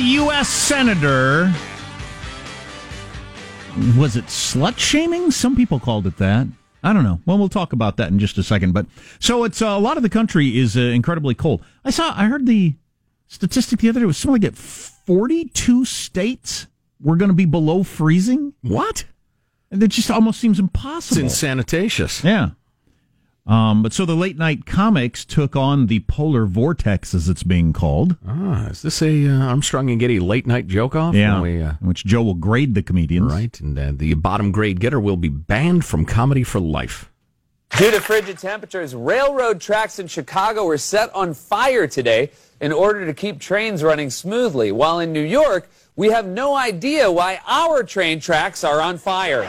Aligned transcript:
U.S. 0.00 0.48
senator. 0.48 1.52
Was 3.96 4.16
it 4.16 4.26
slut 4.26 4.78
shaming? 4.78 5.30
Some 5.30 5.54
people 5.56 5.78
called 5.78 6.06
it 6.06 6.16
that. 6.18 6.46
I 6.82 6.92
don't 6.92 7.04
know. 7.04 7.20
Well, 7.26 7.38
we'll 7.38 7.48
talk 7.48 7.72
about 7.72 7.96
that 7.98 8.08
in 8.08 8.18
just 8.18 8.38
a 8.38 8.42
second. 8.42 8.72
But 8.72 8.86
so 9.18 9.44
it's 9.44 9.60
uh, 9.62 9.66
a 9.66 9.78
lot 9.78 9.96
of 9.96 10.02
the 10.02 10.08
country 10.08 10.58
is 10.58 10.76
uh, 10.76 10.80
incredibly 10.80 11.34
cold. 11.34 11.62
I 11.84 11.90
saw, 11.90 12.12
I 12.16 12.24
heard 12.24 12.46
the 12.46 12.74
statistic 13.28 13.80
the 13.80 13.88
other 13.90 14.00
day. 14.00 14.04
It 14.04 14.06
was 14.06 14.16
something 14.16 14.42
like 14.42 14.52
that 14.52 14.58
42 14.58 15.84
states 15.84 16.66
were 17.00 17.16
going 17.16 17.30
to 17.30 17.34
be 17.34 17.44
below 17.44 17.82
freezing. 17.82 18.54
What? 18.62 19.04
And 19.70 19.80
That 19.80 19.88
just 19.88 20.10
almost 20.10 20.40
seems 20.40 20.58
impossible. 20.58 21.20
It's 21.24 21.34
insanitatious. 21.34 22.24
Yeah. 22.24 22.50
Um, 23.50 23.82
but 23.82 23.92
so 23.92 24.06
the 24.06 24.14
late 24.14 24.38
night 24.38 24.64
comics 24.64 25.24
took 25.24 25.56
on 25.56 25.88
the 25.88 26.00
polar 26.00 26.46
vortex, 26.46 27.12
as 27.14 27.28
it's 27.28 27.42
being 27.42 27.72
called. 27.72 28.16
Ah, 28.24 28.68
is 28.68 28.82
this 28.82 29.02
a 29.02 29.26
uh, 29.26 29.46
Armstrong 29.46 29.90
and 29.90 29.98
Getty 29.98 30.20
late 30.20 30.46
night 30.46 30.68
joke 30.68 30.94
off? 30.94 31.16
Yeah, 31.16 31.40
We, 31.40 31.60
uh, 31.60 31.72
in 31.80 31.88
which 31.88 32.04
Joe 32.04 32.22
will 32.22 32.34
grade 32.34 32.74
the 32.76 32.82
comedians. 32.82 33.32
right. 33.32 33.58
And 33.60 33.76
uh, 33.76 33.90
the 33.92 34.14
bottom 34.14 34.52
grade 34.52 34.78
getter 34.78 35.00
will 35.00 35.16
be 35.16 35.28
banned 35.28 35.84
from 35.84 36.06
comedy 36.06 36.44
for 36.44 36.60
life. 36.60 37.10
Due 37.76 37.90
to 37.90 38.00
frigid 38.00 38.38
temperatures, 38.38 38.94
railroad 38.94 39.60
tracks 39.60 39.98
in 39.98 40.06
Chicago 40.06 40.64
were 40.64 40.78
set 40.78 41.12
on 41.12 41.34
fire 41.34 41.88
today 41.88 42.30
in 42.60 42.70
order 42.72 43.04
to 43.04 43.14
keep 43.14 43.40
trains 43.40 43.82
running 43.82 44.10
smoothly. 44.10 44.70
While 44.70 45.00
in 45.00 45.12
New 45.12 45.24
York, 45.24 45.68
we 45.96 46.10
have 46.10 46.26
no 46.26 46.54
idea 46.54 47.10
why 47.10 47.40
our 47.48 47.82
train 47.82 48.20
tracks 48.20 48.62
are 48.62 48.80
on 48.80 48.96
fire. 48.96 49.42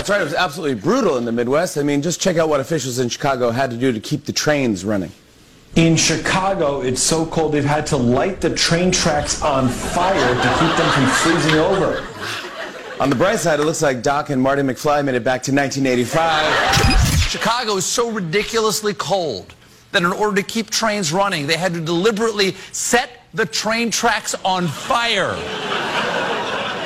That's 0.00 0.08
right. 0.08 0.20
It 0.22 0.24
was 0.24 0.32
absolutely 0.32 0.80
brutal 0.80 1.18
in 1.18 1.26
the 1.26 1.30
Midwest. 1.32 1.76
I 1.76 1.82
mean, 1.82 2.00
just 2.00 2.22
check 2.22 2.38
out 2.38 2.48
what 2.48 2.58
officials 2.58 2.98
in 3.00 3.10
Chicago 3.10 3.50
had 3.50 3.70
to 3.70 3.76
do 3.76 3.92
to 3.92 4.00
keep 4.00 4.24
the 4.24 4.32
trains 4.32 4.82
running. 4.82 5.12
In 5.76 5.94
Chicago, 5.94 6.80
it's 6.80 7.02
so 7.02 7.26
cold 7.26 7.52
they've 7.52 7.62
had 7.62 7.86
to 7.88 7.98
light 7.98 8.40
the 8.40 8.48
train 8.54 8.90
tracks 8.90 9.42
on 9.42 9.68
fire 9.68 10.34
to 10.34 10.48
keep 10.58 10.74
them 10.78 10.90
from 10.94 11.06
freezing 11.06 11.60
over. 11.60 12.08
On 12.98 13.10
the 13.10 13.14
bright 13.14 13.40
side, 13.40 13.60
it 13.60 13.66
looks 13.66 13.82
like 13.82 14.02
Doc 14.02 14.30
and 14.30 14.40
Marty 14.40 14.62
McFly 14.62 15.04
made 15.04 15.16
it 15.16 15.22
back 15.22 15.42
to 15.42 15.52
1985. 15.52 17.20
Chicago 17.28 17.76
is 17.76 17.84
so 17.84 18.10
ridiculously 18.10 18.94
cold 18.94 19.54
that 19.92 20.02
in 20.02 20.12
order 20.12 20.36
to 20.36 20.42
keep 20.42 20.70
trains 20.70 21.12
running, 21.12 21.46
they 21.46 21.58
had 21.58 21.74
to 21.74 21.80
deliberately 21.82 22.56
set 22.72 23.10
the 23.34 23.44
train 23.44 23.90
tracks 23.90 24.34
on 24.46 24.66
fire. 24.66 25.34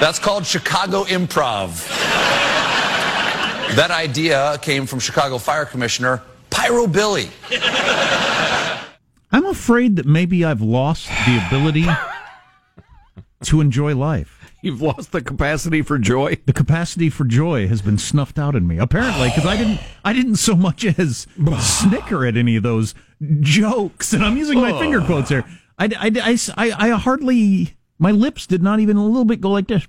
That's 0.00 0.18
called 0.18 0.44
Chicago 0.44 1.04
improv. 1.04 2.33
That 3.74 3.90
idea 3.90 4.56
came 4.62 4.86
from 4.86 5.00
Chicago 5.00 5.36
Fire 5.36 5.64
Commissioner 5.64 6.22
Pyro 6.48 6.86
Billy. 6.86 7.28
I'm 9.32 9.46
afraid 9.46 9.96
that 9.96 10.06
maybe 10.06 10.44
I've 10.44 10.60
lost 10.60 11.08
the 11.08 11.44
ability 11.44 11.84
to 13.42 13.60
enjoy 13.60 13.96
life. 13.96 14.52
You've 14.62 14.80
lost 14.80 15.10
the 15.10 15.20
capacity 15.20 15.82
for 15.82 15.98
joy. 15.98 16.38
The 16.46 16.52
capacity 16.52 17.10
for 17.10 17.24
joy 17.24 17.66
has 17.66 17.82
been 17.82 17.98
snuffed 17.98 18.38
out 18.38 18.54
in 18.54 18.68
me, 18.68 18.78
apparently, 18.78 19.28
because 19.30 19.44
I 19.44 19.56
didn't, 19.56 19.80
I 20.04 20.12
didn't 20.12 20.36
so 20.36 20.54
much 20.54 20.84
as 20.84 21.26
snicker 21.58 22.24
at 22.24 22.36
any 22.36 22.54
of 22.54 22.62
those 22.62 22.94
jokes, 23.40 24.12
and 24.12 24.24
I'm 24.24 24.36
using 24.36 24.60
my 24.60 24.78
finger 24.78 25.00
quotes 25.00 25.30
here. 25.30 25.44
I, 25.80 25.86
I, 25.86 26.10
I, 26.22 26.38
I, 26.56 26.72
I 26.78 26.90
hardly, 26.90 27.76
my 27.98 28.12
lips 28.12 28.46
did 28.46 28.62
not 28.62 28.78
even 28.78 28.96
a 28.96 29.04
little 29.04 29.24
bit 29.24 29.40
go 29.40 29.50
like 29.50 29.66
this. 29.66 29.88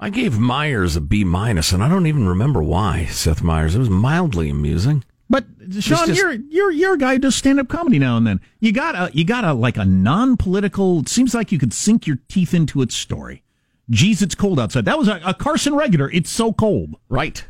I 0.00 0.10
gave 0.10 0.38
Meyers 0.38 0.94
a 0.96 1.00
B 1.00 1.24
minus, 1.24 1.72
and 1.72 1.82
I 1.82 1.88
don't 1.88 2.06
even 2.06 2.28
remember 2.28 2.62
why. 2.62 3.06
Seth 3.06 3.42
Meyers. 3.42 3.74
It 3.74 3.80
was 3.80 3.90
mildly 3.90 4.48
amusing. 4.48 5.04
But 5.28 5.44
Sean, 5.80 6.06
just- 6.06 6.18
you're 6.18 6.32
you're 6.32 6.70
you're 6.70 6.94
a 6.94 6.98
guy 6.98 7.14
who 7.14 7.18
does 7.18 7.34
stand 7.34 7.60
up 7.60 7.68
comedy 7.68 7.98
now 7.98 8.16
and 8.16 8.26
then. 8.26 8.40
You 8.60 8.72
got 8.72 8.94
a 8.94 9.10
you 9.16 9.24
got 9.24 9.44
a 9.44 9.52
like 9.52 9.76
a 9.76 9.84
non 9.84 10.36
political. 10.36 11.00
It 11.00 11.08
seems 11.08 11.34
like 11.34 11.52
you 11.52 11.58
could 11.58 11.72
sink 11.74 12.06
your 12.06 12.18
teeth 12.28 12.54
into 12.54 12.80
its 12.80 12.94
story. 12.94 13.42
Geez, 13.90 14.22
it's 14.22 14.34
cold 14.34 14.60
outside. 14.60 14.84
That 14.84 14.98
was 14.98 15.08
a, 15.08 15.20
a 15.24 15.34
Carson 15.34 15.74
regular. 15.74 16.10
It's 16.10 16.30
so 16.30 16.52
cold. 16.52 16.96
Right. 17.08 17.44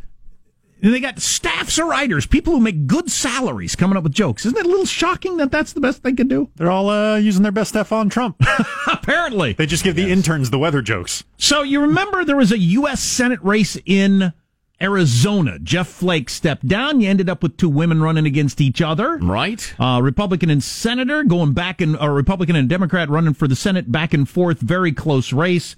And 0.80 0.94
they 0.94 1.00
got 1.00 1.20
staffs 1.20 1.78
of 1.78 1.86
writers, 1.86 2.26
people 2.26 2.52
who 2.52 2.60
make 2.60 2.86
good 2.86 3.10
salaries, 3.10 3.74
coming 3.74 3.96
up 3.96 4.04
with 4.04 4.12
jokes. 4.12 4.46
Isn't 4.46 4.58
it 4.58 4.64
a 4.64 4.68
little 4.68 4.86
shocking 4.86 5.36
that 5.38 5.50
that's 5.50 5.72
the 5.72 5.80
best 5.80 6.02
they 6.04 6.12
could 6.12 6.28
do? 6.28 6.50
They're 6.56 6.70
all 6.70 6.88
uh, 6.88 7.16
using 7.16 7.42
their 7.42 7.52
best 7.52 7.70
stuff 7.70 7.90
on 7.90 8.08
Trump. 8.08 8.40
Apparently. 8.86 9.54
they 9.54 9.66
just 9.66 9.82
give 9.82 9.96
the 9.96 10.10
interns 10.10 10.50
the 10.50 10.58
weather 10.58 10.80
jokes. 10.80 11.24
So 11.36 11.62
you 11.62 11.80
remember 11.80 12.24
there 12.24 12.36
was 12.36 12.52
a 12.52 12.58
U.S. 12.58 13.00
Senate 13.00 13.40
race 13.42 13.76
in 13.86 14.32
Arizona. 14.80 15.58
Jeff 15.58 15.88
Flake 15.88 16.30
stepped 16.30 16.66
down. 16.66 17.00
You 17.00 17.10
ended 17.10 17.28
up 17.28 17.42
with 17.42 17.56
two 17.56 17.68
women 17.68 18.00
running 18.00 18.26
against 18.26 18.60
each 18.60 18.80
other. 18.80 19.16
Right. 19.16 19.74
Uh, 19.80 20.00
Republican 20.02 20.50
and 20.50 20.62
senator 20.62 21.24
going 21.24 21.52
back 21.52 21.80
and 21.80 21.96
a 22.00 22.10
Republican 22.10 22.54
and 22.54 22.68
Democrat 22.68 23.08
running 23.10 23.34
for 23.34 23.48
the 23.48 23.56
Senate 23.56 23.90
back 23.90 24.14
and 24.14 24.28
forth. 24.28 24.60
Very 24.60 24.92
close 24.92 25.32
race. 25.32 25.74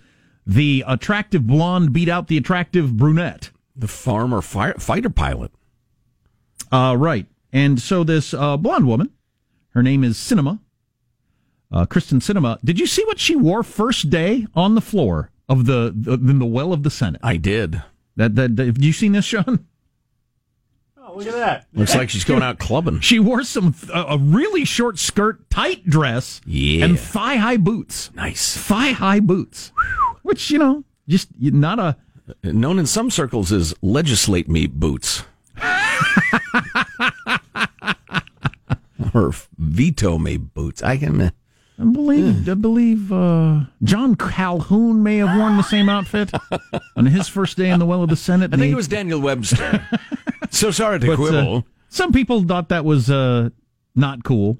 The 0.46 0.84
attractive 0.86 1.46
blonde 1.46 1.92
beat 1.92 2.08
out 2.08 2.28
the 2.28 2.36
attractive 2.36 2.96
brunette. 2.96 3.50
The 3.80 3.88
farmer 3.88 4.42
fire, 4.42 4.74
fighter 4.78 5.08
pilot. 5.10 5.50
Uh, 6.70 6.94
right. 6.98 7.26
And 7.52 7.80
so 7.80 8.04
this 8.04 8.34
uh, 8.34 8.56
blonde 8.58 8.86
woman, 8.86 9.10
her 9.70 9.82
name 9.82 10.04
is 10.04 10.18
Sinema, 10.18 10.60
uh, 11.72 11.86
Kyrsten 11.86 12.20
Sinema. 12.20 12.58
Did 12.62 12.78
you 12.78 12.86
see 12.86 13.02
what 13.06 13.18
she 13.18 13.34
wore 13.34 13.62
first 13.62 14.10
day 14.10 14.46
on 14.54 14.74
the 14.74 14.80
floor 14.82 15.30
of 15.48 15.64
the, 15.64 15.92
the 15.96 16.12
in 16.12 16.38
the 16.38 16.44
well 16.46 16.74
of 16.74 16.82
the 16.82 16.90
Senate? 16.90 17.20
I 17.24 17.38
did. 17.38 17.82
That, 18.16 18.34
that, 18.36 18.56
that 18.56 18.66
have 18.66 18.82
you 18.84 18.92
seen 18.92 19.12
this, 19.12 19.24
Sean? 19.24 19.66
Oh, 20.98 21.14
look 21.16 21.26
at 21.26 21.32
that. 21.32 21.66
Looks 21.72 21.94
like 21.94 22.10
she's 22.10 22.24
going 22.24 22.42
out 22.42 22.58
clubbing. 22.58 23.00
She 23.00 23.18
wore 23.18 23.42
some 23.44 23.74
a, 23.94 24.02
a 24.10 24.18
really 24.18 24.66
short 24.66 24.98
skirt, 24.98 25.48
tight 25.48 25.86
dress, 25.86 26.42
Yeah. 26.44 26.84
and 26.84 27.00
thigh 27.00 27.36
high 27.36 27.56
boots. 27.56 28.10
Nice. 28.14 28.56
Thigh 28.58 28.90
high 28.92 29.20
boots, 29.20 29.72
which 30.22 30.50
you 30.50 30.58
know, 30.58 30.84
just 31.08 31.28
not 31.40 31.78
a 31.78 31.96
Known 32.42 32.78
in 32.78 32.86
some 32.86 33.10
circles 33.10 33.52
as 33.52 33.74
legislate 33.82 34.48
me 34.48 34.66
boots. 34.66 35.24
or 39.14 39.32
veto 39.58 40.18
me 40.18 40.36
boots. 40.36 40.82
I 40.82 40.96
can. 40.96 41.20
uh, 41.20 41.30
I 41.78 41.84
believe 41.84 42.48
I 42.48 42.54
believe 42.54 43.10
uh, 43.12 43.60
John 43.82 44.14
Calhoun 44.14 45.02
may 45.02 45.16
have 45.18 45.36
worn 45.36 45.56
the 45.56 45.62
same 45.62 45.88
outfit 45.88 46.30
on 46.96 47.06
his 47.06 47.26
first 47.28 47.56
day 47.56 47.70
in 47.70 47.78
the 47.78 47.86
well 47.86 48.02
of 48.02 48.10
the 48.10 48.16
Senate. 48.16 48.52
I 48.52 48.58
think 48.58 48.72
it 48.72 48.76
was 48.76 48.88
Daniel 48.88 49.20
Webster. 49.20 49.86
so 50.50 50.70
sorry 50.70 51.00
to 51.00 51.06
But, 51.06 51.12
uh, 51.14 51.16
quibble. 51.16 51.66
some 51.88 52.12
people 52.12 52.42
thought 52.44 52.68
that 52.68 52.84
was 52.84 53.10
uh, 53.10 53.48
not 53.94 54.24
cool, 54.24 54.58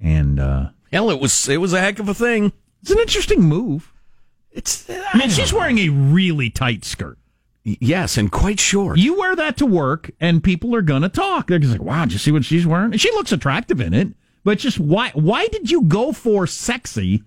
and 0.00 0.40
uh, 0.40 0.70
Hell, 0.92 1.10
it 1.10 1.20
was 1.20 1.48
it 1.48 1.58
was 1.58 1.72
a 1.72 1.80
heck 1.80 2.00
of 2.00 2.08
a 2.08 2.14
thing. 2.14 2.52
it's 2.82 2.90
an 2.90 2.98
interesting 2.98 3.42
move. 3.42 3.92
It's 4.52 4.88
I 4.90 5.16
mean, 5.16 5.30
she's 5.30 5.52
wearing 5.52 5.78
a 5.78 5.88
really 5.88 6.50
tight 6.50 6.84
skirt. 6.84 7.18
yes, 7.62 8.16
and 8.16 8.32
quite 8.32 8.58
short. 8.58 8.98
You 8.98 9.18
wear 9.18 9.36
that 9.36 9.56
to 9.58 9.66
work, 9.66 10.10
and 10.20 10.42
people 10.42 10.74
are 10.74 10.82
gonna 10.82 11.08
talk. 11.08 11.46
They're 11.46 11.58
just 11.58 11.72
like, 11.72 11.82
"Wow, 11.82 12.04
did 12.04 12.12
you 12.14 12.18
see 12.18 12.32
what 12.32 12.44
she's 12.44 12.66
wearing?" 12.66 12.92
And 12.92 13.00
she 13.00 13.10
looks 13.12 13.32
attractive 13.32 13.80
in 13.80 13.94
it, 13.94 14.08
but 14.44 14.58
just 14.58 14.80
why? 14.80 15.10
Why 15.14 15.46
did 15.48 15.70
you 15.70 15.82
go 15.82 16.12
for 16.12 16.46
sexy 16.46 17.22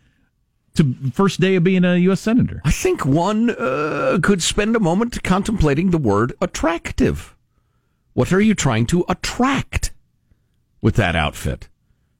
to 0.75 0.96
first 1.14 1.40
day 1.40 1.56
of 1.56 1.64
being 1.64 1.86
a 1.86 1.96
U.S. 1.98 2.20
senator? 2.20 2.62
I 2.66 2.72
think 2.72 3.06
one 3.06 3.52
uh, 3.52 4.20
could 4.22 4.42
spend 4.42 4.75
a 4.75 4.80
moment 4.80 5.24
contemplating 5.24 5.92
the 5.92 5.98
word 6.00 6.34
attractive. 6.42 7.36
What 8.14 8.34
are 8.34 8.42
you 8.42 8.54
trying 8.56 8.86
to 8.88 9.06
attract 9.08 9.92
with 10.81 10.96
that 10.96 11.16
outfit? 11.16 11.70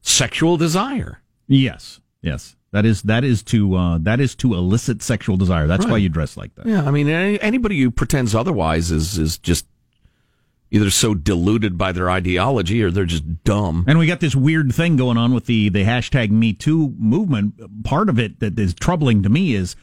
Sexual 0.00 0.56
desire. 0.56 1.20
Yes, 1.46 2.00
yes. 2.22 2.56
That 2.74 2.84
is 2.84 3.02
that 3.02 3.22
is 3.22 3.44
to 3.44 3.76
uh, 3.76 3.98
that 4.02 4.18
is 4.18 4.34
to 4.34 4.54
elicit 4.54 5.00
sexual 5.00 5.36
desire. 5.36 5.68
That's 5.68 5.86
why 5.86 5.98
you 5.98 6.08
dress 6.08 6.36
like 6.36 6.56
that. 6.56 6.66
Yeah, 6.66 6.82
I 6.84 6.90
mean, 6.90 7.08
any, 7.08 7.40
anybody 7.40 7.80
who 7.80 7.92
pretends 7.92 8.34
otherwise 8.34 8.90
is 8.90 9.16
is 9.16 9.38
just 9.38 9.64
either 10.72 10.90
so 10.90 11.14
deluded 11.14 11.78
by 11.78 11.92
their 11.92 12.10
ideology 12.10 12.82
or 12.82 12.90
they're 12.90 13.04
just 13.04 13.44
dumb. 13.44 13.84
And 13.86 13.96
we 13.96 14.08
got 14.08 14.18
this 14.18 14.34
weird 14.34 14.74
thing 14.74 14.96
going 14.96 15.16
on 15.16 15.32
with 15.32 15.46
the 15.46 15.68
the 15.68 15.84
hashtag 15.84 16.32
Me 16.32 16.52
Too 16.52 16.92
movement. 16.98 17.84
Part 17.84 18.08
of 18.08 18.18
it 18.18 18.40
that 18.40 18.58
is 18.58 18.74
troubling 18.74 19.22
to 19.22 19.28
me 19.28 19.54
is 19.54 19.76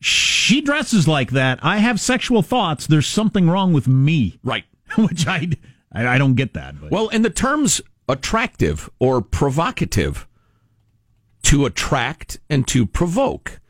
she 0.00 0.60
dresses 0.60 1.08
like 1.08 1.32
that. 1.32 1.58
I 1.62 1.78
have 1.78 1.98
sexual 2.00 2.42
thoughts. 2.42 2.86
There's 2.86 3.08
something 3.08 3.50
wrong 3.50 3.72
with 3.72 3.88
me, 3.88 4.38
Right. 4.44 4.64
which 4.96 5.26
I, 5.26 5.48
I, 5.90 6.06
I 6.06 6.18
don't 6.18 6.34
get 6.36 6.54
that. 6.54 6.80
But 6.80 6.92
Well, 6.92 7.08
and 7.08 7.24
the 7.24 7.30
terms 7.30 7.80
attractive 8.08 8.88
or 9.00 9.20
provocative 9.20 10.28
to 11.46 11.64
attract 11.64 12.40
and 12.50 12.66
to 12.66 12.84
provoke 12.84 13.60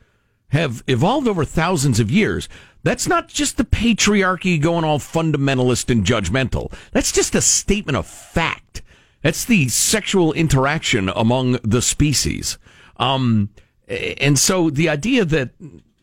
have 0.49 0.83
evolved 0.87 1.27
over 1.27 1.45
thousands 1.45 1.99
of 1.99 2.09
years. 2.09 2.49
That's 2.81 3.07
not 3.07 3.27
just 3.27 3.57
the 3.57 3.65
patriarchy 3.65 4.59
going 4.59 4.83
all 4.83 4.97
fundamentalist 4.97 5.91
and 5.91 6.03
judgmental. 6.03 6.73
That's 6.91 7.11
just 7.11 7.35
a 7.35 7.41
statement 7.41 7.95
of 7.95 8.07
fact. 8.07 8.81
That's 9.21 9.45
the 9.45 9.67
sexual 9.67 10.33
interaction 10.33 11.09
among 11.09 11.59
the 11.63 11.83
species. 11.83 12.57
Um, 12.97 13.49
and 13.87 14.39
so 14.39 14.71
the 14.71 14.89
idea 14.89 15.23
that, 15.25 15.51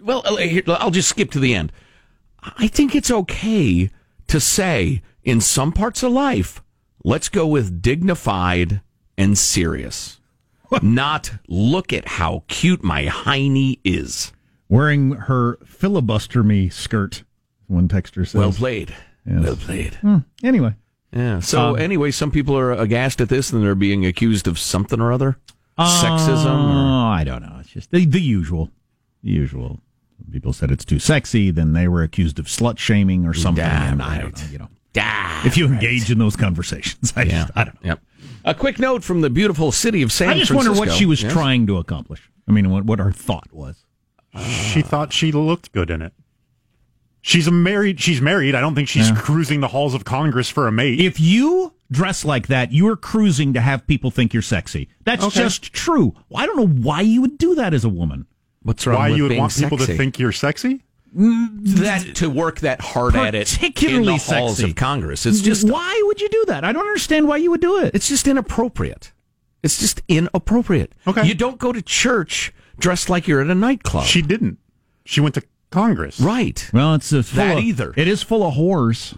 well, 0.00 0.22
I'll 0.68 0.92
just 0.92 1.08
skip 1.08 1.32
to 1.32 1.40
the 1.40 1.56
end. 1.56 1.72
I 2.40 2.68
think 2.68 2.94
it's 2.94 3.10
okay 3.10 3.90
to 4.28 4.38
say 4.38 5.02
in 5.24 5.40
some 5.40 5.72
parts 5.72 6.04
of 6.04 6.12
life, 6.12 6.62
let's 7.02 7.28
go 7.28 7.48
with 7.48 7.82
dignified 7.82 8.80
and 9.18 9.36
serious. 9.36 10.20
Not 10.82 11.32
look 11.48 11.92
at 11.92 12.06
how 12.08 12.44
cute 12.48 12.82
my 12.82 13.04
hiney 13.06 13.78
is. 13.84 14.32
wearing 14.68 15.12
her 15.12 15.58
filibuster 15.64 16.42
me 16.42 16.68
skirt, 16.68 17.22
one 17.66 17.86
texter 17.88 18.26
says. 18.26 18.34
Well 18.34 18.52
played. 18.52 18.94
Yes. 19.26 19.44
Well 19.44 19.56
played. 19.56 19.98
Anyway, 20.42 20.74
Yeah. 21.12 21.40
So 21.40 21.70
Um, 21.74 21.78
anyway, 21.78 22.10
some 22.10 22.30
people 22.30 22.56
are 22.58 22.72
aghast 22.72 23.20
at 23.20 23.28
this 23.28 23.52
and 23.52 23.62
they're 23.62 23.74
being 23.74 24.04
accused 24.04 24.46
of 24.48 24.58
something 24.58 25.00
or 25.00 25.12
other. 25.12 25.36
Sexism. 25.78 26.46
Oh, 26.46 27.08
Or, 27.08 27.12
I 27.14 27.24
don't 27.24 27.42
know. 27.42 27.56
It's 27.60 27.70
just 27.70 27.90
the, 27.90 28.04
the 28.06 28.20
usual. 28.20 28.70
The 29.22 29.30
usual. 29.30 29.80
People 30.30 30.52
said 30.52 30.70
it's 30.70 30.84
too 30.84 30.98
sexy. 30.98 31.50
Then 31.50 31.72
they 31.72 31.88
were 31.88 32.02
accused 32.02 32.38
of 32.38 32.46
slut 32.46 32.78
shaming 32.78 33.26
or 33.26 33.34
something. 33.34 33.64
Damn 33.64 34.00
I 34.00 34.18
don't 34.18 34.24
right. 34.32 34.44
know, 34.46 34.52
you 34.52 34.58
know, 34.58 34.68
Ah, 34.98 35.44
if 35.46 35.56
you 35.56 35.66
right. 35.66 35.74
engage 35.74 36.10
in 36.10 36.18
those 36.18 36.36
conversations, 36.36 37.12
I, 37.16 37.22
Yeah. 37.22 37.30
just, 37.42 37.52
I 37.56 37.64
don't 37.64 37.74
know. 37.84 37.88
Yep. 37.90 38.00
A 38.44 38.54
quick 38.54 38.78
note 38.78 39.02
from 39.02 39.20
the 39.22 39.30
beautiful 39.30 39.72
city 39.72 40.02
of 40.02 40.12
San 40.12 40.28
Francisco. 40.28 40.36
I 40.36 40.38
just 40.40 40.50
Francisco. 40.64 40.80
wonder 40.80 40.92
what 40.92 40.98
she 40.98 41.06
was 41.06 41.22
Yes? 41.22 41.32
trying 41.32 41.66
to 41.66 41.78
accomplish. 41.78 42.30
I 42.46 42.52
mean, 42.52 42.70
what, 42.70 42.84
what 42.84 42.98
her 42.98 43.10
thought 43.12 43.52
was. 43.52 43.84
She 44.72 44.82
thought 44.82 45.12
she 45.12 45.32
looked 45.32 45.72
good 45.72 45.90
in 45.90 46.02
it. 46.02 46.12
She's 47.22 47.46
a 47.46 47.50
married. 47.50 48.00
She's 48.00 48.20
married. 48.20 48.54
I 48.54 48.60
don't 48.60 48.74
think 48.74 48.88
she's 48.88 49.10
cruising 49.12 49.60
the 49.60 49.68
halls 49.68 49.94
of 49.94 50.04
Congress 50.04 50.50
for 50.50 50.68
a 50.68 50.72
mate. 50.72 51.00
If 51.00 51.18
you 51.18 51.72
dress 51.90 52.22
like 52.24 52.48
that, 52.48 52.70
you 52.70 52.86
are 52.88 52.96
cruising 52.96 53.54
to 53.54 53.60
have 53.62 53.86
people 53.86 54.10
think 54.10 54.34
you're 54.34 54.42
sexy. 54.42 54.88
That's 55.04 55.24
Okay. 55.24 55.40
just 55.40 55.72
true. 55.72 56.14
I 56.34 56.44
don't 56.44 56.56
know 56.56 56.66
why 56.66 57.00
you 57.00 57.22
would 57.22 57.38
do 57.38 57.54
that 57.54 57.72
as 57.72 57.82
a 57.84 57.88
woman. 57.88 58.26
What's 58.62 58.86
wrong 58.86 58.96
Why 58.98 59.08
with 59.08 59.16
you 59.16 59.22
would 59.22 59.28
being 59.30 59.40
want 59.40 59.56
people 59.56 59.78
to 59.78 59.86
think 59.86 60.18
you're 60.18 60.32
sexy? 60.32 60.82
That 61.14 62.16
to 62.16 62.28
work 62.28 62.60
that 62.60 62.80
hard 62.80 63.14
at 63.16 63.34
it 63.34 63.52
in 63.52 63.58
Particularly 63.70 64.04
the 64.18 64.34
halls 64.34 64.56
sexy. 64.58 64.70
of 64.70 64.76
Congress? 64.76 65.26
It's 65.26 65.40
just 65.40 65.68
why 65.68 66.00
would 66.06 66.20
you 66.20 66.28
do 66.28 66.44
that? 66.48 66.64
I 66.64 66.72
don't 66.72 66.86
understand 66.86 67.28
why 67.28 67.36
you 67.38 67.50
would 67.50 67.60
do 67.60 67.78
it. 67.78 67.94
It's 67.94 68.08
just 68.08 68.26
inappropriate. 68.26 69.12
It's 69.62 69.78
just 69.78 70.02
inappropriate. 70.08 70.92
Okay. 71.06 71.26
You 71.26 71.34
don't 71.34 71.58
go 71.58 71.72
to 71.72 71.80
church 71.80 72.52
dressed 72.78 73.08
like 73.08 73.26
you're 73.28 73.40
at 73.40 73.46
a 73.48 73.54
nightclub. 73.54 74.04
She 74.06 74.20
didn't. 74.22 74.58
She 75.04 75.20
went 75.20 75.34
to 75.36 75.42
Congress. 75.70 76.20
right. 76.20 76.68
Well, 76.72 76.94
it's 76.94 77.12
uh, 77.12 77.22
full 77.22 77.36
That 77.44 77.58
of, 77.58 77.64
either. 77.64 77.94
It 77.96 78.08
is 78.08 78.22
full 78.22 78.46
of 78.46 78.54
whores, 78.54 79.16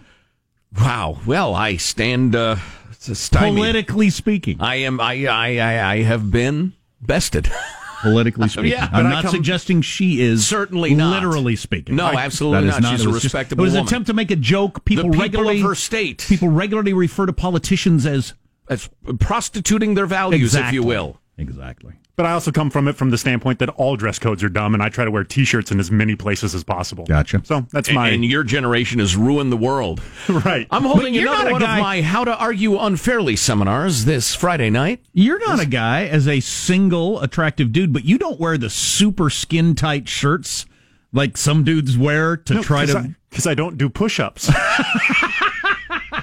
Wow. 0.79 1.19
Well, 1.25 1.55
I 1.55 1.77
stand 1.77 2.35
uh, 2.35 2.57
stymied. 2.99 3.55
politically 3.55 4.09
speaking. 4.09 4.57
I 4.61 4.75
am. 4.77 4.99
I, 4.99 5.25
I. 5.27 5.57
I. 5.57 5.91
I 5.93 6.01
have 6.03 6.29
been 6.29 6.73
bested. 7.01 7.49
Politically 8.01 8.47
speaking, 8.49 8.71
Yeah, 8.71 8.89
I'm 8.91 9.09
not 9.09 9.23
come- 9.23 9.31
suggesting 9.31 9.81
she 9.81 10.21
is. 10.21 10.45
Certainly 10.47 10.93
not. 10.95 11.15
Literally 11.23 11.55
speaking, 11.55 11.95
No, 11.95 12.05
I- 12.05 12.23
absolutely 12.25 12.69
is 12.69 12.79
not. 12.79 12.91
She's 12.91 13.05
a 13.05 13.09
was 13.09 13.15
just- 13.17 13.33
respectable 13.33 13.63
It 13.63 13.67
was 13.67 13.75
an 13.75 13.85
attempt 13.85 14.07
to 14.07 14.13
make 14.13 14.31
a 14.31 14.35
joke. 14.35 14.85
People, 14.85 15.05
the 15.05 15.09
people 15.11 15.21
regularly 15.23 15.59
of 15.61 15.67
her 15.67 15.75
state, 15.75 16.25
people 16.27 16.49
regularly 16.49 16.93
refer 16.93 17.25
to 17.25 17.33
politicians 17.33 18.05
as 18.05 18.33
as 18.69 18.89
prostituting 19.19 19.93
their 19.95 20.05
values, 20.05 20.53
if 20.53 20.73
you 20.73 20.83
will. 20.83 21.19
Exactly. 21.37 21.93
But 22.15 22.25
I 22.25 22.31
also 22.31 22.51
come 22.51 22.71
from 22.71 22.87
it 22.87 22.93
from 22.95 23.11
the 23.11 23.17
standpoint 23.17 23.59
that 23.59 23.69
all 23.69 23.95
dress 23.95 24.17
codes 24.17 24.43
are 24.43 24.49
dumb, 24.49 24.73
and 24.73 24.81
I 24.81 24.89
try 24.89 25.05
to 25.05 25.11
wear 25.11 25.23
T-shirts 25.23 25.69
in 25.71 25.79
as 25.79 25.91
many 25.91 26.15
places 26.15 26.55
as 26.55 26.63
possible. 26.63 27.05
Gotcha. 27.05 27.41
So 27.45 27.67
that's 27.71 27.89
And, 27.89 27.95
my 27.95 28.09
and 28.09 28.25
your 28.25 28.43
generation 28.43 28.97
has 28.99 29.15
ruined 29.15 29.51
the 29.51 29.57
world. 29.57 30.01
right. 30.29 30.65
I'm 30.71 30.83
holding 30.83 31.13
you're 31.13 31.31
another 31.31 31.51
one 31.51 31.61
guy- 31.61 31.77
of 31.77 31.83
my 31.83 32.01
How 32.01 32.23
to 32.23 32.35
Argue 32.35 32.79
Unfairly 32.79 33.35
seminars 33.35 34.05
this 34.05 34.33
Friday 34.33 34.71
night. 34.71 35.05
You're 35.13 35.39
not 35.39 35.59
a 35.59 35.67
guy 35.67 36.05
as 36.07 36.27
a 36.27 36.39
single 36.39 37.21
attractive 37.21 37.71
dude, 37.71 37.93
but 37.93 38.03
you 38.03 38.17
don't 38.17 38.39
wear 38.39 38.57
the 38.57 38.71
super 38.71 39.29
skin 39.29 39.75
tight 39.75 40.09
shirts 40.09 40.65
like 41.13 41.37
some 41.37 41.63
dudes 41.63 41.97
wear 41.97 42.35
to 42.35 42.61
try 42.63 42.85
to. 42.87 43.15
because 43.29 43.45
I, 43.45 43.53
don't 43.53 43.77
do 43.77 43.89
push-ups. 43.89 44.51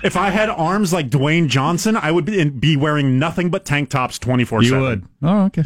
if 0.04 0.16
I 0.16 0.30
had 0.30 0.48
arms 0.48 0.92
like 0.92 1.08
Dwayne 1.10 1.48
Johnson, 1.48 1.96
I 1.96 2.12
would 2.12 2.24
be, 2.26 2.48
be 2.48 2.76
wearing 2.76 3.18
nothing 3.18 3.50
but 3.50 3.64
tank 3.64 3.90
tops 3.90 4.18
twenty 4.20 4.44
four 4.44 4.62
7. 4.62 4.64
you 4.64 4.70
seven. 4.70 5.08
would. 5.20 5.28
Oh, 5.28 5.44
okay. 5.46 5.64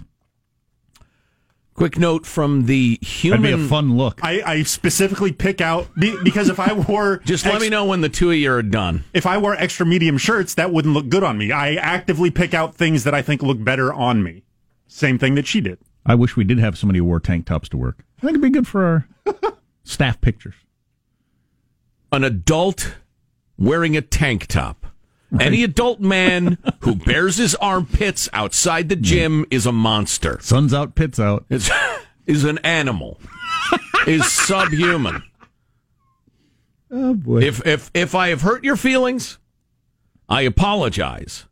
Quick 1.74 1.96
note 1.96 2.26
from 2.26 2.66
the 2.66 2.94
That'd 2.96 3.08
human. 3.08 3.42
be 3.42 3.52
a 3.52 3.68
fun 3.68 3.96
look. 3.96 4.18
I, 4.24 4.42
I 4.44 4.62
specifically 4.64 5.30
pick 5.30 5.60
out 5.60 5.88
be, 5.94 6.16
because 6.24 6.48
if 6.48 6.58
I 6.58 6.72
wore 6.72 7.18
Just 7.24 7.44
let 7.44 7.54
ex- 7.54 7.62
me 7.62 7.68
know 7.68 7.84
when 7.84 8.00
the 8.00 8.08
two 8.08 8.32
of 8.32 8.36
you 8.36 8.50
are 8.52 8.62
done. 8.64 9.04
if 9.14 9.26
I 9.26 9.38
wore 9.38 9.54
extra 9.54 9.86
medium 9.86 10.18
shirts, 10.18 10.54
that 10.54 10.72
wouldn't 10.72 10.92
look 10.92 11.08
good 11.08 11.22
on 11.22 11.38
me. 11.38 11.52
I 11.52 11.74
actively 11.74 12.32
pick 12.32 12.52
out 12.52 12.74
things 12.74 13.04
that 13.04 13.14
I 13.14 13.22
think 13.22 13.42
look 13.44 13.62
better 13.62 13.92
on 13.94 14.24
me. 14.24 14.42
Same 14.88 15.18
thing 15.20 15.36
that 15.36 15.46
she 15.46 15.60
did. 15.60 15.78
I 16.04 16.16
wish 16.16 16.34
we 16.36 16.42
did 16.42 16.58
have 16.58 16.76
somebody 16.76 16.98
who 16.98 17.04
wore 17.04 17.20
tank 17.20 17.46
tops 17.46 17.68
to 17.68 17.76
work. 17.76 18.04
I 18.18 18.22
think 18.22 18.30
it'd 18.30 18.42
be 18.42 18.50
good 18.50 18.66
for 18.66 18.84
our 18.84 19.08
staff 19.84 20.20
pictures. 20.20 20.54
An 22.10 22.24
adult 22.24 22.96
wearing 23.58 23.96
a 23.96 24.00
tank 24.00 24.46
top. 24.46 24.86
Any 25.38 25.62
adult 25.62 26.00
man 26.00 26.56
who 26.80 26.94
bears 26.94 27.36
his 27.36 27.54
armpits 27.56 28.28
outside 28.32 28.88
the 28.88 28.96
mm. 28.96 29.02
gym 29.02 29.46
is 29.50 29.66
a 29.66 29.72
monster. 29.72 30.38
Sun's 30.40 30.72
out, 30.72 30.94
pits 30.94 31.20
out. 31.20 31.44
Is 31.50 31.70
is 32.26 32.44
an 32.44 32.58
animal. 32.58 33.20
is 34.06 34.30
subhuman. 34.30 35.22
Oh 36.90 37.14
boy. 37.14 37.42
If 37.42 37.66
if 37.66 37.90
if 37.92 38.14
I 38.14 38.28
have 38.28 38.40
hurt 38.40 38.64
your 38.64 38.76
feelings, 38.76 39.38
I 40.28 40.42
apologize. 40.42 41.44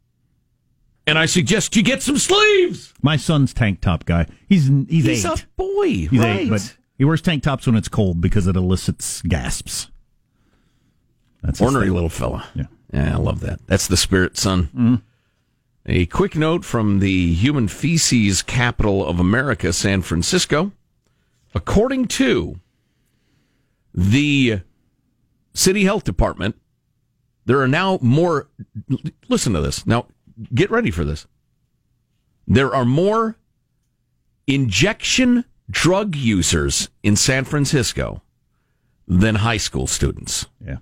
And 1.06 1.18
I 1.18 1.26
suggest 1.26 1.76
you 1.76 1.82
get 1.82 2.02
some 2.02 2.18
sleeves. 2.18 2.92
My 3.00 3.16
son's 3.16 3.54
tank 3.54 3.80
top 3.80 4.06
guy. 4.06 4.26
He's 4.48 4.68
he's, 4.88 5.04
He's 5.04 5.24
eight. 5.26 5.42
a 5.42 5.46
boy, 5.56 5.88
He's 6.08 6.18
right? 6.18 6.40
eight, 6.40 6.50
but 6.50 6.76
he 6.96 7.04
wears 7.04 7.20
tank 7.20 7.42
tops 7.42 7.66
when 7.66 7.76
it's 7.76 7.88
cold 7.88 8.20
because 8.20 8.46
it 8.46 8.56
elicits 8.56 9.22
gasps. 9.22 9.88
That's 11.46 11.60
Ornery 11.60 11.90
little 11.90 12.08
fella. 12.08 12.44
Yeah. 12.54 12.64
Yeah, 12.92 13.14
I 13.14 13.18
love 13.18 13.40
that. 13.40 13.60
That's 13.66 13.86
the 13.86 13.96
spirit, 13.96 14.36
son. 14.36 14.64
Mm-hmm. 14.64 14.94
A 15.86 16.06
quick 16.06 16.34
note 16.34 16.64
from 16.64 16.98
the 16.98 17.32
human 17.34 17.68
feces 17.68 18.42
capital 18.42 19.06
of 19.06 19.20
America, 19.20 19.72
San 19.72 20.02
Francisco. 20.02 20.72
According 21.54 22.06
to 22.08 22.58
the 23.94 24.60
city 25.54 25.84
health 25.84 26.04
department, 26.04 26.56
there 27.44 27.60
are 27.60 27.68
now 27.68 27.98
more. 28.02 28.48
Listen 29.28 29.52
to 29.52 29.60
this. 29.60 29.86
Now, 29.86 30.06
get 30.52 30.70
ready 30.70 30.90
for 30.90 31.04
this. 31.04 31.26
There 32.48 32.74
are 32.74 32.84
more 32.84 33.36
injection 34.46 35.44
drug 35.70 36.16
users 36.16 36.88
in 37.02 37.16
San 37.16 37.44
Francisco 37.44 38.22
than 39.06 39.36
high 39.36 39.56
school 39.56 39.86
students. 39.86 40.46
Yeah. 40.64 40.78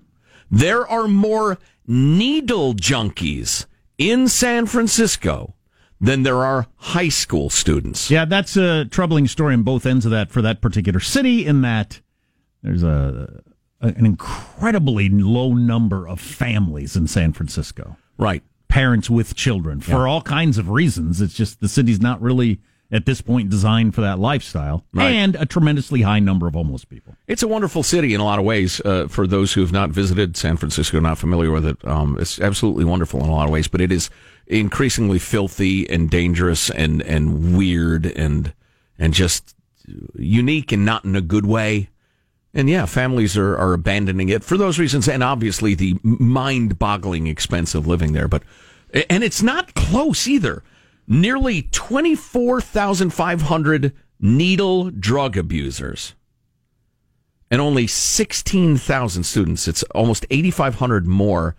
There 0.55 0.87
are 0.87 1.07
more 1.09 1.57
needle 1.85 2.73
junkies 2.75 3.65
in 3.97 4.29
San 4.29 4.65
Francisco 4.67 5.53
than 5.99 6.23
there 6.23 6.43
are 6.45 6.67
high 6.77 7.09
school 7.09 7.49
students. 7.49 8.09
Yeah, 8.09 8.23
that's 8.23 8.55
a 8.55 8.85
troubling 8.85 9.27
story 9.27 9.53
on 9.53 9.63
both 9.63 9.85
ends 9.85 10.05
of 10.05 10.11
that 10.11 10.31
for 10.31 10.41
that 10.41 10.61
particular 10.61 11.01
city. 11.01 11.45
In 11.45 11.61
that 11.61 11.99
there's 12.63 12.83
a, 12.83 13.43
an 13.81 14.05
incredibly 14.05 15.09
low 15.09 15.53
number 15.53 16.07
of 16.07 16.21
families 16.21 16.95
in 16.95 17.07
San 17.07 17.33
Francisco, 17.33 17.97
Right. 18.17 18.41
parents 18.69 19.09
with 19.09 19.35
children 19.35 19.81
for 19.81 20.07
all 20.07 20.21
kinds 20.21 20.57
of 20.57 20.69
reasons. 20.69 21.19
It's 21.19 21.33
just 21.33 21.59
the 21.59 21.67
city's 21.67 21.99
not 21.99 22.21
really 22.21 22.61
at 22.95 23.05
this 23.05 23.21
point 23.21 23.49
designed 23.49 23.93
for 23.93 24.01
that 24.01 24.17
lifestyle, 24.19 24.85
Right. 24.93 25.11
and 25.13 25.35
a 25.35 25.45
tremendously 25.45 26.01
high 26.01 26.19
number 26.19 26.47
of 26.47 26.53
homeless 26.53 26.85
people. 26.85 27.15
It's 27.27 27.43
a 27.43 27.47
wonderful 27.47 27.83
city 27.83 28.13
in 28.13 28.21
a 28.21 28.23
lot 28.23 28.39
of 28.39 28.45
ways. 28.45 28.79
Uh, 28.85 29.07
for 29.07 29.27
those 29.27 29.53
who 29.53 29.61
have 29.61 29.71
not 29.71 29.89
visited 29.89 30.37
San 30.37 30.57
Francisco, 30.57 30.99
not 30.99 31.17
familiar 31.17 31.51
with 31.51 31.65
it, 31.65 31.77
um, 31.87 32.17
it's 32.19 32.39
absolutely 32.39 32.85
wonderful 32.85 33.21
in 33.23 33.29
a 33.29 33.33
lot 33.33 33.45
of 33.45 33.51
ways. 33.51 33.67
But 33.67 33.81
it 33.81 33.91
is 33.91 34.09
increasingly 34.47 35.19
filthy 35.19 35.89
and 35.89 36.09
dangerous 36.09 36.69
and 36.69 37.01
and 37.01 37.57
weird 37.57 38.05
and 38.05 38.53
and 38.97 39.13
just 39.13 39.55
unique 40.15 40.71
and 40.71 40.85
not 40.85 41.03
in 41.05 41.15
a 41.15 41.21
good 41.21 41.45
way. 41.45 41.89
And 42.53 42.69
yeah, 42.69 42.85
families 42.85 43.35
are, 43.37 43.57
are 43.57 43.73
abandoning 43.73 44.29
it 44.29 44.43
for 44.43 44.55
those 44.55 44.79
reasons, 44.79 45.09
and 45.09 45.21
obviously 45.21 45.75
the 45.75 45.99
mind-boggling 46.03 47.27
expense 47.27 47.75
of 47.75 47.85
living 47.87 48.13
there. 48.13 48.27
But 48.29 48.43
and 49.09 49.23
it's 49.23 49.41
not 49.43 49.73
close 49.73 50.27
either. 50.27 50.63
Nearly 51.07 51.63
twenty-four 51.63 52.61
thousand 52.61 53.11
five 53.11 53.43
hundred 53.43 53.93
needle 54.19 54.91
drug 54.91 55.37
abusers 55.37 56.15
and 57.51 57.61
only 57.61 57.87
16,000 57.87 59.23
students. 59.23 59.67
It's 59.67 59.83
almost 59.83 60.25
8,500 60.29 61.05
more 61.05 61.55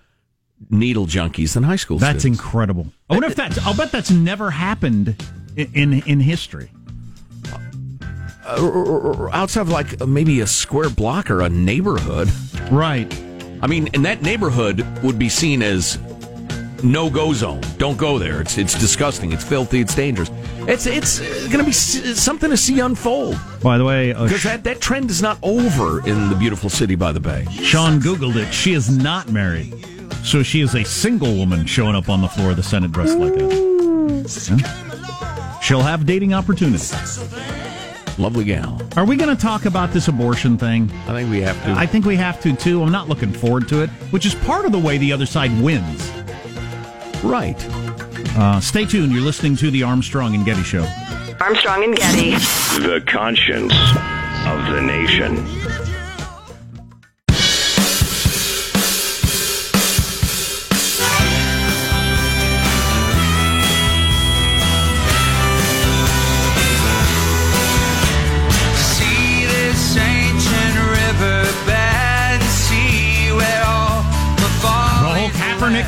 needle 0.70 1.06
junkies 1.06 1.54
than 1.54 1.62
high 1.62 1.76
school 1.76 1.98
students. 1.98 2.14
That's 2.14 2.22
students. 2.22 2.40
incredible. 2.40 2.86
I 3.08 3.14
wonder 3.14 3.28
if 3.28 3.34
that's. 3.34 3.58
I'll 3.64 3.76
bet 3.76 3.92
that's 3.92 4.10
never 4.10 4.50
happened 4.50 5.16
in 5.56 5.70
in, 5.74 6.02
in 6.06 6.20
history. 6.20 6.70
Uh, 8.44 9.28
outside 9.32 9.62
of 9.62 9.70
like 9.70 10.06
maybe 10.06 10.40
a 10.40 10.46
square 10.46 10.88
block 10.88 11.30
or 11.30 11.40
a 11.42 11.48
neighborhood. 11.48 12.30
Right. 12.70 13.12
I 13.62 13.66
mean, 13.66 13.88
and 13.94 14.04
that 14.04 14.22
neighborhood 14.22 14.86
would 15.02 15.18
be 15.18 15.28
seen 15.28 15.62
as 15.62 15.98
no 16.82 17.10
go 17.10 17.32
zone. 17.32 17.60
Don't 17.78 17.96
go 17.96 18.18
there. 18.18 18.40
It's 18.40 18.58
it's 18.58 18.78
disgusting. 18.78 19.32
It's 19.32 19.44
filthy. 19.44 19.80
It's 19.80 19.94
dangerous. 19.94 20.30
It's 20.68 20.86
it's 20.86 21.20
going 21.46 21.58
to 21.58 21.64
be 21.64 21.72
something 21.72 22.50
to 22.50 22.56
see 22.56 22.80
unfold 22.80 23.38
By 23.62 23.78
the 23.78 23.84
way, 23.84 24.12
uh, 24.12 24.24
because 24.24 24.42
that, 24.42 24.64
that 24.64 24.80
trend 24.80 25.10
is 25.10 25.22
not 25.22 25.38
over 25.42 26.06
in 26.08 26.28
the 26.28 26.34
beautiful 26.34 26.68
city 26.68 26.96
by 26.96 27.12
the 27.12 27.20
bay. 27.20 27.46
Sean 27.52 28.00
Googled 28.00 28.36
it. 28.36 28.52
She 28.52 28.72
is 28.72 28.90
not 28.90 29.30
married. 29.30 29.74
So 30.24 30.42
she 30.42 30.60
is 30.60 30.74
a 30.74 30.84
single 30.84 31.36
woman 31.36 31.66
showing 31.66 31.94
up 31.94 32.08
on 32.08 32.20
the 32.20 32.28
floor 32.28 32.50
of 32.50 32.56
the 32.56 32.62
Senate 32.62 32.90
dressed 32.90 33.16
like 33.18 33.34
that. 33.34 34.58
Yeah. 34.58 35.60
She'll 35.60 35.82
have 35.82 36.04
dating 36.04 36.34
opportunities. 36.34 36.92
Lovely 38.18 38.44
gal. 38.44 38.80
Are 38.96 39.04
we 39.04 39.16
going 39.16 39.34
to 39.34 39.40
talk 39.40 39.66
about 39.66 39.92
this 39.92 40.08
abortion 40.08 40.56
thing? 40.56 40.90
I 41.06 41.12
think 41.12 41.30
we 41.30 41.42
have 41.42 41.62
to. 41.64 41.72
I 41.72 41.86
think 41.86 42.06
we 42.06 42.16
have 42.16 42.40
to 42.42 42.56
too. 42.56 42.82
I'm 42.82 42.90
not 42.90 43.08
looking 43.08 43.32
forward 43.32 43.68
to 43.68 43.82
it, 43.82 43.90
which 44.10 44.24
is 44.26 44.34
part 44.34 44.64
of 44.64 44.72
the 44.72 44.78
way 44.78 44.96
the 44.98 45.12
other 45.12 45.26
side 45.26 45.52
wins. 45.62 46.10
Right. 47.22 47.56
Uh, 48.38 48.60
stay 48.60 48.84
tuned. 48.84 49.12
You're 49.12 49.22
listening 49.22 49.56
to 49.56 49.70
the 49.70 49.82
Armstrong 49.82 50.34
and 50.34 50.44
Getty 50.44 50.62
Show. 50.62 50.86
Armstrong 51.40 51.84
and 51.84 51.96
Getty. 51.96 52.30
The 52.80 53.02
conscience 53.06 53.72
of 53.72 54.72
the 54.72 54.80
nation. 54.82 55.36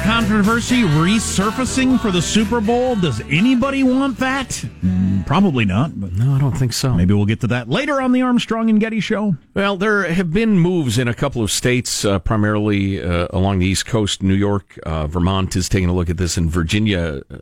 Controversy 0.04 0.82
resurfacing 0.82 2.00
for 2.00 2.10
the 2.10 2.22
Super 2.22 2.60
Bowl. 2.60 2.96
Does 2.96 3.20
anybody 3.28 3.82
want 3.82 4.16
that? 4.18 4.48
Mm, 4.82 5.26
probably 5.26 5.64
not, 5.66 6.00
but 6.00 6.12
No, 6.14 6.32
I 6.34 6.38
don't 6.38 6.56
think 6.56 6.72
so. 6.72 6.94
maybe 6.94 7.12
we'll 7.12 7.26
get 7.26 7.40
to 7.40 7.46
that 7.48 7.68
later 7.68 8.00
on 8.00 8.12
the 8.12 8.22
Armstrong 8.22 8.70
and 8.70 8.80
Getty 8.80 9.00
Show. 9.00 9.36
Well, 9.54 9.76
there 9.76 10.04
have 10.10 10.32
been 10.32 10.58
moves 10.58 10.98
in 10.98 11.08
a 11.08 11.14
couple 11.14 11.42
of 11.42 11.50
states, 11.50 12.04
uh, 12.04 12.18
primarily 12.20 13.02
uh, 13.02 13.28
along 13.30 13.58
the 13.58 13.66
East 13.66 13.84
Coast. 13.86 14.22
New 14.22 14.34
York, 14.34 14.78
uh, 14.84 15.06
Vermont 15.08 15.54
is 15.56 15.68
taking 15.68 15.88
a 15.90 15.94
look 15.94 16.08
at 16.08 16.16
this, 16.16 16.36
and 16.38 16.50
Virginia 16.50 17.20
uh, 17.30 17.36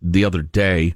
the 0.00 0.24
other 0.24 0.42
day, 0.42 0.94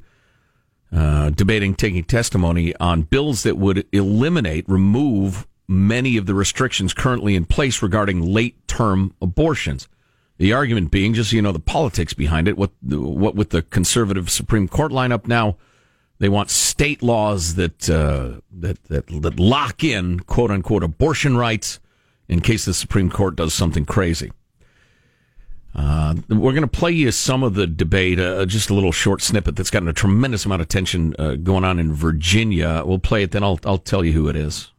uh, 0.92 1.30
debating 1.30 1.74
taking 1.74 2.04
testimony 2.04 2.76
on 2.76 3.02
bills 3.02 3.42
that 3.42 3.58
would 3.58 3.86
eliminate, 3.92 4.64
remove 4.68 5.46
many 5.68 6.16
of 6.16 6.26
the 6.26 6.34
restrictions 6.34 6.94
currently 6.94 7.34
in 7.34 7.44
place 7.44 7.82
regarding 7.82 8.20
late 8.22 8.68
term 8.68 9.14
abortions. 9.20 9.88
The 10.42 10.52
argument 10.52 10.90
being, 10.90 11.14
just 11.14 11.30
so 11.30 11.36
you 11.36 11.42
know, 11.42 11.52
the 11.52 11.60
politics 11.60 12.14
behind 12.14 12.48
it. 12.48 12.56
What 12.56 12.72
what 12.82 13.36
with 13.36 13.50
the 13.50 13.62
conservative 13.62 14.28
Supreme 14.28 14.66
Court 14.66 14.90
lineup 14.90 15.28
now, 15.28 15.56
they 16.18 16.28
want 16.28 16.50
state 16.50 17.00
laws 17.00 17.54
that 17.54 17.88
uh, 17.88 18.40
that, 18.50 18.82
that 18.86 19.06
that 19.22 19.38
lock 19.38 19.84
in 19.84 20.18
quote 20.18 20.50
unquote 20.50 20.82
abortion 20.82 21.36
rights 21.36 21.78
in 22.26 22.40
case 22.40 22.64
the 22.64 22.74
Supreme 22.74 23.08
Court 23.08 23.36
does 23.36 23.54
something 23.54 23.84
crazy. 23.84 24.32
Uh, 25.76 26.16
we're 26.28 26.50
going 26.50 26.62
to 26.62 26.66
play 26.66 26.90
you 26.90 27.12
some 27.12 27.44
of 27.44 27.54
the 27.54 27.68
debate, 27.68 28.18
uh, 28.18 28.44
just 28.44 28.68
a 28.68 28.74
little 28.74 28.90
short 28.90 29.22
snippet 29.22 29.54
that's 29.54 29.70
gotten 29.70 29.86
a 29.86 29.92
tremendous 29.92 30.44
amount 30.44 30.60
of 30.60 30.66
attention 30.66 31.14
uh, 31.20 31.36
going 31.36 31.62
on 31.62 31.78
in 31.78 31.92
Virginia. 31.92 32.82
We'll 32.84 32.98
play 32.98 33.22
it, 33.22 33.30
then 33.30 33.44
I'll 33.44 33.60
I'll 33.64 33.78
tell 33.78 34.04
you 34.04 34.12
who 34.12 34.28
it 34.28 34.34
is. 34.34 34.71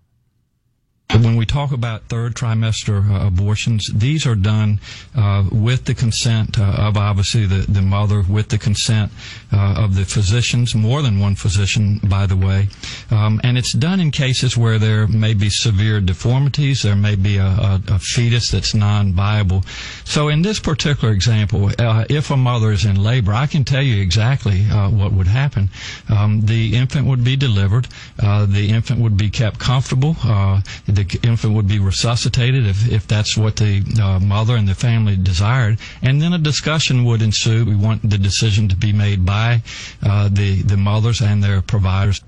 When 1.13 1.36
we 1.36 1.46
talk 1.46 1.72
about 1.72 2.01
third 2.05 2.34
trimester 2.34 3.08
uh, 3.08 3.27
abortions, 3.27 3.88
these 3.93 4.25
are 4.25 4.34
done 4.34 4.79
uh, 5.15 5.43
with 5.51 5.86
the 5.86 5.93
consent 5.93 6.58
uh, 6.58 6.63
of 6.63 6.98
obviously 6.98 7.46
the, 7.46 7.72
the 7.72 7.84
mother, 7.84 8.24
with 8.27 8.50
the 8.50 8.58
consent 8.58 9.12
uh, 9.51 9.75
of 9.77 9.93
the 9.96 10.05
physicians, 10.05 10.74
more 10.74 11.03
than 11.03 11.20
one 11.20 11.36
physician, 11.36 12.00
by 12.05 12.25
the 12.25 12.36
way. 12.36 12.67
Um, 13.12 13.39
and 13.43 13.60
it's 13.60 13.74
done 13.74 14.00
in 14.00 14.10
cases 14.10 14.58
where 14.58 14.79
there 14.79 15.08
may 15.08 15.36
be 15.36 15.51
severe 15.51 16.01
deformities, 16.01 16.82
there 16.82 16.96
may 16.96 17.15
be 17.15 17.38
a, 17.38 17.46
a, 17.46 17.82
a 17.89 18.00
fetus 18.00 18.50
that's 18.50 18.74
non-viable. 18.74 19.63
So 20.05 20.29
in 20.29 20.41
this 20.41 20.60
particular 20.60 21.13
example, 21.13 21.70
uh, 21.77 22.05
if 22.10 22.32
a 22.32 22.38
mother 22.38 22.72
is 22.72 22.86
in 22.86 23.01
labor, 23.01 23.34
I 23.34 23.46
can 23.46 23.63
tell 23.63 23.84
you 23.84 24.01
exactly 24.01 24.65
uh, 24.67 24.89
what 24.89 25.13
would 25.13 25.27
happen. 25.27 25.70
Um, 26.10 26.41
the 26.41 26.75
infant 26.75 27.05
would 27.05 27.24
be 27.24 27.36
delivered. 27.36 27.88
The 28.17 28.67
infant 28.70 29.00
would 29.00 29.15
be 29.15 29.29
kept 29.29 29.60
comfortable. 29.60 30.15
Uh, 30.24 30.62
the 31.10 31.20
infant 31.28 31.54
would 31.54 31.68
be 31.68 31.80
resuscitated 31.80 32.66
if, 32.66 32.92
if 32.92 33.08
that's 33.08 33.38
what 33.38 33.56
the 33.58 33.84
uh, 34.02 34.20
mother 34.20 34.56
and 34.56 34.68
the 34.68 34.76
family 34.76 35.16
desired. 35.16 35.80
And 36.02 36.22
then 36.22 36.34
a 36.34 36.38
discussion 36.38 37.04
would 37.06 37.22
ensue. 37.22 37.66
We 37.66 37.76
want 37.76 38.10
the 38.10 38.18
decision 38.18 38.68
to 38.70 38.76
be 38.76 38.94
made 38.94 39.26
by 39.26 39.64
uh, 40.02 40.30
the, 40.32 40.62
the 40.62 40.78
mothers 40.78 41.22
and 41.22 41.44
their 41.44 41.62
providers. 41.62 42.22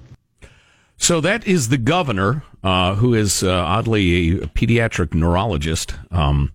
So 0.98 1.22
that 1.22 1.46
is 1.46 1.70
the 1.70 1.78
governor, 1.78 2.44
uh, 2.64 2.96
who 2.96 3.14
is 3.14 3.44
uh, 3.44 3.52
oddly 3.52 4.42
a 4.42 4.48
pediatric 4.48 5.14
neurologist, 5.14 5.94
um, 6.12 6.52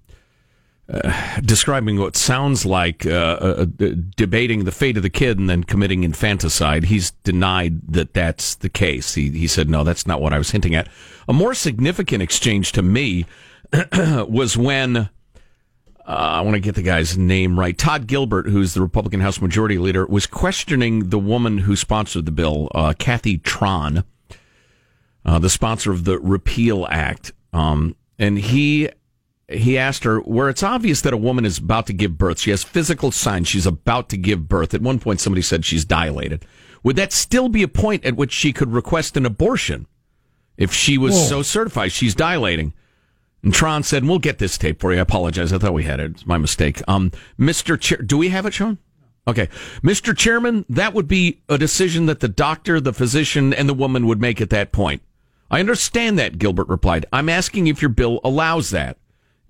uh, 0.92 1.40
describing 1.42 2.00
what 2.00 2.16
sounds 2.16 2.66
like 2.66 3.06
uh, 3.06 3.11
uh, 3.11 3.66
debating 4.16 4.64
the 4.64 4.73
fate 4.73 4.97
of 4.97 5.04
the 5.04 5.11
kid 5.11 5.38
and 5.38 5.49
then 5.49 5.62
committing 5.62 6.02
infanticide. 6.02 6.85
He's 6.85 7.12
denied 7.23 7.92
that 7.92 8.12
that's 8.12 8.56
the 8.56 8.68
case. 8.68 9.14
He, 9.14 9.30
he 9.30 9.47
said, 9.47 9.70
no, 9.70 9.85
that's 9.85 10.06
not 10.06 10.20
what 10.20 10.32
I 10.32 10.38
was 10.38 10.50
hinting 10.50 10.75
at. 10.75 10.88
A 11.28 11.32
more 11.32 11.54
significant 11.54 12.23
exchange 12.23 12.73
to 12.73 12.82
me 12.82 13.26
was 13.92 14.56
when. 14.56 14.97
Uh, 14.97 15.09
I 16.06 16.40
want 16.40 16.54
to 16.54 16.61
get 16.61 16.75
the 16.75 16.82
guy's 16.82 17.16
name 17.16 17.61
right. 17.61 17.76
Todd 17.78 18.09
Gilbert, 18.09 18.49
who's 18.49 18.75
the 18.75 18.80
Republican 18.80 19.20
House 19.20 19.40
Majority 19.40 19.78
Leader, 19.78 20.06
was 20.06 20.26
questioning 20.26 21.11
the 21.11 21.20
woman 21.20 21.59
who 21.59 21.76
sponsored 21.76 22.25
the 22.25 22.32
bill, 22.32 22.68
uh, 22.75 22.94
Kathy 22.99 23.38
Tran, 23.38 24.02
uh, 25.25 25.38
the 25.38 25.50
sponsor 25.50 25.92
of 25.92 26.04
the 26.04 26.18
Repeal 26.18 26.88
Act. 26.90 27.32
Um, 27.52 27.94
and 28.18 28.38
he 28.38 28.88
he 29.50 29.76
asked 29.78 30.04
her 30.04 30.21
where 30.21 30.49
it's 30.49 30.62
obvious 30.62 31.00
that 31.00 31.12
a 31.12 31.19
woman 31.19 31.45
is 31.45 31.59
about 31.59 31.87
to 31.87 31.92
give 31.92 32.19
birth. 32.19 32.40
She 32.40 32.50
has 32.50 32.62
physical 32.62 33.11
signs 33.11 33.49
she's 33.49 33.66
about 33.66 34.09
to 34.11 34.16
give 34.16 34.49
birth. 34.49 34.75
At 34.75 34.83
one 34.83 34.99
point, 34.99 35.21
somebody 35.21 35.42
said 35.42 35.64
she's 35.64 35.85
dilated. 35.85 36.45
Would 36.83 36.97
that 36.97 37.12
still 37.12 37.49
be 37.49 37.62
a 37.62 37.69
point 37.69 38.04
at 38.04 38.16
which 38.16 38.33
she 38.33 38.52
could 38.52 38.73
request 38.73 39.16
an 39.16 39.26
abortion 39.26 39.87
if 40.57 40.73
she 40.73 40.97
was 40.99 41.14
Whoa. 41.14 41.25
so 41.25 41.42
certified 41.42 41.92
she's 41.92 42.14
dilating? 42.14 42.73
And 43.42 43.52
Tran 43.52 43.85
said, 43.85 44.04
"We'll 44.04 44.19
get 44.19 44.38
this 44.38 44.59
tape 44.59 44.80
for 44.80 44.92
you." 44.92 44.99
I 44.99 45.02
apologize. 45.02 45.52
I 45.52 45.59
thought 45.59 45.75
we 45.75 45.85
had 45.85 46.00
it. 46.00 46.12
It's 46.12 46.26
my 46.26 46.38
mistake. 46.38 46.83
Um, 46.87 47.11
Mr. 47.38 47.78
Chair, 47.78 47.99
do 47.99 48.19
we 48.19 48.28
have 48.28 48.47
it, 48.47 48.54
Sean? 48.54 48.78
Okay, 49.26 49.49
Mr. 49.83 50.16
Chairman, 50.16 50.64
that 50.69 50.95
would 50.95 51.07
be 51.07 51.40
a 51.49 51.59
decision 51.59 52.07
that 52.07 52.21
the 52.21 52.28
doctor, 52.28 52.80
the 52.80 52.92
physician, 52.92 53.52
and 53.52 53.69
the 53.69 53.75
woman 53.75 54.07
would 54.07 54.21
make 54.21 54.40
at 54.40 54.50
that 54.50 54.73
point. 54.73 55.02
I 55.50 55.61
understand 55.61 56.19
that, 56.19 56.38
Gilbert 56.38 56.69
replied. 56.69 57.07
I'm 57.12 57.28
asking 57.28 57.66
if 57.66 57.83
your 57.83 57.90
bill 57.90 58.21
allows 58.25 58.71
that. 58.71 58.97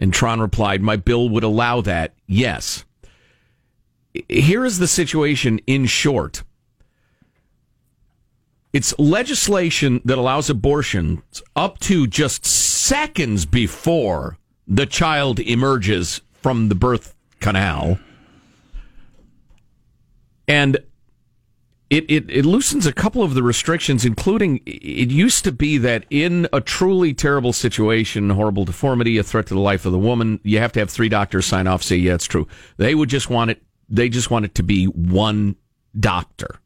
And 0.01 0.13
Tran 0.13 0.41
replied, 0.41 0.83
My 0.83 0.97
bill 0.97 1.29
would 1.29 1.45
allow 1.45 1.81
that, 1.83 2.15
yes. 2.27 2.85
Here 4.29 4.65
is 4.65 4.79
the 4.79 4.89
situation 4.89 5.61
in 5.69 5.87
short 5.87 6.43
it's 8.73 8.97
legislation 8.99 10.01
that 10.05 10.19
allows 10.19 10.49
abortions 10.49 11.43
up 11.57 11.79
to 11.81 12.07
just 12.07 12.47
seconds 12.47 13.45
before 13.45 14.39
the 14.67 14.87
child 14.87 15.41
emerges 15.41 16.21
from 16.35 16.69
the 16.69 16.77
birth 16.77 17.17
canal. 17.41 17.99
And 20.47 20.79
it, 21.91 22.09
it, 22.09 22.31
it 22.31 22.45
loosens 22.45 22.87
a 22.87 22.93
couple 22.93 23.23
of 23.23 23.35
the 23.35 23.43
restrictions, 23.43 24.05
including 24.05 24.61
it 24.65 25.11
used 25.11 25.43
to 25.43 25.51
be 25.51 25.77
that 25.79 26.07
in 26.09 26.47
a 26.53 26.61
truly 26.61 27.13
terrible 27.13 27.53
situation, 27.53 28.31
horrible 28.31 28.65
deformity, 28.65 29.19
a 29.19 29.25
threat 29.25 29.47
to 29.49 29.55
the 29.55 29.61
life 29.61 29.85
of 29.85 29.91
the 29.91 29.99
woman, 29.99 30.39
you 30.45 30.59
have 30.59 30.71
to 30.73 30.81
have 30.81 30.89
three 30.89 31.09
doctors 31.09 31.47
sign 31.47 31.67
off, 31.67 31.83
say, 31.83 31.97
yeah, 31.97 32.15
it's 32.15 32.27
true. 32.27 32.47
They 32.77 32.95
would 32.95 33.09
just 33.09 33.29
want 33.29 33.51
it, 33.51 33.63
they 33.89 34.09
just 34.09 34.31
want 34.31 34.45
it 34.45 34.55
to 34.55 34.63
be 34.63 34.85
one 34.87 35.57
doctor. 35.99 36.61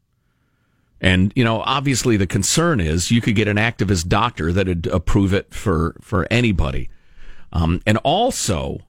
And, 1.01 1.33
you 1.35 1.43
know, 1.43 1.61
obviously 1.61 2.17
the 2.17 2.27
concern 2.27 2.79
is 2.79 3.09
you 3.09 3.19
could 3.19 3.35
get 3.35 3.47
an 3.47 3.57
activist 3.57 4.07
doctor 4.07 4.53
that'd 4.53 4.85
approve 4.87 5.33
it 5.33 5.55
for, 5.55 5.95
for 6.01 6.27
anybody. 6.29 6.89
Um, 7.51 7.81
and 7.87 7.97
also, 8.03 8.79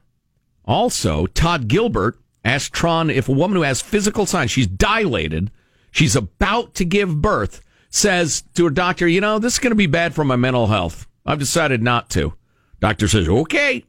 also, 0.67 1.27
Todd 1.27 1.67
Gilbert 1.67 2.19
asked 2.45 2.75
Tran 2.75 3.13
if 3.13 3.29
a 3.29 3.33
woman 3.33 3.57
who 3.57 3.63
has 3.63 3.81
physical 3.81 4.27
signs, 4.27 4.51
she's 4.51 4.67
dilated, 4.67 5.51
she's 5.97 6.15
about 6.15 6.75
to 6.75 6.85
give 6.85 7.23
birth, 7.23 7.63
says 7.89 8.43
to 8.55 8.65
her 8.65 8.71
doctor, 8.71 9.09
you 9.09 9.21
know, 9.21 9.39
this 9.39 9.55
is 9.55 9.59
going 9.59 9.71
to 9.71 9.77
be 9.77 9.87
bad 9.87 10.15
for 10.15 10.25
my 10.25 10.37
mental 10.37 10.67
health. 10.67 11.07
I've 11.25 11.39
decided 11.39 11.83
not 11.83 12.11
to. 12.11 12.35
Doctor 12.81 13.09
says, 13.09 13.29
okay. 13.29 13.85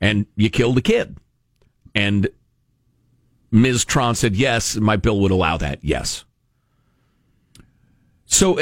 And 0.00 0.26
you 0.36 0.50
kill 0.50 0.74
the 0.74 0.82
kid. 0.82 1.16
And 1.94 2.28
Ms. 3.50 3.84
Tran 3.86 4.14
said, 4.14 4.36
yes, 4.36 4.76
my 4.76 4.96
bill 4.96 5.20
would 5.20 5.30
allow 5.30 5.56
that. 5.56 5.78
Yes. 5.82 6.24
So, 8.26 8.58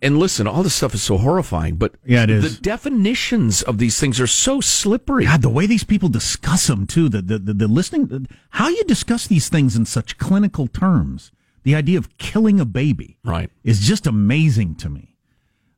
and 0.00 0.18
listen, 0.18 0.46
all 0.46 0.62
this 0.62 0.74
stuff 0.74 0.94
is 0.94 1.02
so 1.02 1.18
horrifying, 1.18 1.76
but 1.76 1.94
Yeah, 2.04 2.24
it 2.24 2.30
is. 2.30 2.56
the 2.56 2.62
definitions 2.62 3.62
of 3.62 3.78
these 3.78 4.00
things 4.00 4.18
are 4.20 4.26
so 4.26 4.60
slippery. 4.60 5.24
God, 5.26 5.42
the 5.42 5.48
way 5.48 5.66
these 5.66 5.84
people 5.84 6.08
discuss 6.08 6.66
them 6.66 6.86
too, 6.86 7.08
the 7.08 7.22
the 7.22 7.38
the, 7.38 7.54
the 7.54 7.68
listening, 7.68 8.26
how 8.50 8.68
you 8.68 8.84
discuss 8.84 9.26
these 9.26 9.48
things 9.48 9.76
in 9.76 9.86
such 9.86 10.18
clinical 10.18 10.66
terms, 10.66 11.30
the 11.64 11.74
idea 11.74 11.98
of 11.98 12.16
killing 12.18 12.58
a 12.60 12.64
baby, 12.64 13.18
Right. 13.24 13.50
is 13.64 13.80
just 13.80 14.06
amazing 14.06 14.74
to 14.76 14.88
me. 14.88 15.16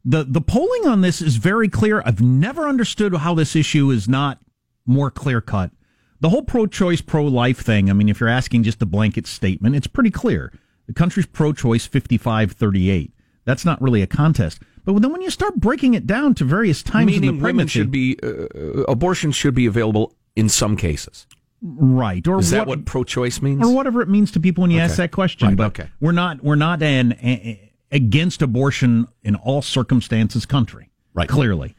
the 0.05 0.25
The 0.25 0.41
polling 0.41 0.87
on 0.87 1.01
this 1.01 1.23
is 1.23 1.37
very 1.37 1.69
clear. 1.69 2.03
I've 2.05 2.21
never 2.21 2.69
understood 2.69 3.15
how 3.15 3.35
this 3.35 3.57
issue 3.57 3.91
is 3.91 4.09
not 4.09 4.39
more 4.87 5.11
clear 5.11 5.41
cut. 5.41 5.71
The 6.21 6.29
whole 6.31 6.43
pro-choice, 6.43 7.01
pro-life 7.01 7.59
thing. 7.59 7.91
I 7.91 7.93
mean, 7.95 8.09
if 8.09 8.21
you're 8.21 8.29
asking 8.29 8.63
just 8.65 8.81
a 8.83 8.87
blanket 8.87 9.27
statement, 9.27 9.75
it's 9.77 9.87
pretty 9.87 10.11
clear. 10.11 10.53
The 10.87 10.93
country's 10.93 11.27
pro-choice, 11.27 11.87
55-38. 11.89 13.13
That's 13.45 13.65
not 13.65 13.81
really 13.81 14.03
a 14.03 14.07
contest. 14.07 14.61
But 14.85 15.01
then 15.01 15.11
when 15.13 15.23
you 15.23 15.31
start 15.31 15.57
breaking 15.57 15.95
it 15.95 16.07
down 16.07 16.35
to 16.35 16.45
various 16.45 16.83
times 16.83 17.15
in 17.15 17.21
Meaning 17.23 17.39
the 17.39 17.45
women 17.45 17.67
should 17.67 17.91
be, 17.91 18.19
uh, 18.23 18.83
abortion 18.87 19.33
should 19.33 19.55
be 19.55 19.65
available 19.67 20.15
in 20.37 20.49
some 20.51 20.77
cases. 20.77 21.27
Right? 21.65 22.27
Or 22.29 22.39
Is 22.39 22.51
that 22.51 22.67
what- 22.67 22.79
what 22.79 22.85
pro-choice 22.85 23.41
means? 23.43 23.67
or 23.67 23.75
whatever 23.75 24.03
it 24.03 24.09
means 24.09 24.31
to 24.33 24.41
people 24.41 24.63
when 24.63 24.71
you 24.71 24.79
ask 24.79 24.97
that 24.97 25.11
question. 25.11 25.49
Right, 25.49 25.57
but 25.57 25.67
okay. 25.69 25.89
we're 26.01 26.13
not 26.13 26.45
we're 26.45 26.55
not 26.57 26.83
an 26.83 27.13
a, 27.23 27.73
against 27.91 28.43
abortion 28.43 29.07
in 29.23 29.35
all 29.35 29.63
circumstances 29.63 30.45
country. 30.47 30.91
Right. 31.15 31.29
Clearly. 31.29 31.75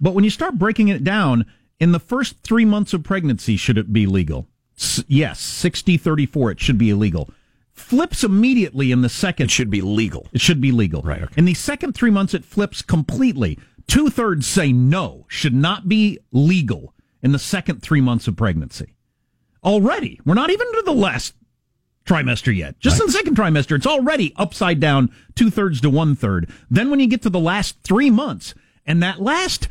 But 0.00 0.14
when 0.14 0.24
you 0.24 0.30
start 0.30 0.58
breaking 0.58 0.88
it 0.88 1.04
down, 1.04 1.46
in 1.78 1.92
the 1.92 2.00
first 2.00 2.40
three 2.42 2.64
months 2.64 2.92
of 2.92 3.02
pregnancy, 3.02 3.56
should 3.56 3.78
it 3.78 3.92
be 3.92 4.04
legal? 4.06 4.46
S- 4.76 5.04
yes, 5.08 5.40
60 5.40 5.96
34, 5.96 6.52
it 6.52 6.60
should 6.60 6.78
be 6.78 6.90
illegal. 6.90 7.30
Flips 7.72 8.24
immediately 8.24 8.92
in 8.92 9.00
the 9.00 9.08
second. 9.08 9.44
It 9.46 9.50
should 9.50 9.70
be 9.70 9.80
legal. 9.80 10.26
It 10.32 10.40
should 10.40 10.60
be 10.60 10.72
legal. 10.72 11.00
Right, 11.02 11.22
okay. 11.22 11.34
In 11.36 11.44
the 11.46 11.54
second 11.54 11.94
three 11.94 12.10
months, 12.10 12.34
it 12.34 12.44
flips 12.44 12.82
completely. 12.82 13.58
Two 13.86 14.10
thirds 14.10 14.46
say 14.46 14.72
no, 14.72 15.24
should 15.28 15.54
not 15.54 15.88
be 15.88 16.18
legal 16.32 16.94
in 17.22 17.32
the 17.32 17.38
second 17.38 17.80
three 17.82 18.00
months 18.00 18.26
of 18.28 18.36
pregnancy. 18.36 18.94
Already, 19.62 20.20
we're 20.24 20.34
not 20.34 20.50
even 20.50 20.66
to 20.74 20.82
the 20.84 20.92
last 20.92 21.34
trimester 22.06 22.54
yet. 22.54 22.78
Just 22.80 23.00
in 23.00 23.06
the 23.06 23.12
second 23.12 23.36
trimester, 23.36 23.76
it's 23.76 23.86
already 23.86 24.32
upside 24.36 24.80
down, 24.80 25.10
two 25.34 25.50
thirds 25.50 25.80
to 25.82 25.90
one 25.90 26.16
third. 26.16 26.50
Then 26.70 26.90
when 26.90 27.00
you 27.00 27.06
get 27.06 27.22
to 27.22 27.30
the 27.30 27.38
last 27.38 27.76
three 27.82 28.10
months, 28.10 28.54
and 28.86 29.02
that 29.02 29.20
last 29.20 29.68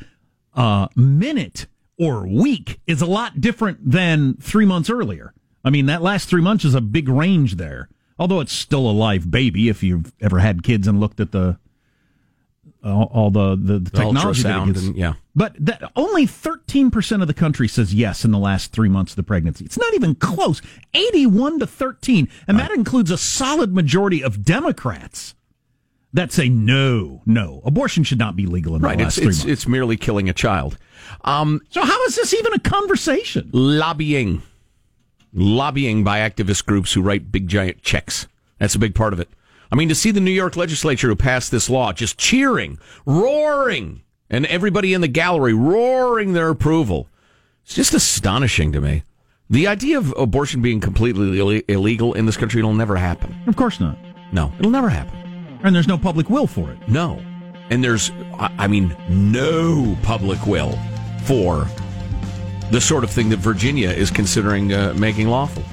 uh, 0.53 0.87
minute 0.95 1.67
or 1.97 2.27
week 2.27 2.79
is 2.87 3.01
a 3.01 3.05
lot 3.05 3.41
different 3.41 3.91
than 3.91 4.35
three 4.35 4.65
months 4.65 4.89
earlier. 4.89 5.33
I 5.63 5.69
mean, 5.69 5.87
that 5.87 6.01
last 6.01 6.29
three 6.29 6.41
months 6.41 6.63
is 6.63 6.75
a 6.75 6.81
big 6.81 7.09
range 7.09 7.55
there. 7.55 7.89
Although 8.17 8.39
it's 8.41 8.53
still 8.53 8.89
a 8.89 8.91
live 8.91 9.29
baby, 9.31 9.69
if 9.69 9.83
you've 9.83 10.13
ever 10.21 10.39
had 10.39 10.63
kids 10.63 10.87
and 10.87 10.99
looked 10.99 11.19
at 11.19 11.31
the 11.31 11.57
all, 12.83 13.09
all 13.13 13.29
the 13.31 13.55
the, 13.55 13.79
the 13.79 13.89
technology 13.91 14.43
that 14.43 14.49
it 14.49 14.53
ultrasound 14.59 14.73
gets. 14.73 14.85
and- 14.87 14.95
yeah. 14.95 15.13
But 15.35 15.55
that, 15.65 15.89
only 15.95 16.25
13% 16.27 17.21
of 17.21 17.27
the 17.27 17.33
country 17.33 17.67
says 17.69 17.93
yes 17.93 18.25
in 18.25 18.31
the 18.31 18.37
last 18.39 18.73
three 18.73 18.89
months 18.89 19.13
of 19.13 19.15
the 19.15 19.23
pregnancy. 19.23 19.63
It's 19.63 19.77
not 19.77 19.93
even 19.93 20.15
close. 20.15 20.61
81 20.93 21.59
to 21.59 21.67
13. 21.67 22.27
And 22.47 22.59
that 22.59 22.71
includes 22.71 23.09
a 23.09 23.17
solid 23.17 23.73
majority 23.73 24.21
of 24.21 24.43
Democrats 24.43 25.35
that 26.11 26.33
say 26.33 26.49
no, 26.49 27.21
no. 27.25 27.61
Abortion 27.63 28.03
should 28.03 28.17
not 28.19 28.35
be 28.35 28.47
legal 28.47 28.75
in 28.75 28.81
Right. 28.81 28.97
the 28.97 29.03
It's, 29.05 29.15
last 29.17 29.23
three 29.23 29.27
it's, 29.29 29.37
months. 29.45 29.51
it's 29.51 29.67
merely 29.67 29.95
killing 29.95 30.27
a 30.27 30.33
child. 30.33 30.77
Um, 31.23 31.61
so 31.69 31.85
how 31.85 32.03
is 32.05 32.15
this 32.17 32.33
even 32.33 32.51
a 32.53 32.59
conversation? 32.59 33.49
lobbying. 33.53 34.41
Lobbying 35.33 36.03
by 36.03 36.27
activist 36.27 36.65
groups 36.65 36.91
who 36.93 37.01
write 37.01 37.31
big 37.31 37.47
giant 37.47 37.81
checks. 37.81 38.27
That's 38.57 38.75
a 38.75 38.79
big 38.79 38.95
part 38.95 39.13
of 39.13 39.19
it. 39.21 39.29
I 39.71 39.75
mean, 39.75 39.89
to 39.89 39.95
see 39.95 40.11
the 40.11 40.19
New 40.19 40.31
York 40.31 40.55
legislature 40.55 41.07
who 41.07 41.15
passed 41.15 41.51
this 41.51 41.69
law 41.69 41.93
just 41.93 42.17
cheering, 42.17 42.79
roaring, 43.05 44.01
and 44.29 44.45
everybody 44.47 44.93
in 44.93 45.01
the 45.01 45.07
gallery 45.07 45.53
roaring 45.53 46.33
their 46.33 46.49
approval. 46.49 47.07
It's 47.63 47.75
just 47.75 47.93
astonishing 47.93 48.71
to 48.71 48.81
me. 48.81 49.03
The 49.49 49.67
idea 49.67 49.97
of 49.97 50.13
abortion 50.17 50.61
being 50.61 50.79
completely 50.79 51.39
Ill- 51.39 51.61
illegal 51.67 52.13
in 52.13 52.25
this 52.25 52.37
country, 52.37 52.59
it'll 52.59 52.73
never 52.73 52.95
happen. 52.95 53.35
Of 53.47 53.55
course 53.55 53.79
not. 53.79 53.97
No, 54.31 54.51
it'll 54.59 54.71
never 54.71 54.89
happen. 54.89 55.15
And 55.63 55.75
there's 55.75 55.87
no 55.87 55.97
public 55.97 56.29
will 56.29 56.47
for 56.47 56.71
it. 56.71 56.77
No. 56.87 57.21
And 57.69 57.83
there's, 57.83 58.11
I 58.39 58.67
mean, 58.67 58.95
no 59.09 59.97
public 60.01 60.45
will 60.45 60.77
for 61.25 61.67
the 62.71 62.81
sort 62.81 63.03
of 63.03 63.09
thing 63.11 63.29
that 63.29 63.37
Virginia 63.37 63.89
is 63.89 64.09
considering 64.09 64.73
uh, 64.73 64.93
making 64.95 65.27
lawful. 65.27 65.63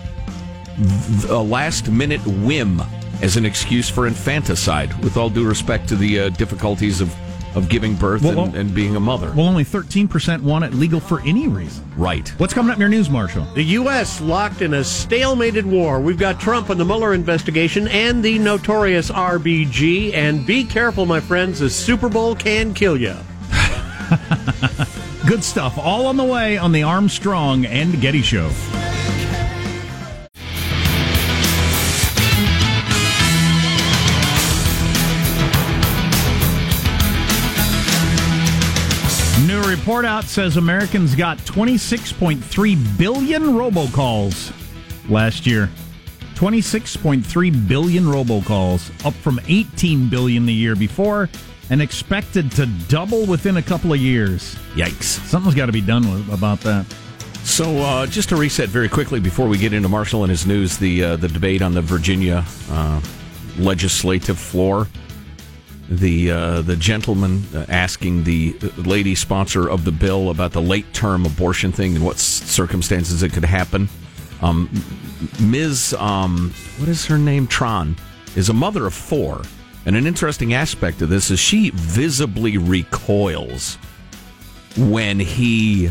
A 1.30 1.42
last 1.42 1.90
minute 1.90 2.20
whim 2.26 2.82
as 3.22 3.37
an 3.37 3.44
excuse 3.46 3.88
for 3.88 4.07
infanticide, 4.07 4.92
with 5.02 5.16
all 5.16 5.31
due 5.31 5.46
respect 5.46 5.88
to 5.88 5.96
the 5.96 6.20
uh, 6.20 6.29
difficulties 6.31 7.00
of, 7.00 7.14
of 7.57 7.68
giving 7.68 7.94
birth 7.94 8.22
Well, 8.22 8.40
and, 8.44 8.55
and 8.55 8.74
being 8.74 8.94
a 8.96 9.00
mother. 9.00 9.33
Well, 9.35 9.46
only 9.46 9.64
13% 9.64 10.42
want 10.42 10.64
it 10.64 10.74
legal 10.74 11.00
for 11.00 11.20
any 11.22 11.48
reason. 11.48 11.90
right. 11.96 12.29
What's 12.38 12.52
coming 12.52 12.70
up 12.70 12.76
in 12.76 12.81
your 12.81 12.90
news, 12.90 13.09
Marshall? 13.09 13.44
The 13.55 13.62
U.S. 13.64 14.20
locked 14.20 14.61
in 14.62 14.74
a 14.74 14.81
stalemated 14.81 15.64
war. 15.64 16.00
We've 16.00 16.18
got 16.18 16.38
Trump 16.38 16.68
and 16.68 16.79
the 16.79 16.85
Mueller 16.85 17.14
investigation 17.14 17.88
and 17.88 18.22
the 18.22 18.38
notorious 18.38 19.11
RBG. 19.11 20.12
And 20.14 20.46
be 20.46 20.64
careful, 20.64 21.07
my 21.07 21.20
friends, 21.20 21.61
the 21.61 21.70
Super 21.70 22.09
Bowl 22.11 22.35
can 22.37 22.74
kill 22.74 22.96
you. 22.98 23.16
Good 25.26 25.42
stuff. 25.42 25.76
All 25.79 26.07
on 26.07 26.16
the 26.16 26.24
way 26.24 26.57
on 26.59 26.70
the 26.72 26.83
Armstrong 26.85 27.64
and 27.66 28.00
Getty 28.00 28.22
Show. 28.22 28.50
Report 39.87 40.05
out 40.05 40.25
says 40.25 40.57
Americans 40.57 41.14
got 41.14 41.38
26.3 41.38 42.99
billion 42.99 43.42
robocalls 43.44 44.53
last 45.09 45.46
year. 45.46 45.70
26.3 46.35 47.68
billion 47.68 48.03
robocalls, 48.03 49.07
up 49.07 49.14
from 49.14 49.38
18 49.46 50.09
billion 50.09 50.44
the 50.44 50.53
year 50.53 50.75
before, 50.75 51.29
and 51.70 51.81
expected 51.81 52.51
to 52.51 52.66
double 52.88 53.27
within 53.27 53.59
a 53.59 53.62
couple 53.62 53.92
of 53.92 54.01
years. 54.01 54.57
Yikes. 54.75 55.25
Something's 55.25 55.55
got 55.55 55.66
to 55.66 55.72
be 55.72 55.83
done 55.83 56.03
with, 56.12 56.35
about 56.35 56.59
that. 56.62 56.85
So, 57.44 57.79
uh, 57.79 58.07
just 58.09 58.31
to 58.31 58.37
reset 58.37 58.68
very 58.68 58.88
quickly 58.88 59.20
before 59.20 59.46
we 59.46 59.57
get 59.57 59.72
into 59.72 59.88
Marshall 59.88 60.25
and 60.25 60.31
his 60.33 60.49
news, 60.49 60.79
the 60.79 61.05
uh, 61.05 61.16
the 61.16 61.29
debate 61.29 61.62
on 61.62 61.75
the 61.75 61.83
Virginia 61.83 62.44
uh, 62.72 63.01
legislative 63.57 64.37
floor, 64.37 64.88
the 65.88 66.31
uh, 66.31 66.62
the 66.62 66.77
gentleman 66.77 67.44
uh, 67.55 67.64
asking 67.68 68.25
the 68.25 68.57
lady 68.77 69.14
sponsor 69.14 69.68
of 69.68 69.85
the 69.85 69.92
bill 69.92 70.31
about 70.31 70.53
the 70.53 70.62
late 70.62 70.92
term 70.92 71.25
abortion 71.25 71.72
thing 71.72 71.94
and 71.96 72.05
what 72.05 72.18
circumstances 72.18 73.22
it 73.22 73.33
could 73.33 73.44
happen. 73.44 73.88
Um, 74.42 74.68
Ms. 75.40 75.94
Um, 75.99 76.53
what 76.79 76.88
is 76.88 77.07
her 77.07 77.18
name? 77.18 77.46
Tran 77.46 77.96
is 78.37 78.49
a 78.49 78.53
mother 78.53 78.87
of 78.87 78.94
four, 78.94 79.42
and 79.87 79.96
an 79.96 80.07
interesting 80.07 80.55
aspect 80.55 81.03
of 81.03 81.09
this 81.09 81.31
is 81.31 81.38
she 81.38 81.70
visibly 81.70 82.59
recoils 82.59 83.77
when 84.77 85.18
he 85.18 85.88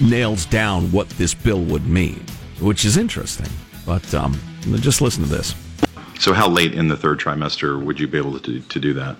nails 0.00 0.44
down 0.46 0.90
what 0.90 1.08
this 1.10 1.34
bill 1.34 1.62
would 1.62 1.86
mean, 1.86 2.24
which 2.60 2.84
is 2.84 2.96
interesting. 2.96 3.48
But 3.84 4.12
um, 4.14 4.38
just 4.80 5.00
listen 5.00 5.22
to 5.22 5.28
this. 5.28 5.54
So, 6.18 6.32
how 6.32 6.48
late 6.48 6.74
in 6.74 6.88
the 6.88 6.96
third 6.96 7.20
trimester 7.20 7.82
would 7.82 8.00
you 8.00 8.08
be 8.08 8.18
able 8.18 8.38
to, 8.40 8.60
to 8.60 8.80
do 8.80 8.94
that? 8.94 9.16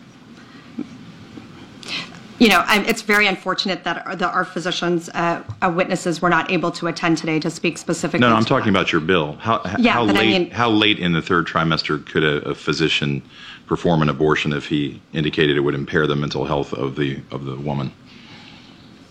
You 2.39 2.49
know, 2.51 2.63
it's 2.69 3.01
very 3.01 3.27
unfortunate 3.27 3.83
that 3.85 4.07
our, 4.07 4.15
the, 4.15 4.29
our 4.29 4.45
physicians, 4.45 5.09
uh, 5.11 5.43
uh, 5.63 5.73
witnesses, 5.75 6.21
were 6.21 6.29
not 6.29 6.51
able 6.51 6.71
to 6.73 6.87
attend 6.87 7.17
today 7.17 7.41
to 7.41 7.49
speak 7.51 7.79
specifically. 7.79 8.21
No, 8.21 8.29
no, 8.29 8.37
I'm 8.37 8.45
talking 8.45 8.69
about 8.69 8.93
your 8.93 9.01
bill. 9.01 9.37
How, 9.37 9.63
Yeah, 9.79 9.93
how 9.93 10.07
but 10.07 10.17
I 10.17 10.19
late? 10.21 10.39
mean- 10.43 10.51
how 10.51 10.69
late 10.69 10.99
in 10.99 11.13
the 11.13 11.23
third 11.23 11.47
trimester 11.47 12.05
could 12.05 12.25
a, 12.25 12.47
a 12.49 12.55
physician 12.55 13.23
perform 13.67 14.03
an 14.03 14.11
abortion 14.11 14.53
if 14.53 14.67
he 14.69 15.01
indicated 15.15 15.57
it 15.57 15.61
would 15.61 15.75
impair 15.75 16.07
the 16.07 16.15
mental 16.17 16.45
health 16.45 16.75
of 16.75 16.97
the 16.97 17.21
of 17.31 17.45
the 17.47 17.57
woman? 17.57 17.91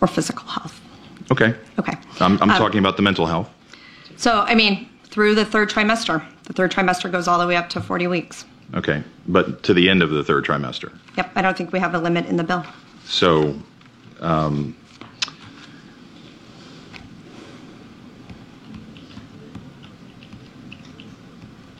or 0.02 0.08
physical 0.08 0.45
health. 0.48 0.80
Okay, 1.32 1.56
Okay. 1.80 1.93
I'm, 2.19 2.34
I'm 2.41 2.52
Um, 2.52 2.58
talking 2.58 2.80
about 2.80 2.95
the 2.98 3.02
mental 3.02 3.26
health. 3.26 3.50
So, 4.17 4.41
I 4.41 4.54
mean, 4.54 4.88
through 5.06 5.34
the 5.36 5.45
third 5.45 5.69
trimester, 5.69 6.24
the 6.45 6.53
third 6.53 6.71
trimester 6.71 7.12
goes 7.12 7.27
all 7.27 7.39
the 7.39 7.47
way 7.47 7.55
up 7.55 7.69
to 7.69 7.81
40 7.81 8.08
weeks. 8.08 8.45
Okay, 8.73 9.03
but 9.27 9.63
to 9.63 9.73
the 9.73 9.89
end 9.89 10.01
of 10.01 10.10
the 10.10 10.23
third 10.23 10.45
trimester. 10.45 10.97
Yep, 11.17 11.31
I 11.36 11.41
don't 11.41 11.58
think 11.58 11.71
we 11.71 11.79
have 11.79 11.93
a 11.93 11.99
limit 11.99 12.25
in 12.25 12.38
the 12.38 12.43
bill. 12.43 12.65
So, 13.05 13.60
um, 14.19 14.75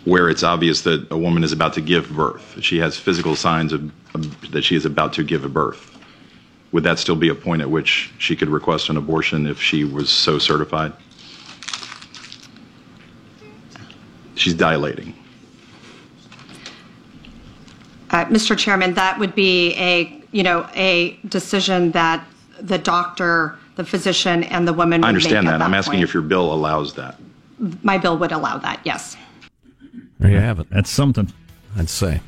where 0.06 0.30
it's 0.30 0.44
obvious 0.44 0.82
that 0.82 1.12
a 1.12 1.18
woman 1.18 1.44
is 1.44 1.52
about 1.52 1.74
to 1.74 1.82
give 1.82 2.10
birth. 2.12 2.58
She 2.62 2.78
has 2.78 2.98
physical 2.98 3.36
signs 3.36 3.74
of, 3.74 3.92
of 4.14 4.52
that 4.52 4.64
she 4.64 4.76
is 4.76 4.86
about 4.86 5.14
to 5.14 5.24
give 5.24 5.44
a 5.44 5.50
birth. 5.50 5.92
Would 6.72 6.84
that 6.84 7.00
still 7.00 7.16
be 7.16 7.30
a 7.30 7.36
point 7.36 7.62
at 7.62 7.70
which 7.70 8.12
she 8.20 8.36
could 8.36 8.50
request 8.50 8.90
an 8.90 8.98
abortion 8.98 9.48
if 9.48 9.60
she 9.60 9.84
was 9.84 10.10
so 10.10 10.38
certified? 10.38 10.94
She's 14.36 14.54
dilating. 14.54 15.14
Uh, 18.12 18.26
Mr. 18.26 18.58
Chairman, 18.58 18.94
that 18.94 19.18
would 19.20 19.34
be 19.36 19.74
a, 19.76 20.22
you 20.32 20.44
know, 20.44 20.70
a 20.76 21.18
decision 21.28 21.92
that 21.92 22.26
the 22.62 22.78
doctor, 22.78 23.58
the 23.76 23.84
physician, 23.84 24.44
and 24.44 24.68
the 24.68 24.74
woman 24.74 25.02
would 25.02 25.06
I 25.06 25.10
understand 25.10 25.46
make 25.46 25.54
at 25.54 25.60
that. 25.60 25.66
I'm 25.66 25.74
asking 25.74 25.96
point. 25.96 26.04
if 26.04 26.14
your 26.14 26.24
bill 26.24 26.54
allows 26.54 26.94
that. 26.94 27.20
My 27.84 27.98
bill 27.98 28.18
would 28.18 28.32
allow 28.32 28.58
that, 28.60 28.80
yes. 28.84 29.18
There 30.20 30.32
you 30.32 30.40
have 30.40 30.60
it. 30.60 30.70
That's 30.70 30.90
something. 30.90 31.32
I'd 31.78 31.90
say. 31.90 32.22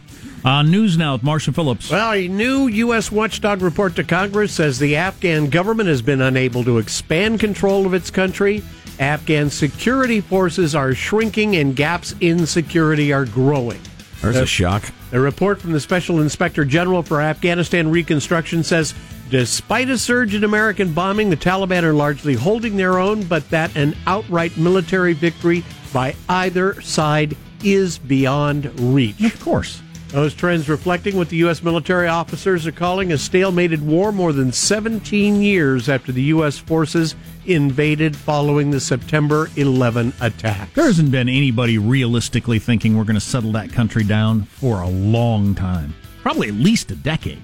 Uh, 0.44 0.62
news 0.62 0.98
now 0.98 1.14
with 1.14 1.24
Marshall 1.24 1.54
Phillips. 1.54 1.90
Well, 1.90 2.14
a 2.14 2.28
new 2.28 2.68
U.S. 2.68 3.12
watchdog 3.12 3.62
report 3.62 3.96
to 3.96 4.04
Congress 4.04 4.54
says 4.54 4.80
the 4.80 4.96
Afghan 4.96 5.50
government 5.50 5.90
has 5.90 6.02
been 6.02 6.22
unable 6.22 6.64
to 6.64 6.78
expand 6.78 7.40
control 7.40 7.86
of 7.86 7.94
its 7.94 8.12
country. 8.12 8.64
Afghan 9.00 9.50
security 9.50 10.22
forces 10.22 10.76
are 10.76 10.94
shrinking 10.94 11.56
and 11.56 11.76
gaps 11.76 12.16
in 12.20 12.46
security 12.46 13.14
are 13.14 13.26
growing. 13.26 13.80
There's 14.22 14.38
a 14.38 14.46
shock. 14.46 14.84
A 15.12 15.20
report 15.20 15.62
from 15.62 15.72
the 15.72 15.80
Special 15.80 16.22
Inspector 16.22 16.64
General 16.66 17.04
for 17.04 17.22
Afghanistan 17.22 17.90
Reconstruction 17.90 18.64
says 18.64 18.94
despite 19.30 19.90
a 19.90 19.98
surge 19.98 20.34
in 20.34 20.44
American 20.44 20.94
bombing, 20.94 21.30
the 21.30 21.38
Taliban 21.38 21.84
are 21.84 21.94
largely 21.94 22.34
holding 22.34 22.78
their 22.78 22.98
own, 22.98 23.24
but 23.24 23.48
that 23.50 23.76
an 23.76 23.96
outright 24.08 24.58
military 24.58 25.14
victory 25.14 25.64
by 25.94 26.16
either 26.30 26.82
side 26.82 27.36
is 27.64 27.98
beyond 27.98 28.78
reach. 28.80 29.22
Of 29.22 29.40
course. 29.40 29.82
Those 30.10 30.34
trends 30.34 30.70
reflecting 30.70 31.18
what 31.18 31.28
the 31.28 31.36
U.S. 31.38 31.62
military 31.62 32.08
officers 32.08 32.66
are 32.66 32.72
calling 32.72 33.12
a 33.12 33.16
stalemated 33.16 33.82
war 33.82 34.14
more 34.14 34.32
than 34.32 34.54
17 34.54 35.42
years 35.42 35.90
after 35.90 36.14
the 36.14 36.24
U.S. 36.24 36.58
forces 36.58 37.14
invaded 37.46 38.16
following 38.16 38.72
the 38.72 38.80
September 38.80 39.50
11 39.58 40.14
attack. 40.22 40.74
There 40.74 40.86
hasn't 40.86 41.12
been 41.12 41.28
anybody 41.28 41.78
realistically 41.78 42.58
thinking 42.58 42.98
we're 42.98 43.04
going 43.04 43.16
to 43.16 43.20
settle 43.20 43.52
that 43.54 43.74
country 43.74 44.06
down 44.06 44.44
for 44.44 44.82
a 44.82 44.88
long 44.88 45.54
time. 45.54 45.94
Probably 46.22 46.48
at 46.48 46.54
least 46.54 46.90
a 46.92 46.96
decade. 46.96 47.44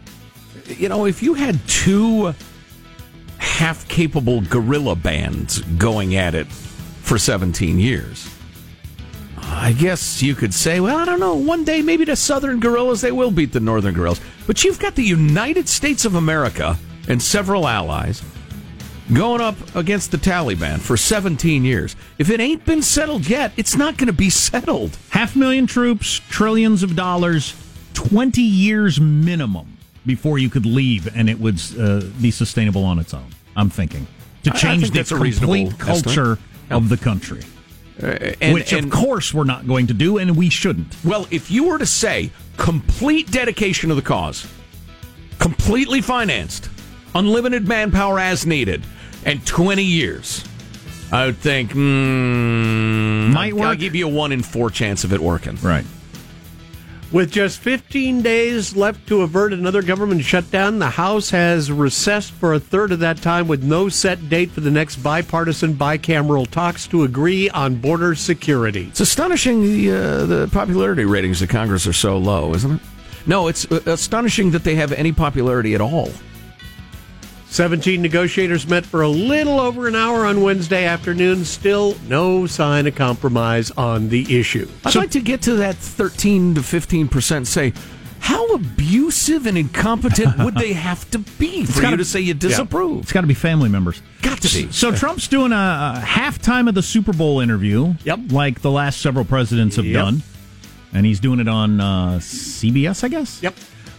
You 0.65 0.87
know, 0.87 1.05
if 1.05 1.21
you 1.21 1.33
had 1.33 1.59
two 1.67 2.33
half 3.39 3.85
capable 3.89 4.39
guerrilla 4.41 4.95
bands 4.95 5.59
going 5.77 6.15
at 6.15 6.33
it 6.33 6.47
for 6.47 7.17
17 7.17 7.77
years, 7.77 8.29
I 9.55 9.71
guess 9.71 10.21
you 10.21 10.35
could 10.35 10.53
say, 10.53 10.79
well, 10.79 10.97
I 10.97 11.05
don't 11.05 11.19
know, 11.19 11.35
one 11.35 11.63
day 11.63 11.81
maybe 11.81 12.05
the 12.05 12.15
southern 12.15 12.59
guerrillas, 12.59 13.01
they 13.01 13.11
will 13.11 13.31
beat 13.31 13.53
the 13.53 13.59
northern 13.59 13.93
guerrillas. 13.93 14.19
But 14.47 14.63
you've 14.63 14.79
got 14.79 14.95
the 14.95 15.03
United 15.03 15.69
States 15.69 16.05
of 16.05 16.15
America 16.15 16.77
and 17.07 17.21
several 17.21 17.67
allies 17.67 18.23
going 19.13 19.41
up 19.41 19.55
against 19.75 20.11
the 20.11 20.17
Taliban 20.17 20.79
for 20.79 20.97
17 20.97 21.63
years. 21.63 21.95
If 22.17 22.29
it 22.29 22.39
ain't 22.39 22.65
been 22.65 22.81
settled 22.81 23.27
yet, 23.27 23.51
it's 23.55 23.75
not 23.75 23.97
going 23.97 24.07
to 24.07 24.13
be 24.13 24.29
settled. 24.29 24.97
Half 25.09 25.35
million 25.35 25.67
troops, 25.67 26.21
trillions 26.29 26.83
of 26.83 26.95
dollars, 26.95 27.55
20 27.93 28.41
years 28.41 28.99
minimum 28.99 29.77
before 30.05 30.39
you 30.39 30.49
could 30.49 30.65
leave 30.65 31.15
and 31.15 31.29
it 31.29 31.39
would 31.39 31.61
uh, 31.79 32.01
be 32.21 32.31
sustainable 32.31 32.83
on 32.83 32.99
its 32.99 33.13
own. 33.13 33.29
I'm 33.55 33.69
thinking. 33.69 34.07
To 34.43 34.51
change 34.51 34.89
the 34.89 34.97
that's 34.97 35.11
a 35.11 35.17
reasonable 35.17 35.53
complete 35.53 35.79
culture 35.79 36.33
estimate. 36.33 36.39
of 36.71 36.89
the 36.89 36.97
country. 36.97 37.43
And- 37.99 38.53
which, 38.53 38.73
and- 38.73 38.85
of 38.85 38.91
course, 38.91 39.33
we're 39.33 39.43
not 39.43 39.67
going 39.67 39.87
to 39.87 39.93
do, 39.93 40.17
and 40.17 40.35
we 40.35 40.49
shouldn't. 40.49 40.95
Well, 41.03 41.27
if 41.31 41.51
you 41.51 41.65
were 41.65 41.77
to 41.77 41.85
say 41.85 42.31
complete 42.57 43.31
dedication 43.31 43.89
to 43.89 43.95
the 43.95 44.01
cause, 44.01 44.45
completely 45.39 46.01
financed, 46.01 46.69
unlimited 47.15 47.67
manpower 47.67 48.19
as 48.19 48.45
needed, 48.45 48.83
and 49.25 49.45
20 49.45 49.83
years, 49.83 50.43
I 51.11 51.27
would 51.27 51.37
think, 51.37 51.71
mm, 51.73 53.29
Might 53.33 53.53
I'll, 53.53 53.63
I'll 53.63 53.75
give 53.75 53.95
you 53.95 54.07
a 54.07 54.11
one 54.11 54.31
in 54.31 54.41
four 54.41 54.69
chance 54.69 55.03
of 55.03 55.13
it 55.13 55.19
working. 55.21 55.57
Right. 55.61 55.85
With 57.13 57.29
just 57.29 57.59
15 57.59 58.23
days 58.23 58.75
left 58.75 59.07
to 59.09 59.21
avert 59.21 59.53
another 59.53 59.83
government 59.83 60.23
shutdown, 60.23 60.79
the 60.79 60.89
House 60.89 61.29
has 61.29 61.71
recessed 61.71 62.31
for 62.31 62.53
a 62.53 62.59
third 62.59 62.91
of 62.91 62.97
that 63.01 63.17
time 63.17 63.47
with 63.47 63.61
no 63.61 63.87
set 63.87 64.29
date 64.29 64.49
for 64.49 64.61
the 64.61 64.71
next 64.71 64.95
bipartisan 64.95 65.75
bicameral 65.75 66.49
talks 66.49 66.87
to 66.87 67.03
agree 67.03 67.51
on 67.51 67.75
border 67.75 68.15
security. 68.15 68.87
It's 68.87 68.99
astonishing 68.99 69.61
the 69.61 69.91
uh, 69.91 70.25
the 70.25 70.49
popularity 70.51 71.05
ratings 71.05 71.39
of 71.43 71.49
Congress 71.49 71.85
are 71.85 71.93
so 71.93 72.17
low, 72.17 72.51
isn't 72.55 72.71
it? 72.71 72.81
No, 73.27 73.47
it's 73.47 73.71
uh, 73.71 73.81
astonishing 73.85 74.49
that 74.49 74.63
they 74.63 74.73
have 74.73 74.91
any 74.91 75.11
popularity 75.11 75.75
at 75.75 75.81
all. 75.81 76.09
17 77.53 78.01
negotiators 78.01 78.67
met 78.67 78.83
for 78.83 79.03
a 79.03 79.07
little 79.07 79.59
over 79.59 79.87
an 79.87 79.95
hour 79.95 80.25
on 80.25 80.41
Wednesday 80.41 80.85
afternoon. 80.85 81.45
Still 81.45 81.95
no 82.07 82.47
sign 82.47 82.87
of 82.87 82.95
compromise 82.95 83.69
on 83.69 84.09
the 84.09 84.39
issue. 84.39 84.67
I'd 84.83 84.95
like 84.95 85.11
to 85.11 85.21
get 85.21 85.43
to 85.43 85.53
that 85.57 85.75
13 85.75 86.55
to 86.55 86.63
15 86.63 87.07
percent. 87.09 87.45
Say, 87.47 87.73
how 88.17 88.43
abusive 88.55 89.45
and 89.45 89.55
incompetent 89.55 90.35
would 90.43 90.55
they 90.55 90.73
have 90.73 91.07
to 91.11 91.19
be 91.19 91.63
for 91.67 91.75
you 91.75 91.81
gotta- 91.83 91.97
to 91.97 92.05
say 92.05 92.21
you 92.21 92.33
disapprove? 92.33 93.03
It's 93.03 93.11
got 93.11 93.21
to 93.21 93.27
be 93.27 93.35
family 93.35 93.69
members. 93.69 94.01
Got 94.23 94.41
to 94.41 94.47
be. 94.51 94.71
So 94.71 94.91
Trump's 94.91 95.27
doing 95.27 95.51
a, 95.51 95.55
a 95.55 96.01
halftime 96.03 96.67
of 96.67 96.73
the 96.73 96.81
Super 96.81 97.13
Bowl 97.13 97.39
interview. 97.39 97.93
Yep. 98.03 98.31
Like 98.31 98.61
the 98.61 98.71
last 98.71 98.99
several 98.99 99.25
presidents 99.25 99.75
have 99.75 99.85
Yep. 99.85 99.93
done. 100.03 100.23
And 100.91 101.05
he's 101.05 101.19
doing 101.19 101.39
it 101.39 101.47
on 101.47 101.79
uh, 101.79 102.17
CBS, 102.19 103.03
I 103.03 103.09
guess. 103.09 103.43
Yep. 103.43 103.53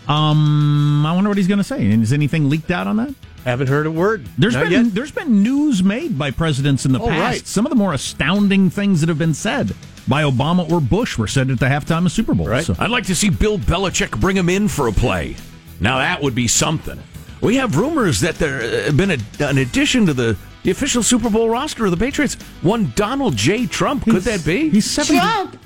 Um, 0.09 1.07
I 1.07 1.13
wonder 1.15 1.31
what 1.31 1.37
he's 1.39 1.47
going 1.49 1.59
to 1.59 1.65
say. 1.65 1.89
And 1.93 2.03
is 2.03 2.13
anything 2.13 2.51
leaked 2.51 2.73
out 2.73 2.89
on 2.89 2.97
that? 2.97 3.15
Haven't 3.45 3.67
heard 3.69 3.87
a 3.87 3.91
word. 3.91 4.27
There's 4.39 4.55
Not 4.55 4.65
been 4.65 4.73
yet. 4.87 4.95
there's 4.95 5.11
been 5.11 5.43
news 5.43 5.83
made 5.83 6.19
by 6.19 6.31
presidents 6.31 6.87
in 6.87 6.93
the 6.93 6.99
Oh, 7.01 7.09
past. 7.09 7.21
right. 7.21 7.47
Some 7.47 7.67
of 7.67 7.71
the 7.71 7.77
more 7.77 7.93
astounding 7.93 8.71
things 8.71 9.01
that 9.01 9.09
have 9.09 9.19
been 9.19 9.35
said 9.35 9.75
by 10.09 10.23
Obama 10.23 10.71
or 10.71 10.81
Bush 10.81 11.19
were 11.19 11.27
said 11.27 11.51
at 11.51 11.61
the 11.61 11.67
halftime 11.67 12.07
of 12.07 12.13
Super 12.13 12.35
Bowl. 12.35 12.47
Right. 12.49 12.65
So- 12.65 12.75
I'd 12.79 12.91
like 12.91 13.05
to 13.07 13.15
see 13.15 13.29
Bill 13.29 13.59
Belichick 13.59 14.19
bring 14.19 14.37
him 14.37 14.49
in 14.49 14.69
for 14.69 14.89
a 14.89 14.93
play. 14.93 15.37
Now 15.81 15.99
that 15.99 16.23
would 16.23 16.35
be 16.35 16.49
something. 16.49 16.99
We 17.43 17.57
have 17.57 17.77
rumors 17.77 18.21
that 18.21 18.37
there 18.37 18.85
have 18.87 18.97
been 18.97 19.11
a, 19.11 19.19
an 19.41 19.59
addition 19.59 20.07
to 20.07 20.15
the, 20.15 20.37
the 20.63 20.71
official 20.71 21.03
Super 21.03 21.29
Bowl 21.29 21.51
roster 21.51 21.85
of 21.85 21.91
the 21.91 21.99
Patriots. 21.99 22.37
One 22.63 22.93
Donald 22.97 23.37
J. 23.37 23.67
Trump. 23.67 24.05
Could 24.05 24.23
that 24.23 24.43
be? 24.47 24.71
He's 24.71 24.91
70, 24.91 25.19
Trump. 25.21 25.59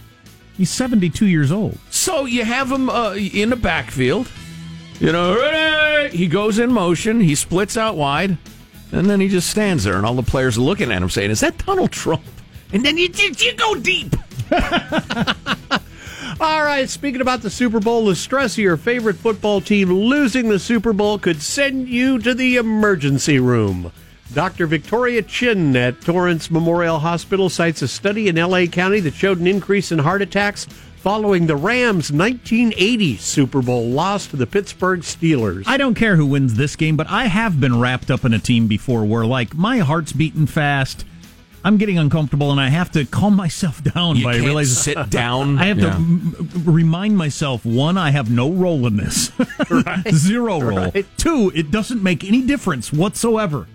He's 0.57 0.71
72 0.71 1.27
years 1.27 1.53
old. 1.53 1.79
So 1.91 2.25
you 2.25 2.45
have 2.45 2.73
him 2.73 2.91
uh, 2.91 3.13
in 3.15 3.51
the 3.51 3.57
backfield. 3.57 4.29
You 5.01 5.13
know, 5.13 5.37
ready? 5.37 6.17
he 6.17 6.27
goes 6.27 6.59
in 6.59 6.73
motion. 6.73 7.21
He 7.21 7.35
splits 7.35 7.77
out 7.77 7.97
wide, 7.97 8.37
and 8.91 9.09
then 9.09 9.21
he 9.21 9.29
just 9.29 9.49
stands 9.49 9.85
there, 9.85 9.97
and 9.97 10.05
all 10.05 10.15
the 10.15 10.23
players 10.23 10.59
are 10.59 10.63
looking 10.63 10.91
at 10.91 11.03
him, 11.03 11.11
saying, 11.11 11.31
"Is 11.31 11.41
that 11.41 11.65
Donald 11.65 11.93
Trump?" 11.93 12.23
And 12.73 12.85
then 12.85 12.99
you 12.99 13.09
you, 13.15 13.33
you 13.39 13.55
go 13.55 13.75
deep. 13.77 14.15
All 16.41 16.63
right, 16.63 16.89
speaking 16.89 17.21
about 17.21 17.43
the 17.43 17.51
Super 17.51 17.81
Bowl, 17.81 18.07
the 18.07 18.15
stress 18.15 18.53
of 18.55 18.59
your 18.59 18.77
favorite 18.77 19.17
football 19.17 19.61
team 19.61 19.91
losing 19.93 20.49
the 20.49 20.61
Super 20.61 20.93
Bowl 20.93 21.19
could 21.19 21.43
send 21.43 21.89
you 21.89 22.21
to 22.21 22.33
the 22.33 22.57
emergency 22.57 23.41
room. 23.41 23.91
Dr. 24.33 24.67
Victoria 24.67 25.23
Chin 25.23 25.75
at 25.75 26.01
Torrance 26.01 26.49
Memorial 26.51 27.01
Hospital 27.01 27.49
cites 27.49 27.83
a 27.83 27.89
study 27.89 28.29
in 28.29 28.37
LA 28.37 28.67
County 28.67 29.01
that 29.01 29.15
showed 29.15 29.41
an 29.41 29.49
increase 29.49 29.91
in 29.91 29.99
heart 29.99 30.23
attacks 30.23 30.69
following 31.09 31.47
the 31.47 31.57
Rams' 31.57 32.13
1980 32.13 33.17
Super 33.17 33.63
Bowl 33.63 33.89
loss 33.89 34.27
to 34.27 34.37
the 34.37 34.47
Pittsburgh 34.47 35.01
Steelers. 35.01 35.63
I 35.67 35.79
don't 35.79 35.95
care 35.95 36.17
who 36.17 36.27
wins 36.27 36.53
this 36.53 36.77
game, 36.77 36.99
but 36.99 37.09
I 37.09 37.25
have 37.29 37.59
been 37.59 37.81
wrapped 37.81 38.11
up 38.11 38.27
in 38.27 38.35
a 38.35 38.39
team 38.39 38.67
before 38.67 39.07
where, 39.07 39.25
like, 39.25 39.55
my 39.55 39.79
heart's 39.79 40.13
beating 40.13 40.47
fast. 40.47 41.07
I'm 41.65 41.79
getting 41.79 41.97
uncomfortable, 41.97 42.51
and 42.51 42.61
I 42.61 42.69
have 42.69 42.91
to 42.93 43.07
calm 43.07 43.35
myself 43.45 43.83
down 43.83 44.17
You 44.17 44.25
by 44.25 44.33
can't 44.35 44.45
realizing 44.45 44.95
sit 44.95 45.09
down. 45.11 45.57
I 45.59 45.65
have 45.69 45.79
Yeah. 45.79 45.93
to 45.93 45.97
m- 45.97 46.37
m- 46.41 46.63
remind 46.67 47.17
myself: 47.17 47.65
one, 47.65 47.97
I 47.97 48.11
have 48.11 48.31
no 48.31 48.51
role 48.53 48.87
in 48.87 48.99
this, 48.99 49.33
zero 50.11 50.61
role. 50.61 50.77
Right. 50.91 51.07
Two, 51.17 51.51
it 51.55 51.71
doesn't 51.71 52.03
make 52.03 52.23
any 52.23 52.43
difference 52.43 52.93
whatsoever, 52.93 53.67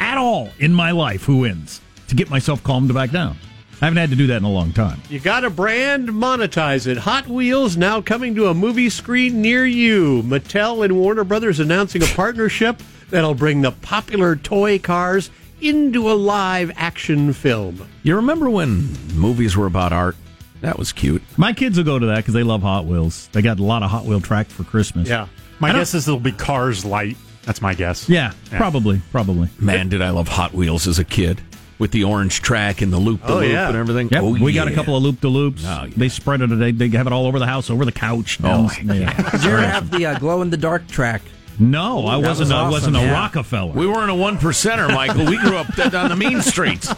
at 0.00 0.16
all 0.16 0.48
in 0.58 0.72
my 0.72 0.92
life 0.92 1.24
who 1.24 1.40
wins. 1.40 1.82
To 2.06 2.14
get 2.14 2.30
myself 2.30 2.62
calmed 2.64 2.94
back 2.94 3.10
down, 3.10 3.36
I 3.80 3.84
haven't 3.84 3.98
had 3.98 4.10
to 4.10 4.16
do 4.16 4.26
that 4.28 4.38
in 4.38 4.44
a 4.44 4.50
long 4.50 4.72
time. 4.72 5.00
You 5.08 5.20
got 5.20 5.44
a 5.44 5.50
brand, 5.50 6.08
monetize 6.08 6.86
it. 6.86 6.96
Hot 6.98 7.28
Wheels 7.28 7.76
now 7.76 8.00
coming 8.00 8.34
to 8.34 8.46
a 8.48 8.54
movie 8.54 8.90
screen 8.90 9.40
near 9.40 9.64
you. 9.64 10.22
Mattel 10.24 10.84
and 10.84 10.96
Warner 10.96 11.22
Brothers 11.24 11.60
announcing 11.60 12.02
a 12.02 12.06
partnership 12.06 12.82
that'll 13.10 13.34
bring 13.34 13.62
the 13.62 13.70
popular 13.70 14.34
toy 14.34 14.78
cars 14.80 15.30
into 15.60 16.10
a 16.10 16.14
live 16.14 16.72
action 16.76 17.32
film. 17.32 17.86
You 18.02 18.16
remember 18.16 18.50
when 18.50 18.88
movies 19.14 19.56
were 19.56 19.66
about 19.66 19.92
art? 19.92 20.16
That 20.60 20.76
was 20.76 20.92
cute. 20.92 21.22
My 21.36 21.52
kids 21.52 21.76
will 21.78 21.84
go 21.84 22.00
to 22.00 22.06
that 22.06 22.16
because 22.16 22.34
they 22.34 22.42
love 22.42 22.62
Hot 22.62 22.84
Wheels. 22.84 23.28
They 23.32 23.42
got 23.42 23.60
a 23.60 23.62
lot 23.64 23.84
of 23.84 23.90
Hot 23.90 24.04
Wheel 24.04 24.20
track 24.20 24.48
for 24.48 24.64
Christmas. 24.64 25.08
Yeah. 25.08 25.28
My 25.60 25.68
I 25.68 25.72
don't- 25.72 25.80
guess 25.82 25.94
is 25.94 26.08
it'll 26.08 26.18
be 26.18 26.32
Cars 26.32 26.84
Light. 26.84 27.16
That's 27.44 27.62
my 27.62 27.72
guess. 27.74 28.08
yeah, 28.10 28.32
probably, 28.50 29.00
probably. 29.10 29.48
Man, 29.58 29.88
did 29.88 30.02
I 30.02 30.10
love 30.10 30.28
Hot 30.28 30.52
Wheels 30.52 30.86
as 30.86 30.98
a 30.98 31.04
kid. 31.04 31.40
With 31.78 31.92
the 31.92 32.04
orange 32.04 32.40
track 32.42 32.80
and 32.82 32.92
the 32.92 32.98
loop 32.98 33.22
the 33.22 33.32
Oh, 33.34 33.38
loop 33.38 33.50
yeah. 33.52 33.68
and 33.68 33.76
everything. 33.76 34.08
Yep, 34.10 34.22
Oh, 34.22 34.30
we 34.42 34.52
got 34.52 34.68
a 34.68 34.74
couple 34.74 34.96
of 34.96 35.02
loop 35.02 35.20
the 35.20 35.28
loops. 35.28 35.64
They 35.96 36.08
spread 36.08 36.40
it. 36.40 36.46
They, 36.48 36.72
they 36.72 36.88
have 36.96 37.06
it 37.06 37.12
all 37.12 37.26
over 37.26 37.38
the 37.38 37.46
house, 37.46 37.70
over 37.70 37.84
the 37.84 37.92
couch. 37.92 38.38
Oh, 38.42 38.68
Down- 38.68 38.96
yeah. 39.00 39.30
Did 39.30 39.44
you 39.44 39.50
ever 39.50 39.62
have 39.66 39.90
the 39.90 40.06
uh, 40.06 40.18
glow 40.18 40.42
in 40.42 40.50
the 40.50 40.56
dark 40.56 40.86
track? 40.88 41.22
No, 41.60 42.06
I 42.06 42.20
That 42.20 42.28
wasn't. 42.28 42.46
was 42.48 42.52
I 42.52 42.70
wasn't 42.70 42.96
a 42.96 43.00
yeah. 43.00 43.12
Rockefeller. 43.12 43.72
We 43.72 43.86
weren't 43.88 44.10
a 44.10 44.14
one 44.14 44.38
percenter, 44.38 44.88
Michael. 44.94 45.26
We 45.26 45.38
grew 45.38 45.56
up 45.56 45.66
th- 45.74 45.92
on 45.92 46.08
the 46.08 46.14
mean 46.16 46.40
streets. 46.40 46.88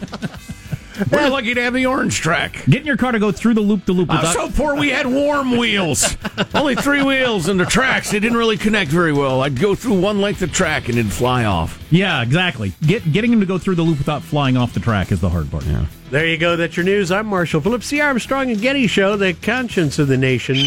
We're 1.09 1.29
lucky 1.29 1.53
to 1.53 1.61
have 1.61 1.73
the 1.73 1.85
orange 1.85 2.19
track. 2.19 2.63
Get 2.65 2.81
in 2.81 2.87
your 2.87 2.97
car 2.97 3.11
to 3.11 3.19
go 3.19 3.31
through 3.31 3.53
the 3.55 3.61
loop 3.61 3.85
the 3.85 3.93
loop. 3.93 4.09
I 4.09 4.21
was 4.21 4.33
so 4.33 4.49
poor 4.49 4.75
we 4.75 4.89
had 4.89 5.07
warm 5.07 5.57
wheels. 5.57 6.15
Only 6.53 6.75
three 6.75 7.01
wheels 7.01 7.47
and 7.47 7.59
the 7.59 7.65
tracks. 7.65 8.11
They 8.11 8.19
didn't 8.19 8.37
really 8.37 8.57
connect 8.57 8.91
very 8.91 9.13
well. 9.13 9.41
I'd 9.41 9.59
go 9.59 9.75
through 9.75 9.99
one 9.99 10.21
length 10.21 10.41
of 10.41 10.51
track 10.51 10.89
and 10.89 10.97
it'd 10.97 11.11
fly 11.11 11.45
off. 11.45 11.81
Yeah, 11.89 12.21
exactly. 12.21 12.73
Get 12.81 13.11
getting 13.11 13.31
him 13.33 13.39
to 13.39 13.45
go 13.45 13.57
through 13.57 13.75
the 13.75 13.83
loop 13.83 13.97
without 13.97 14.21
flying 14.21 14.57
off 14.57 14.73
the 14.73 14.79
track 14.79 15.11
is 15.11 15.21
the 15.21 15.29
hard 15.29 15.49
part. 15.49 15.65
Yeah. 15.65 15.85
There 16.09 16.27
you 16.27 16.37
go. 16.37 16.57
That's 16.57 16.75
your 16.75 16.85
news. 16.85 17.09
I'm 17.09 17.27
Marshall 17.27 17.61
Phillips, 17.61 17.89
the 17.89 18.01
Armstrong 18.01 18.51
and 18.51 18.59
Getty 18.59 18.87
Show, 18.87 19.15
the 19.15 19.33
conscience 19.33 19.97
of 19.97 20.09
the 20.09 20.17
nation. 20.17 20.57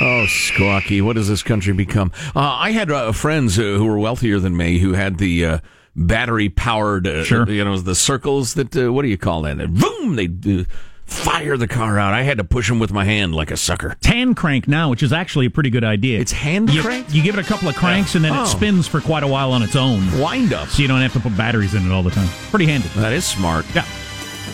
Oh, 0.00 0.26
Squawky, 0.28 1.02
what 1.02 1.16
has 1.16 1.28
this 1.28 1.42
country 1.42 1.72
become? 1.72 2.12
Uh, 2.34 2.40
I 2.40 2.70
had 2.70 2.90
uh, 2.90 3.10
friends 3.12 3.58
uh, 3.58 3.62
who 3.62 3.84
were 3.86 3.98
wealthier 3.98 4.38
than 4.38 4.56
me 4.56 4.78
who 4.78 4.92
had 4.92 5.18
the 5.18 5.44
uh, 5.44 5.58
battery 5.96 6.48
powered, 6.48 7.06
uh, 7.06 7.24
Sure. 7.24 7.48
you 7.48 7.64
know, 7.64 7.78
the 7.78 7.94
circles 7.94 8.54
that, 8.54 8.76
uh, 8.76 8.92
what 8.92 9.02
do 9.02 9.08
you 9.08 9.18
call 9.18 9.42
that? 9.42 9.58
That 9.58 9.72
Boom! 9.72 10.16
They 10.16 10.28
uh, 10.60 10.64
fire 11.06 11.56
the 11.56 11.68
car 11.68 11.98
out. 11.98 12.14
I 12.14 12.22
had 12.22 12.38
to 12.38 12.44
push 12.44 12.68
them 12.68 12.78
with 12.78 12.92
my 12.92 13.04
hand 13.04 13.34
like 13.34 13.50
a 13.50 13.56
sucker. 13.56 13.92
It's 13.92 14.06
hand 14.06 14.36
crank 14.36 14.66
now, 14.66 14.88
which 14.90 15.02
is 15.02 15.12
actually 15.12 15.46
a 15.46 15.50
pretty 15.50 15.70
good 15.70 15.84
idea. 15.84 16.18
It's 16.18 16.32
hand 16.32 16.70
you, 16.70 16.80
crank? 16.82 17.12
You 17.14 17.22
give 17.22 17.36
it 17.38 17.44
a 17.44 17.46
couple 17.48 17.68
of 17.68 17.76
cranks 17.76 18.14
and 18.14 18.24
then 18.24 18.32
Oh. 18.34 18.42
it 18.42 18.46
spins 18.46 18.88
for 18.88 19.00
quite 19.00 19.22
a 19.22 19.28
while 19.28 19.52
on 19.52 19.62
its 19.62 19.76
own. 19.76 20.00
Wind 20.20 20.52
up. 20.52 20.68
So 20.68 20.82
you 20.82 20.88
don't 20.88 21.00
have 21.02 21.12
to 21.12 21.20
put 21.20 21.36
batteries 21.36 21.74
in 21.74 21.86
it 21.86 21.92
all 21.92 22.02
the 22.02 22.10
time. 22.10 22.28
Pretty 22.50 22.66
handy. 22.66 22.88
That 22.96 23.12
is 23.12 23.24
smart. 23.24 23.66
Yeah. 23.74 23.84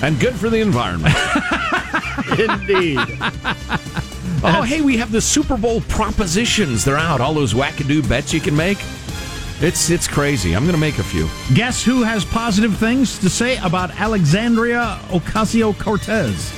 And 0.02 0.18
good 0.18 0.34
for 0.34 0.48
the 0.50 0.60
environment. 0.60 1.14
Indeed. 2.38 2.98
oh, 4.42 4.62
hey, 4.66 4.80
we 4.80 4.96
have 4.96 5.12
the 5.12 5.20
Super 5.20 5.56
Bowl 5.56 5.80
propositions. 5.82 6.84
They're 6.84 6.96
out. 6.96 7.20
All 7.20 7.34
those 7.34 7.54
wackadoo 7.54 8.08
bets 8.08 8.32
you 8.32 8.40
can 8.40 8.56
make. 8.56 8.78
It's 9.62 9.90
it's 9.90 10.08
crazy. 10.08 10.56
I'm 10.56 10.62
going 10.62 10.74
to 10.74 10.80
make 10.80 10.98
a 10.98 11.02
few. 11.02 11.28
Guess 11.54 11.84
who 11.84 12.02
has 12.02 12.24
positive 12.24 12.76
things 12.78 13.18
to 13.18 13.28
say 13.28 13.58
about 13.58 13.90
Alexandria 14.00 14.98
Ocasio 15.08 15.78
Cortez? 15.78 16.50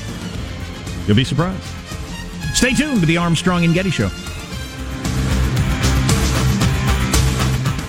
You'll 1.09 1.17
be 1.17 1.25
surprised. 1.25 1.65
Stay 2.55 2.75
tuned 2.75 3.01
to 3.01 3.07
the 3.07 3.17
Armstrong 3.17 3.65
and 3.65 3.75
Getty 3.75 3.91
Show. 3.91 4.09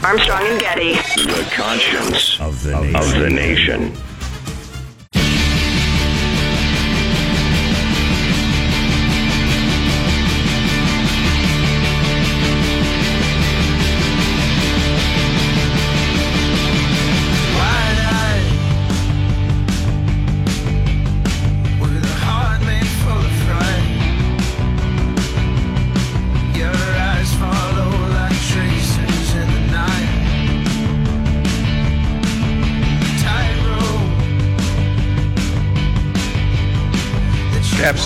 Armstrong 0.03 0.41
and 0.47 0.59
Getty. 0.59 0.93
The 0.93 1.47
conscience 1.53 2.39
of 2.41 2.63
the 2.63 2.81
nation. 2.81 2.95
Of 2.95 3.11
the 3.19 3.29
nation. 3.29 3.93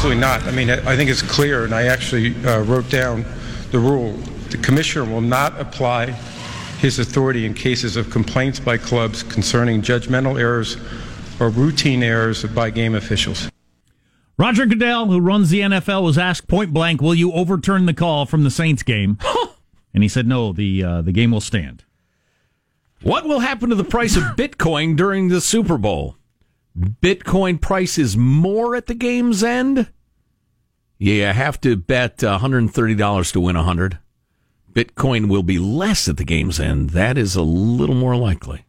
Absolutely 0.08 0.22
not. 0.22 0.44
I 0.44 0.52
mean, 0.52 0.70
I 0.70 0.94
I 0.94 0.96
think 0.96 1.10
it's 1.10 1.22
clear, 1.22 1.66
and 1.66 1.76
I 1.76 1.88
actually 1.88 2.34
uh, 2.46 2.62
wrote 2.62 2.90
down 2.90 3.26
the 3.72 3.80
rule. 3.80 4.14
The 4.52 4.58
commissioner 4.58 5.04
will 5.04 5.20
not 5.20 5.60
apply 5.60 6.12
his 6.80 6.98
authority 6.98 7.46
in 7.46 7.54
cases 7.54 7.98
of 7.98 8.10
complaints 8.10 8.58
by 8.58 8.78
clubs 8.78 9.22
concerning 9.22 9.82
judgmental 9.82 10.40
errors 10.40 10.78
or 11.42 11.50
routine 11.50 12.04
errors 12.04 12.46
by 12.46 12.70
game 12.70 12.96
officials. 12.96 13.50
Roger 14.38 14.66
Goodell, 14.66 15.08
who 15.08 15.20
runs 15.20 15.50
the 15.50 15.60
NFL, 15.60 16.04
was 16.04 16.18
asked 16.18 16.48
point 16.48 16.72
blank, 16.72 17.02
"Will 17.02 17.14
you 17.14 17.34
overturn 17.34 17.86
the 17.86 17.94
call 17.94 18.26
from 18.26 18.46
the 18.46 18.52
Saints 18.52 18.84
game?" 18.84 19.18
and 19.94 20.04
he 20.04 20.08
said, 20.08 20.26
"No, 20.26 20.54
the 20.54 20.86
uh, 20.86 21.02
the 21.02 21.12
game 21.12 21.32
will 21.32 21.42
stand." 21.42 21.84
What 23.02 23.26
will 23.26 23.42
happen 23.42 23.68
to 23.72 23.76
the 23.76 23.84
price 23.84 24.16
of 24.16 24.24
Bitcoin 24.38 24.96
during 24.96 25.28
the 25.28 25.42
Super 25.42 25.78
Bowl? 25.78 26.16
Bitcoin 26.80 27.60
price 27.60 27.98
is 27.98 28.16
more 28.16 28.74
at 28.74 28.86
the 28.86 28.96
game's 28.96 29.44
end? 29.44 29.90
Yeah, 31.00 31.14
you 31.14 31.34
have 31.34 31.62
to 31.62 31.76
bet 31.76 32.18
$130 32.18 33.32
to 33.32 33.40
win 33.40 33.56
100. 33.56 34.00
Bitcoin 34.74 35.28
will 35.28 35.44
be 35.44 35.60
less 35.60 36.08
at 36.08 36.18
the 36.18 36.24
game's 36.24 36.60
end. 36.60 36.92
That 36.92 37.18
is 37.18 37.36
a 37.36 37.42
little 37.42 37.96
more 37.96 38.16
likely. 38.16 38.66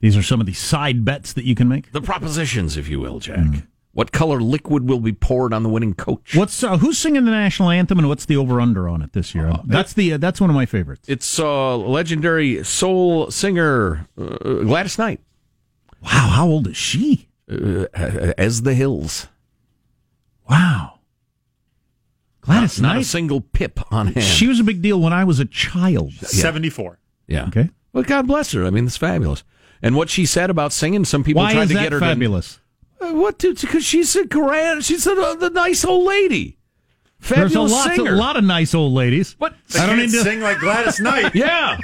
These 0.00 0.16
are 0.16 0.22
some 0.22 0.40
of 0.40 0.46
the 0.46 0.52
side 0.52 1.04
bets 1.04 1.32
that 1.32 1.44
you 1.44 1.54
can 1.54 1.68
make. 1.68 1.90
The 1.92 2.00
propositions, 2.02 2.76
if 2.76 2.88
you 2.88 3.00
will, 3.00 3.18
Jack. 3.18 3.64
What 3.92 4.12
color 4.12 4.42
liquid 4.42 4.86
will 4.86 5.00
be 5.00 5.12
poured 5.12 5.54
on 5.54 5.62
the 5.62 5.70
winning 5.70 5.94
coach? 5.94 6.36
What's 6.36 6.62
uh, 6.62 6.76
who's 6.76 6.98
singing 6.98 7.24
the 7.24 7.30
national 7.30 7.70
anthem 7.70 7.98
and 7.98 8.08
what's 8.08 8.26
the 8.26 8.36
over 8.36 8.60
under 8.60 8.90
on 8.90 9.00
it 9.00 9.14
this 9.14 9.34
year? 9.34 9.54
that's 9.64 9.94
the 9.94 10.12
uh, 10.12 10.18
that's 10.18 10.38
one 10.38 10.50
of 10.50 10.54
my 10.54 10.66
favorites. 10.66 11.08
It's 11.08 11.38
uh, 11.38 11.76
legendary 11.78 12.62
soul 12.62 13.30
singer 13.30 14.06
uh, 14.20 14.36
Gladys 14.64 14.98
Knight. 14.98 15.20
Wow, 16.02 16.28
how 16.28 16.46
old 16.46 16.68
is 16.68 16.76
she? 16.76 17.28
Uh, 17.50 17.86
as 18.36 18.62
the 18.62 18.74
hills. 18.74 19.28
Wow. 20.48 20.95
Gladys 22.46 22.80
not, 22.80 22.88
not 22.88 22.92
a 22.94 22.98
Knight? 23.00 23.06
single 23.06 23.40
pip 23.42 23.80
on 23.92 24.08
hand. 24.08 24.24
She 24.24 24.46
was 24.46 24.58
a 24.60 24.64
big 24.64 24.80
deal 24.82 25.00
when 25.00 25.12
I 25.12 25.24
was 25.24 25.38
a 25.40 25.44
child. 25.44 26.12
Seventy 26.14 26.70
four. 26.70 26.98
Yeah. 27.26 27.46
Okay. 27.48 27.70
Well, 27.92 28.04
God 28.04 28.26
bless 28.26 28.52
her. 28.52 28.64
I 28.64 28.70
mean, 28.70 28.86
it's 28.86 28.96
fabulous. 28.96 29.42
And 29.82 29.94
what 29.96 30.08
she 30.10 30.24
said 30.26 30.48
about 30.50 30.72
singing, 30.72 31.04
some 31.04 31.22
people 31.24 31.42
Why 31.42 31.52
tried 31.52 31.62
is 31.64 31.68
to 31.68 31.74
that 31.74 31.82
get 31.82 31.92
her 31.92 32.00
fabulous? 32.00 32.60
to. 33.00 33.06
Uh, 33.08 33.12
what? 33.14 33.38
Because 33.38 33.84
she's 33.84 34.16
a 34.16 34.24
grand. 34.24 34.84
She's 34.84 35.06
a, 35.06 35.36
the 35.38 35.50
nice 35.50 35.84
old 35.84 36.06
lady. 36.06 36.58
There's 37.20 37.50
Fabulous 37.52 37.72
a 37.72 37.74
lot, 37.74 37.94
singer. 37.96 38.12
a 38.14 38.16
lot 38.16 38.36
of 38.36 38.44
nice 38.44 38.74
old 38.74 38.92
ladies. 38.92 39.34
But 39.38 39.54
They 39.68 39.78
can't 39.80 40.10
sing 40.10 40.40
like 40.40 40.58
Gladys 40.60 41.00
Knight. 41.00 41.34
yeah. 41.34 41.78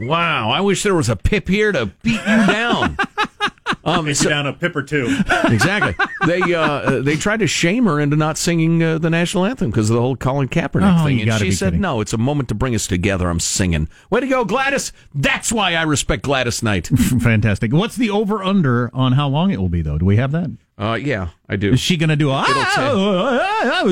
Wow. 0.00 0.50
I 0.50 0.60
wish 0.60 0.82
there 0.82 0.94
was 0.94 1.08
a 1.08 1.16
pip 1.16 1.48
here 1.48 1.72
to 1.72 1.86
beat 2.02 2.20
you 2.20 2.46
down. 2.46 2.96
Um, 3.86 4.04
Take 4.06 4.16
so- 4.16 4.24
you 4.24 4.28
down 4.30 4.46
a 4.46 4.52
pip 4.52 4.74
or 4.76 4.82
two. 4.82 5.06
exactly. 5.44 5.94
They 6.26 6.54
uh, 6.54 7.02
they 7.02 7.16
tried 7.16 7.38
to 7.40 7.46
shame 7.46 7.84
her 7.86 8.00
into 8.00 8.16
not 8.16 8.36
singing 8.36 8.82
uh, 8.82 8.98
the 8.98 9.08
national 9.10 9.44
anthem 9.44 9.70
because 9.70 9.88
of 9.90 9.94
the 9.94 10.00
whole 10.02 10.16
Colin 10.16 10.48
Kaepernick 10.48 11.00
Oh, 11.00 11.04
thing, 11.04 11.20
and 11.22 11.32
she 11.40 11.52
said, 11.52 11.66
kidding. 11.68 11.80
"No, 11.80 12.00
it's 12.00 12.12
a 12.12 12.18
moment 12.18 12.48
to 12.48 12.54
bring 12.54 12.74
us 12.74 12.86
together. 12.86 13.28
I'm 13.30 13.38
singing. 13.40 13.88
Way 14.10 14.20
to 14.20 14.26
go, 14.26 14.44
Gladys! 14.44 14.92
That's 15.14 15.52
why 15.52 15.74
I 15.74 15.82
respect 15.84 16.22
Gladys 16.24 16.62
Knight. 16.62 16.88
Fantastic. 16.88 17.72
What's 17.72 17.96
the 17.96 18.10
over 18.10 18.42
under 18.42 18.90
on 18.94 19.12
how 19.12 19.28
long 19.28 19.50
it 19.52 19.60
will 19.60 19.68
be 19.68 19.82
though? 19.82 19.98
Do 19.98 20.04
we 20.04 20.16
have 20.16 20.32
that? 20.32 20.50
Uh, 20.78 20.98
yeah, 21.00 21.28
I 21.48 21.56
do. 21.56 21.72
Is 21.72 21.80
she 21.80 21.96
going 21.96 22.10
to 22.10 22.16
do 22.16 22.30
a? 22.30 22.44
"Ah, 22.46 23.82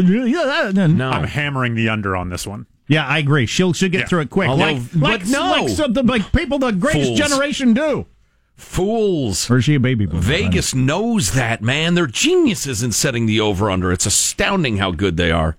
No, 0.75 1.11
I'm 1.11 1.25
hammering 1.25 1.75
the 1.75 1.89
under 1.89 2.17
on 2.17 2.29
this 2.31 2.47
one. 2.47 2.67
Yeah, 2.87 3.07
I 3.07 3.19
agree. 3.19 3.47
She'll 3.47 3.73
she'll 3.73 3.89
get 3.89 4.01
Yeah. 4.03 4.07
through 4.07 4.21
it 4.23 4.31
quick. 4.31 4.49
Although- 4.49 4.65
like, 4.65 4.83
but 4.93 5.01
like, 5.01 5.27
no. 5.29 5.41
like 5.51 5.69
something 5.71 6.07
like 6.07 6.33
people 6.33 6.59
the 6.59 6.73
greatest 6.73 7.07
Fools. 7.07 7.19
generation 7.19 7.73
do. 7.73 8.07
Fools. 8.57 9.51
Or 9.51 9.59
is 9.59 9.65
she 9.65 9.75
a 9.75 9.81
baby 9.81 10.07
boomer? 10.07 10.23
Vegas 10.23 10.75
knows 10.75 11.33
that, 11.33 11.63
man. 11.63 11.95
They're 11.95 12.07
geniuses 12.07 12.83
in 12.83 12.93
setting 12.93 13.27
the 13.27 13.41
over 13.41 13.71
under. 13.71 13.93
It's 13.93 14.07
astounding 14.07 14.77
how 14.79 14.91
good 14.93 15.17
they 15.17 15.31
are. 15.31 15.57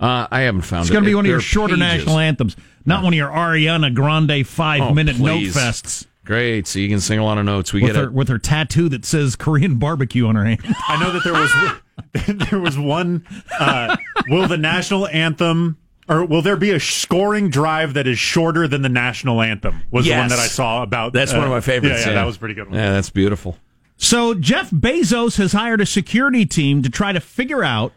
Uh, 0.00 0.26
I 0.30 0.40
haven't 0.40 0.62
found 0.62 0.82
It's 0.82 0.90
it. 0.90 0.92
going 0.92 1.04
to 1.04 1.10
be 1.10 1.14
one 1.14 1.24
of 1.24 1.30
your 1.30 1.40
shorter 1.40 1.74
pages. 1.76 1.98
national 2.04 2.18
anthems, 2.18 2.56
not 2.84 3.02
one 3.02 3.12
of 3.12 3.16
your 3.16 3.30
Ariana 3.30 3.94
Grande 3.94 4.46
five 4.46 4.80
Oh, 4.82 4.94
minute 4.94 5.18
note 5.18 5.42
fests 5.44 6.06
Great. 6.24 6.66
So 6.66 6.78
you 6.78 6.88
can 6.88 7.00
sing 7.00 7.18
a 7.18 7.24
lot 7.24 7.36
of 7.38 7.44
notes. 7.44 7.72
We 7.72 7.82
with 7.82 7.92
get 7.92 7.96
her 8.00 8.04
it. 8.04 8.12
with 8.12 8.28
her 8.28 8.38
tattoo 8.38 8.88
that 8.88 9.04
says 9.04 9.36
Korean 9.36 9.76
barbecue 9.76 10.26
on 10.26 10.34
her 10.36 10.44
hand. 10.44 10.60
I 10.88 10.98
know 11.02 11.12
that 11.12 11.22
there 11.22 11.34
was 11.34 12.48
there 12.50 12.58
was 12.60 12.78
one. 12.78 13.26
Uh, 13.58 13.96
will 14.28 14.48
the 14.48 14.56
national 14.56 15.06
anthem 15.08 15.76
or 16.08 16.24
will 16.24 16.42
there 16.42 16.56
be 16.56 16.70
a 16.70 16.80
scoring 16.80 17.50
drive 17.50 17.94
that 17.94 18.06
is 18.06 18.18
shorter 18.18 18.68
than 18.68 18.82
the 18.82 18.88
national 18.88 19.40
anthem? 19.40 19.82
Was 19.90 20.06
the 20.06 20.12
one 20.12 20.28
that 20.28 20.38
I 20.38 20.46
saw 20.46 20.82
about. 20.82 21.12
That's 21.12 21.32
uh, 21.32 21.36
one 21.36 21.44
of 21.44 21.50
my 21.50 21.60
favorites. 21.60 22.00
Yeah, 22.00 22.08
yeah, 22.08 22.14
that 22.14 22.24
was 22.24 22.36
a 22.36 22.38
pretty 22.38 22.54
good. 22.54 22.68
One. 22.68 22.74
Yeah, 22.78 22.92
that's 22.92 23.10
beautiful. 23.10 23.56
So 23.96 24.34
Jeff 24.34 24.70
Bezos 24.70 25.38
has 25.38 25.52
hired 25.52 25.80
a 25.80 25.86
security 25.86 26.44
team 26.46 26.82
to 26.82 26.90
try 26.90 27.12
to 27.12 27.20
figure 27.20 27.62
out 27.64 27.92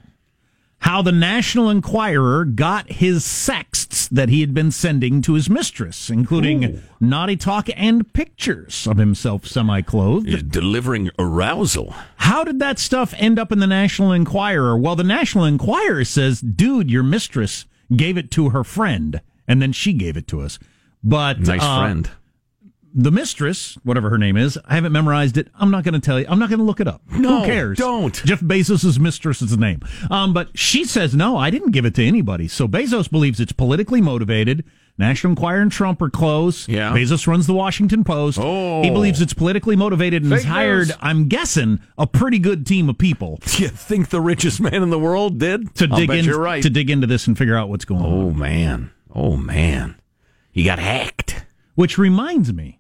how 0.80 1.02
the 1.02 1.12
National 1.12 1.70
Enquirer 1.72 2.46
got 2.46 2.92
his 2.92 3.26
sexts 3.26 4.08
that 4.10 4.30
he 4.30 4.42
had 4.42 4.54
been 4.54 4.72
sending 4.72 5.24
to 5.24 5.34
his 5.34 5.50
mistress, 5.50 6.10
including 6.10 6.84
naughty 7.00 7.36
talk 7.36 7.68
and 7.76 8.14
pictures 8.14 8.86
of 8.86 8.98
himself 8.98 9.48
semi-clothed. 9.48 10.28
You're 10.28 10.42
delivering 10.42 11.10
arousal. 11.18 11.96
How 12.18 12.44
did 12.44 12.60
that 12.60 12.78
stuff 12.78 13.16
end 13.18 13.40
up 13.40 13.52
in 13.52 13.58
the 13.58 13.68
National 13.68 14.12
Enquirer? 14.12 14.78
Well, 14.78 14.96
the 14.96 15.04
National 15.04 15.46
Enquirer 15.46 16.06
says, 16.06 16.42
"Dude, 16.42 16.92
your 16.92 17.04
mistress 17.04 17.66
gave 17.96 18.18
it 18.18 18.32
to 18.32 18.50
her 18.50 18.64
friend, 18.64 19.22
and 19.48 19.62
then 19.62 19.72
she 19.72 19.94
gave 19.94 20.18
it 20.18 20.28
to 20.28 20.42
us." 20.42 20.60
But 21.04 21.40
Nice 21.42 21.62
uh, 21.62 21.82
friend. 21.82 22.10
the 22.94 23.12
mistress, 23.12 23.78
whatever 23.84 24.10
her 24.10 24.18
name 24.18 24.36
is, 24.36 24.58
I 24.66 24.76
haven't 24.76 24.92
memorized 24.92 25.38
it. 25.38 25.48
I'm 25.56 25.70
not 25.72 25.84
going 25.84 25.94
to 25.94 26.00
tell 26.00 26.20
you. 26.20 26.26
I'm 26.28 26.40
not 26.40 26.50
going 26.50 26.60
to 26.60 26.66
look 26.66 26.80
it 26.80 26.88
up. 26.88 27.02
No, 27.12 27.42
Who 27.42 27.46
cares? 27.46 27.78
don't. 27.78 28.14
Jeff 28.26 28.42
Bezos' 28.42 28.98
mistress 29.00 29.42
is 29.42 29.52
the 29.52 29.58
name. 29.58 29.82
Um, 30.10 30.34
but 30.34 30.58
she 30.58 30.84
says, 30.86 31.16
no, 31.16 31.38
I 31.38 31.50
didn't 31.52 31.72
give 31.72 31.86
it 31.86 31.94
to 31.96 32.06
anybody. 32.06 32.48
So 32.48 32.68
Bezos 32.68 33.10
believes 33.10 33.40
it's 33.40 33.52
politically 33.52 34.02
motivated. 34.02 34.64
National 34.98 35.32
Enquirer 35.32 35.62
and 35.62 35.72
Trump 35.72 36.02
are 36.02 36.10
close. 36.10 36.68
Yeah. 36.68 36.92
Bezos 36.92 37.28
runs 37.28 37.46
the 37.46 37.54
Washington 37.54 38.04
Post. 38.04 38.40
Oh. 38.42 38.82
He 38.82 38.90
believes 38.90 39.22
it's 39.22 39.34
politically 39.34 39.76
motivated 39.76 40.24
and 40.24 40.32
Fake 40.32 40.44
has 40.44 40.52
hired, 40.52 40.88
news. 40.88 40.98
I'm 41.00 41.28
guessing, 41.28 41.80
a 41.98 42.08
pretty 42.08 42.40
good 42.40 42.66
team 42.66 42.90
of 42.90 42.98
people 42.98 43.40
Do 43.46 43.64
You 43.64 43.70
think 43.70 44.10
the 44.10 44.22
richest 44.22 44.60
man 44.60 44.82
in 44.82 44.90
the 44.90 45.00
world 45.00 45.40
did? 45.40 45.76
to 45.76 45.88
I'll 45.92 45.98
dig 45.98 46.10
in, 46.10 46.30
right. 46.32 46.64
to 46.64 46.70
dig 46.70 46.90
into 46.90 47.06
this 47.06 47.28
and 47.28 47.38
figure 47.38 47.56
out 47.56 47.70
what's 47.70 47.86
going 47.86 48.02
oh, 48.04 48.06
on. 48.06 48.14
oh 48.14 48.32
man. 48.32 48.92
Oh 49.14 49.38
man. 49.38 49.96
He 50.52 50.64
got 50.64 50.80
hacked. 50.80 51.46
Which 51.76 52.00
reminds 52.00 52.52
me 52.52 52.80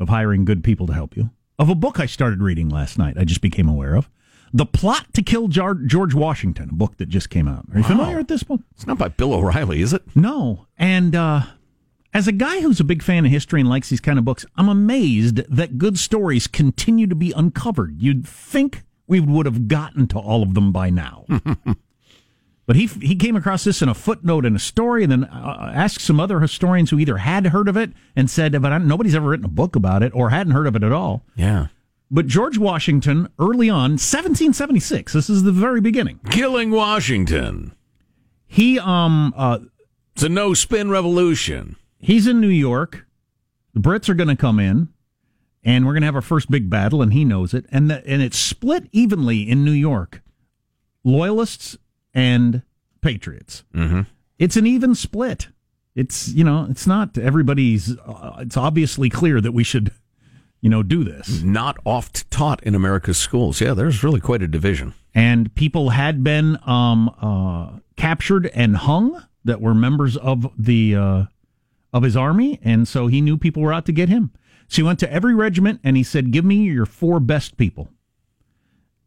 of 0.00 0.08
hiring 0.08 0.44
good 0.44 0.64
people 0.64 0.88
to 0.88 0.94
help 0.94 1.16
you. 1.16 1.30
Of 1.58 1.68
a 1.70 1.74
book 1.74 2.00
I 2.00 2.06
started 2.06 2.42
reading 2.42 2.68
last 2.68 2.98
night, 2.98 3.16
I 3.16 3.24
just 3.24 3.40
became 3.40 3.68
aware 3.68 3.94
of. 3.94 4.10
The 4.52 4.66
Plot 4.66 5.06
to 5.14 5.22
Kill 5.22 5.48
Jar- 5.48 5.74
George 5.74 6.14
Washington, 6.14 6.70
a 6.70 6.74
book 6.74 6.96
that 6.98 7.08
just 7.08 7.30
came 7.30 7.48
out. 7.48 7.66
Are 7.72 7.78
you 7.78 7.82
Wow. 7.82 7.88
familiar 7.88 8.16
with 8.18 8.28
this 8.28 8.42
book? 8.42 8.60
It's 8.74 8.86
not 8.86 8.98
by 8.98 9.08
Bill 9.08 9.34
O'Reilly, 9.34 9.80
is 9.82 9.92
it? 9.92 10.02
No. 10.14 10.66
And 10.78 11.14
uh, 11.14 11.42
as 12.14 12.26
a 12.28 12.32
guy 12.32 12.60
who's 12.60 12.80
a 12.80 12.84
big 12.84 13.02
fan 13.02 13.24
of 13.26 13.30
history 13.30 13.60
and 13.60 13.68
likes 13.68 13.88
these 13.90 14.00
kind 14.00 14.18
of 14.18 14.24
books, 14.24 14.46
I'm 14.56 14.68
amazed 14.68 15.36
that 15.54 15.78
good 15.78 15.98
stories 15.98 16.46
continue 16.46 17.06
to 17.06 17.14
be 17.14 17.32
uncovered. 17.32 18.00
You'd 18.00 18.26
think 18.26 18.84
we 19.06 19.20
would 19.20 19.46
have 19.46 19.68
gotten 19.68 20.06
to 20.08 20.18
all 20.18 20.42
of 20.42 20.54
them 20.54 20.72
by 20.72 20.90
now. 20.90 21.26
But 22.66 22.74
he 22.74 22.86
he 22.86 23.14
came 23.14 23.36
across 23.36 23.62
this 23.62 23.80
in 23.80 23.88
a 23.88 23.94
footnote 23.94 24.44
in 24.44 24.56
a 24.56 24.58
story, 24.58 25.04
and 25.04 25.12
then 25.12 25.22
uh, 25.22 25.70
asked 25.72 26.00
some 26.00 26.18
other 26.18 26.40
historians 26.40 26.90
who 26.90 26.98
either 26.98 27.18
had 27.18 27.46
heard 27.46 27.68
of 27.68 27.76
it 27.76 27.92
and 28.16 28.28
said, 28.28 28.60
"But 28.60 28.72
I, 28.72 28.78
nobody's 28.78 29.14
ever 29.14 29.28
written 29.28 29.46
a 29.46 29.48
book 29.48 29.76
about 29.76 30.02
it, 30.02 30.12
or 30.16 30.30
hadn't 30.30 30.52
heard 30.52 30.66
of 30.66 30.74
it 30.74 30.82
at 30.82 30.90
all." 30.90 31.24
Yeah. 31.36 31.68
But 32.10 32.26
George 32.28 32.56
Washington, 32.58 33.28
early 33.38 33.68
on, 33.68 33.92
1776. 33.92 35.12
This 35.12 35.28
is 35.28 35.42
the 35.42 35.52
very 35.52 35.80
beginning. 35.80 36.20
Killing 36.30 36.70
Washington. 36.70 37.74
He 38.46 38.78
um 38.78 39.34
uh, 39.36 39.58
It's 40.14 40.22
a 40.22 40.28
no 40.28 40.54
spin 40.54 40.88
revolution. 40.90 41.76
he's 41.98 42.26
in 42.26 42.40
New 42.40 42.48
York. 42.48 43.06
The 43.74 43.80
Brits 43.80 44.08
are 44.08 44.14
going 44.14 44.28
to 44.28 44.36
come 44.36 44.58
in, 44.60 44.88
and 45.64 45.84
we're 45.84 45.92
going 45.92 46.02
to 46.02 46.06
have 46.06 46.14
our 46.14 46.22
first 46.22 46.50
big 46.50 46.70
battle, 46.70 47.02
and 47.02 47.12
he 47.12 47.24
knows 47.24 47.52
it. 47.52 47.66
And 47.70 47.90
the, 47.90 48.06
and 48.06 48.22
it's 48.22 48.38
split 48.38 48.88
evenly 48.92 49.46
in 49.46 49.64
New 49.64 49.72
York, 49.72 50.22
loyalists 51.04 51.76
and 52.14 52.62
patriots. 53.00 53.64
Mm-hmm. 53.74 54.02
It's 54.38 54.56
an 54.56 54.66
even 54.66 54.94
split. 54.94 55.48
It's 55.94 56.28
you 56.28 56.44
know 56.44 56.66
it's 56.70 56.86
not 56.86 57.18
everybody's. 57.18 57.96
Uh, 57.98 58.36
it's 58.40 58.56
obviously 58.56 59.08
clear 59.10 59.40
that 59.40 59.52
we 59.52 59.64
should, 59.64 59.90
you 60.66 60.70
know, 60.70 60.82
do 60.82 61.04
this. 61.04 61.42
Not 61.44 61.76
oft 61.84 62.28
taught 62.28 62.60
in 62.64 62.74
America's 62.74 63.16
schools. 63.18 63.60
Yeah, 63.60 63.72
there's 63.72 64.02
really 64.02 64.18
quite 64.20 64.42
a 64.42 64.48
division. 64.48 64.94
and 65.14 65.54
people 65.54 65.90
had 65.90 66.24
been 66.24 66.58
um, 66.66 67.08
uh, 67.22 67.78
captured 67.96 68.46
and 68.52 68.76
hung 68.76 69.22
that 69.44 69.60
were 69.60 69.74
members 69.74 70.16
of 70.16 70.50
the 70.58 70.96
uh, 70.96 71.24
of 71.92 72.02
his 72.02 72.16
army, 72.16 72.58
and 72.64 72.88
so 72.88 73.06
he 73.06 73.20
knew 73.20 73.38
people 73.38 73.62
were 73.62 73.72
out 73.72 73.86
to 73.86 73.92
get 73.92 74.08
him. 74.08 74.32
So 74.66 74.76
he 74.78 74.82
went 74.82 74.98
to 74.98 75.12
every 75.12 75.36
regiment 75.36 75.78
and 75.84 75.96
he 75.96 76.02
said, 76.02 76.32
"Give 76.32 76.44
me 76.44 76.56
your 76.64 76.84
four 76.86 77.20
best 77.20 77.56
people." 77.56 77.88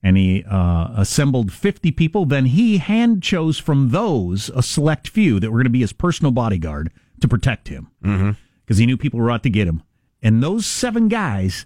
And 0.01 0.15
he 0.15 0.45
uh, 0.49 0.93
assembled 0.95 1.51
fifty 1.51 1.91
people. 1.91 2.25
Then 2.25 2.45
he 2.45 2.77
hand 2.77 3.21
chose 3.21 3.57
from 3.59 3.89
those 3.89 4.49
a 4.55 4.63
select 4.63 5.09
few 5.09 5.41
that 5.41 5.51
were 5.51 5.57
going 5.57 5.65
to 5.65 5.69
be 5.79 5.81
his 5.81 5.91
personal 5.91 6.31
bodyguard 6.31 6.89
to 7.19 7.27
protect 7.27 7.67
him, 7.67 7.89
because 8.01 8.15
Mm-hmm. 8.17 8.73
he 8.79 8.85
knew 8.85 8.95
people 8.97 9.19
were 9.19 9.29
out 9.29 9.43
to 9.43 9.49
get 9.49 9.67
him. 9.67 9.83
And 10.21 10.43
those 10.43 10.65
seven 10.65 11.07
guys 11.07 11.65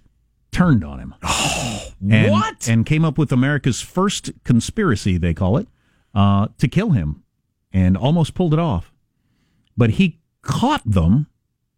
turned 0.51 0.83
on 0.83 0.99
him. 0.99 1.15
And, 2.09 2.31
What? 2.31 2.67
And 2.67 2.85
came 2.85 3.05
up 3.05 3.17
with 3.17 3.31
America's 3.31 3.79
first 3.79 4.31
conspiracy, 4.43 5.17
they 5.17 5.33
call 5.33 5.55
it, 5.55 5.69
uh, 6.13 6.49
to 6.57 6.67
kill 6.67 6.89
him, 6.91 7.23
and 7.71 7.95
almost 7.95 8.33
pulled 8.33 8.53
it 8.53 8.59
off. 8.59 8.91
But 9.77 9.91
he 9.91 10.19
caught 10.41 10.81
them. 10.85 11.27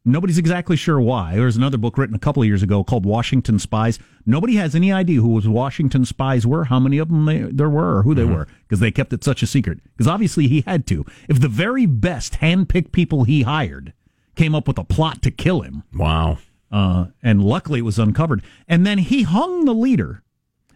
Nobody's 0.03 0.39
exactly 0.39 0.77
sure 0.77 0.99
why. 0.99 1.35
There's 1.35 1.57
another 1.57 1.77
book 1.77 1.97
written 1.97 2.15
a 2.15 2.19
couple 2.19 2.41
of 2.41 2.47
years 2.47 2.63
ago 2.63 2.83
called 2.83 3.05
Washington 3.05 3.59
Spies. 3.59 3.99
Nobody 4.25 4.55
has 4.55 4.73
any 4.73 4.91
idea 4.91 5.21
who 5.21 5.29
was 5.29 5.47
Washington 5.47 6.05
spies 6.05 6.45
were, 6.47 6.65
how 6.65 6.79
many 6.79 6.97
of 6.97 7.09
them 7.09 7.25
they, 7.25 7.41
there 7.41 7.69
were, 7.69 7.97
or 7.97 8.03
who 8.03 8.15
they 8.15 8.25
were, 8.25 8.47
because 8.67 8.79
they 8.79 8.89
kept 8.91 9.13
it 9.13 9.23
such 9.23 9.43
a 9.43 9.47
secret. 9.47 9.79
Because 9.95 10.07
obviously 10.07 10.47
he 10.47 10.61
had 10.61 10.88
to. 10.88 11.05
If 11.29 11.39
the 11.39 11.47
very 11.47 11.85
best 11.85 12.35
hand-picked 12.35 12.91
people 12.91 13.23
he 13.25 13.43
hired 13.43 13.93
came 14.35 14.55
up 14.55 14.67
with 14.67 14.79
a 14.79 14.83
plot 14.83 15.21
to 15.21 15.29
kill 15.31 15.61
him, 15.61 15.83
Wow. 15.95 16.39
Uh, 16.75 17.05
and 17.23 17.41
luckily 17.41 17.79
it 17.79 17.83
was 17.83 17.97
uncovered. 17.97 18.43
And 18.67 18.85
then 18.85 18.97
he 18.97 19.23
hung 19.23 19.63
the 19.63 19.73
leader. 19.73 20.21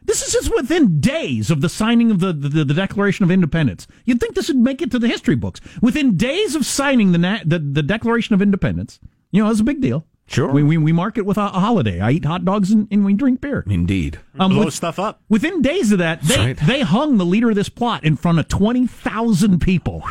This 0.01 0.25
is 0.25 0.31
just 0.31 0.49
within 0.55 1.01
days 1.01 1.51
of 1.51 1.59
the 1.59 1.67
signing 1.67 2.09
of 2.09 2.21
the, 2.21 2.31
the, 2.31 2.63
the 2.63 2.73
Declaration 2.73 3.25
of 3.25 3.31
Independence. 3.31 3.85
You'd 4.05 4.21
think 4.21 4.33
this 4.33 4.47
would 4.47 4.57
make 4.57 4.81
it 4.81 4.91
to 4.91 4.99
the 4.99 5.09
history 5.09 5.35
books. 5.35 5.59
Within 5.81 6.15
days 6.15 6.55
of 6.55 6.65
signing 6.65 7.11
the, 7.11 7.41
the, 7.45 7.59
the 7.59 7.83
Declaration 7.83 8.33
of 8.33 8.41
Independence, 8.41 9.01
you 9.31 9.43
know, 9.43 9.51
it's 9.51 9.59
a 9.59 9.65
big 9.65 9.81
deal. 9.81 10.05
Sure. 10.25 10.49
We, 10.49 10.63
we, 10.63 10.77
we 10.77 10.93
mark 10.93 11.17
it 11.17 11.25
with 11.25 11.37
a, 11.37 11.47
a 11.47 11.59
holiday. 11.59 11.99
I 11.99 12.11
eat 12.11 12.23
hot 12.23 12.45
dogs 12.45 12.71
and, 12.71 12.87
and 12.91 13.03
we 13.03 13.13
drink 13.13 13.41
beer. 13.41 13.65
Indeed. 13.67 14.19
Um, 14.39 14.53
Blow 14.53 14.65
with- 14.65 14.73
stuff 14.73 14.99
up. 14.99 15.21
Within 15.27 15.61
days 15.61 15.91
of 15.91 15.97
that, 15.99 16.21
they, 16.21 16.37
right. 16.37 16.57
they 16.65 16.79
hung 16.79 17.17
the 17.17 17.25
leader 17.25 17.49
of 17.49 17.55
this 17.55 17.69
plot 17.69 18.05
in 18.05 18.15
front 18.15 18.39
of 18.39 18.47
20,000 18.47 19.59
people. 19.59 20.01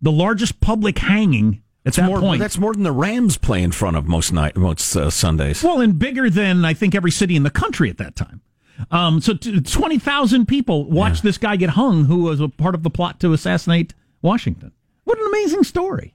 The 0.00 0.12
largest 0.12 0.60
public 0.60 0.98
hanging 0.98 1.62
at 1.86 1.94
that 1.94 2.06
more, 2.06 2.20
point. 2.20 2.40
That's 2.40 2.58
more 2.58 2.72
than 2.72 2.82
the 2.82 2.92
Rams 2.92 3.38
play 3.38 3.62
in 3.62 3.72
front 3.72 3.96
of 3.96 4.06
most 4.06 4.32
night, 4.32 4.56
most 4.56 4.96
uh, 4.96 5.08
Sundays. 5.08 5.62
Well, 5.62 5.80
and 5.80 5.98
bigger 5.98 6.28
than 6.28 6.64
I 6.64 6.74
think 6.74 6.94
every 6.94 7.10
city 7.10 7.36
in 7.36 7.44
the 7.44 7.50
country 7.50 7.88
at 7.88 7.98
that 7.98 8.16
time. 8.16 8.42
Um, 8.90 9.20
so 9.20 9.34
t- 9.34 9.60
20,000 9.60 10.46
people 10.46 10.90
watched 10.90 11.22
this 11.22 11.38
guy 11.38 11.56
get 11.56 11.70
hung 11.70 12.04
who 12.04 12.24
was 12.24 12.40
a 12.40 12.48
part 12.48 12.74
of 12.74 12.82
the 12.82 12.90
plot 12.90 13.20
to 13.20 13.32
assassinate 13.32 13.94
Washington. 14.20 14.72
What 15.04 15.18
an 15.18 15.26
amazing 15.28 15.64
story. 15.64 16.14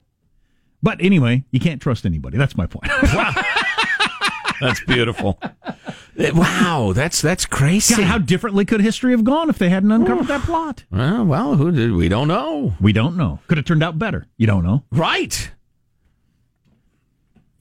But 0.84 1.00
anyway, 1.02 1.44
you 1.52 1.60
can't 1.60 1.82
trust 1.82 2.06
anybody. 2.06 2.38
That's 2.38 2.56
my 2.58 2.66
point. 2.68 2.92
That's 4.62 4.84
beautiful. 4.86 5.40
wow, 6.18 6.94
that's 6.94 7.20
that's 7.20 7.48
crazy. 7.48 7.96
God, 7.96 8.04
how 8.04 8.18
differently 8.20 8.64
could 8.64 8.80
history 8.80 9.12
have 9.12 9.24
gone 9.24 9.50
if 9.50 9.58
they 9.58 9.70
hadn't 9.70 9.92
uncovered 9.92 10.28
that 10.28 10.42
plot? 10.42 10.84
well, 10.92 11.26
well, 11.26 11.56
who 11.56 11.72
did 11.72 11.94
we 11.94 12.08
don't 12.10 12.28
know. 12.28 12.76
We 12.80 12.94
don't 12.94 13.18
know. 13.18 13.40
Could 13.48 13.58
have 13.58 13.66
turned 13.66 13.82
out 13.82 13.98
better. 13.98 14.28
You 14.38 14.46
don't 14.46 14.64
know. 14.64 14.84
Right. 14.92 15.50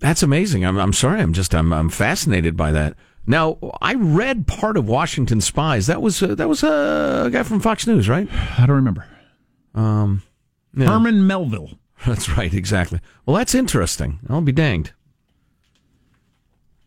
That's 0.00 0.22
amazing. 0.22 0.64
I'm 0.64 0.78
I'm 0.78 0.92
sorry. 0.92 1.20
I'm 1.20 1.32
just 1.32 1.54
I'm 1.54 1.72
I'm 1.72 1.90
fascinated 1.90 2.56
by 2.56 2.72
that. 2.72 2.94
Now, 3.26 3.58
I 3.80 3.94
read 3.94 4.46
part 4.46 4.76
of 4.76 4.88
Washington 4.88 5.40
Spies. 5.40 5.86
That 5.86 6.02
was 6.02 6.22
uh, 6.22 6.34
that 6.34 6.48
was 6.48 6.64
uh, 6.64 7.24
a 7.26 7.30
guy 7.30 7.42
from 7.42 7.60
Fox 7.60 7.86
News, 7.86 8.08
right? 8.08 8.28
I 8.58 8.66
don't 8.66 8.76
remember. 8.76 9.06
Um, 9.74 10.22
yeah. 10.74 10.86
Herman 10.86 11.26
Melville. 11.26 11.78
That's 12.06 12.30
right, 12.30 12.52
exactly. 12.52 12.98
Well, 13.26 13.36
that's 13.36 13.54
interesting. 13.54 14.20
I'll 14.30 14.40
be 14.40 14.52
danged. 14.52 14.92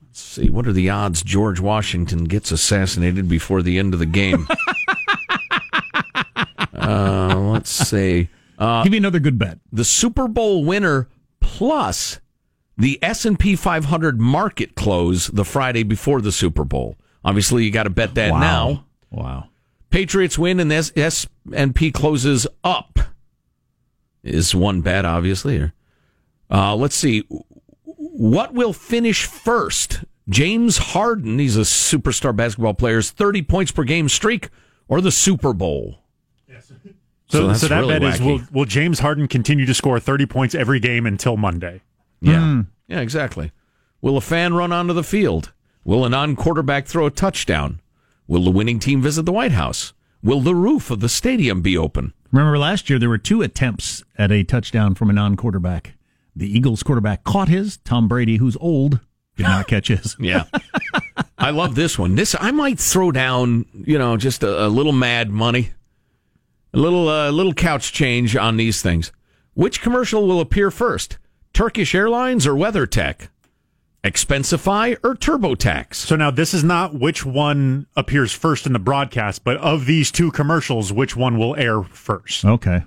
Let's 0.01 0.19
see. 0.19 0.49
What 0.49 0.65
are 0.65 0.73
the 0.73 0.89
odds 0.89 1.21
George 1.21 1.59
Washington 1.59 2.23
gets 2.23 2.51
assassinated 2.51 3.29
before 3.29 3.61
the 3.61 3.77
end 3.77 3.93
of 3.93 3.99
the 3.99 4.07
game? 4.07 4.47
uh, 6.73 7.37
let's 7.37 7.69
see. 7.69 8.29
Uh, 8.57 8.81
Give 8.81 8.91
me 8.91 8.97
another 8.97 9.19
good 9.19 9.37
bet. 9.37 9.59
the 9.71 9.85
Super 9.85 10.27
Bowl 10.27 10.65
winner 10.65 11.09
plus 11.39 12.19
the 12.77 12.99
S&P 13.03 13.55
500 13.55 14.19
market 14.19 14.75
close 14.75 15.27
the 15.27 15.45
Friday 15.45 15.83
before 15.83 16.21
the 16.21 16.31
Super 16.31 16.63
Bowl. 16.63 16.95
Obviously, 17.23 17.63
you 17.63 17.71
got 17.71 17.83
to 17.83 17.89
bet 17.89 18.15
that 18.15 18.31
Wow. 18.31 18.39
now. 18.39 18.85
Wow. 19.11 19.49
Patriots 19.89 20.37
win 20.39 20.59
and 20.59 20.71
S- 20.73 20.91
S&P 20.95 21.91
closes 21.91 22.47
up 22.63 22.99
is 24.23 24.55
one 24.55 24.81
bet, 24.81 25.05
obviously. 25.05 25.71
Uh, 26.49 26.75
let's 26.75 26.95
see. 26.95 27.23
What 27.85 28.53
will 28.53 28.73
finish 28.73 29.25
first? 29.25 30.03
James 30.29 30.77
Harden, 30.77 31.37
he's 31.39 31.57
a 31.57 31.61
superstar 31.61 32.35
basketball 32.35 32.73
player's 32.73 33.11
30 33.11 33.41
points 33.43 33.71
per 33.71 33.83
game 33.83 34.07
streak 34.09 34.49
or 34.87 35.01
the 35.01 35.11
Super 35.11 35.53
Bowl? 35.53 35.99
So, 37.27 37.47
that's 37.47 37.61
so 37.61 37.67
that 37.69 37.79
really 37.79 37.99
bet 37.99 38.15
is 38.15 38.21
will, 38.21 38.41
will 38.51 38.65
James 38.65 38.99
Harden 38.99 39.27
continue 39.27 39.65
to 39.65 39.73
score 39.73 39.99
30 39.99 40.27
points 40.27 40.53
every 40.53 40.79
game 40.79 41.05
until 41.07 41.35
Monday? 41.35 41.81
Yeah. 42.31 42.63
Yeah, 42.87 42.99
exactly. 43.01 43.51
Will 44.01 44.17
a 44.17 44.21
fan 44.21 44.53
run 44.53 44.71
onto 44.71 44.93
the 44.93 45.03
field? 45.03 45.51
Will 45.83 46.05
a 46.05 46.09
non 46.09 46.35
quarterback 46.35 46.87
throw 46.87 47.05
a 47.05 47.11
touchdown? 47.11 47.81
Will 48.27 48.43
the 48.43 48.51
winning 48.51 48.79
team 48.79 49.01
visit 49.01 49.23
the 49.25 49.31
White 49.31 49.51
House? 49.51 49.93
Will 50.21 50.39
the 50.41 50.55
roof 50.55 50.89
of 50.89 51.01
the 51.01 51.09
stadium 51.09 51.61
be 51.61 51.77
open? 51.77 52.13
Remember 52.31 52.57
last 52.57 52.89
year 52.89 52.97
there 52.97 53.09
were 53.09 53.17
two 53.17 53.41
attempts 53.41 54.03
at 54.17 54.31
a 54.31 54.43
touchdown 54.43 54.95
from 54.95 55.09
a 55.09 55.13
non-quarterback. 55.13 55.93
The 56.35 56.47
Eagles 56.49 56.81
quarterback 56.81 57.23
caught 57.23 57.49
his. 57.49 57.77
Tom 57.77 58.07
Brady, 58.07 58.37
who's 58.37 58.57
old, 58.57 58.99
did 59.35 59.43
not 59.43 59.67
catch 59.67 59.89
his. 59.89 60.15
Yeah. 60.19 60.45
I 61.37 61.49
love 61.49 61.75
this 61.75 61.99
one. 61.99 62.15
This 62.15 62.35
I 62.39 62.51
might 62.51 62.79
throw 62.79 63.11
down, 63.11 63.65
you 63.73 63.97
know, 63.97 64.15
just 64.15 64.43
a, 64.43 64.65
a 64.65 64.69
little 64.69 64.93
mad 64.93 65.29
money, 65.29 65.71
a 66.73 66.77
little 66.77 67.09
uh, 67.09 67.31
little 67.31 67.53
couch 67.53 67.91
change 67.91 68.35
on 68.37 68.55
these 68.55 68.81
things. 68.81 69.11
Which 69.53 69.81
commercial 69.81 70.25
will 70.25 70.39
appear 70.39 70.71
first? 70.71 71.17
Turkish 71.53 71.93
Airlines 71.93 72.47
or 72.47 72.53
WeatherTech? 72.53 73.27
Expensify 74.03 74.97
or 75.03 75.15
TurboTax? 75.15 75.95
So 75.95 76.15
now 76.15 76.29
this 76.31 76.53
is 76.53 76.63
not 76.63 76.93
which 76.93 77.25
one 77.25 77.87
appears 77.95 78.33
first 78.33 78.65
in 78.65 78.73
the 78.73 78.79
broadcast, 78.79 79.43
but 79.43 79.57
of 79.57 79.85
these 79.85 80.11
two 80.11 80.31
commercials, 80.31 80.91
which 80.91 81.15
one 81.15 81.37
will 81.37 81.55
air 81.55 81.83
first? 81.83 82.43
Okay. 82.43 82.83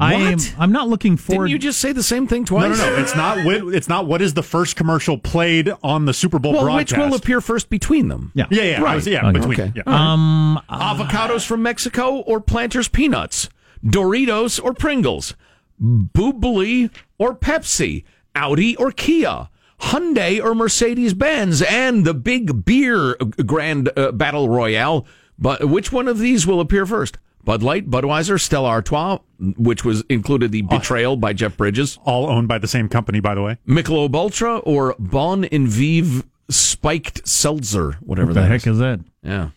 I 0.00 0.14
am. 0.14 0.38
I'm 0.58 0.70
not 0.70 0.88
looking 0.88 1.16
forward. 1.16 1.46
Didn't 1.46 1.52
you 1.52 1.58
just 1.58 1.80
say 1.80 1.90
the 1.92 2.04
same 2.04 2.28
thing 2.28 2.44
twice? 2.44 2.78
no, 2.78 2.90
no. 2.90 2.96
It's 3.02 3.16
not. 3.16 3.44
What, 3.44 3.74
it's 3.74 3.88
not. 3.88 4.06
What 4.06 4.22
is 4.22 4.32
the 4.34 4.44
first 4.44 4.76
commercial 4.76 5.18
played 5.18 5.72
on 5.82 6.04
the 6.04 6.14
Super 6.14 6.38
Bowl 6.38 6.52
Well, 6.52 6.62
broadcast? 6.64 6.92
which 6.92 7.10
will 7.10 7.16
appear 7.16 7.40
first 7.40 7.68
between 7.68 8.06
them? 8.06 8.30
Yeah. 8.34 8.46
Yeah, 8.50 8.62
yeah, 8.62 8.80
Right. 8.80 8.94
was- 8.94 9.08
yeah, 9.08 9.26
Okay. 9.28 9.38
between. 9.40 9.60
Okay. 9.60 9.72
Yeah. 9.74 9.82
Um. 9.86 10.60
Avocados 10.70 11.44
from 11.44 11.62
Mexico 11.64 12.18
or 12.18 12.40
Planters 12.40 12.86
peanuts? 12.86 13.48
Doritos 13.84 14.62
or 14.62 14.72
Pringles? 14.72 15.34
Bubly 15.82 16.90
or 17.18 17.34
Pepsi? 17.34 18.04
Audi 18.34 18.76
or 18.76 18.90
Kia? 18.92 19.48
Hyundai 19.80 20.42
or 20.42 20.54
Mercedes 20.54 21.14
Benz? 21.14 21.62
And 21.62 22.04
the 22.04 22.14
big 22.14 22.64
beer 22.64 23.10
uh, 23.20 23.24
grand 23.46 23.90
uh, 23.96 24.12
battle 24.12 24.48
royale. 24.48 25.06
But 25.38 25.68
which 25.68 25.92
one 25.92 26.08
of 26.08 26.18
these 26.18 26.46
will 26.46 26.60
appear 26.60 26.84
first? 26.86 27.18
Bud 27.44 27.62
Light, 27.62 27.88
Budweiser, 27.88 28.40
Stella 28.40 28.68
Artois, 28.68 29.18
which 29.56 29.84
was 29.84 30.02
included 30.10 30.52
the 30.52 30.62
betrayal 30.62 31.16
by 31.16 31.32
Jeff 31.32 31.56
Bridges, 31.56 31.98
All 32.04 32.28
owned 32.28 32.48
by 32.48 32.58
the 32.58 32.66
same 32.66 32.88
company, 32.88 33.20
by 33.20 33.34
the 33.34 33.42
way. 33.42 33.56
Michelob 33.66 34.14
Ultra, 34.14 34.58
or 34.58 34.94
Bon 34.98 35.44
and 35.44 35.66
Viv 35.66 36.24
spiked 36.50 37.26
seltzer, 37.26 37.92
whatever 38.00 38.28
What 38.28 38.34
the 38.34 38.40
that 38.40 38.48
heck 38.50 38.66
is 38.66 38.78
that? 38.78 39.00
Yeah. 39.22 39.50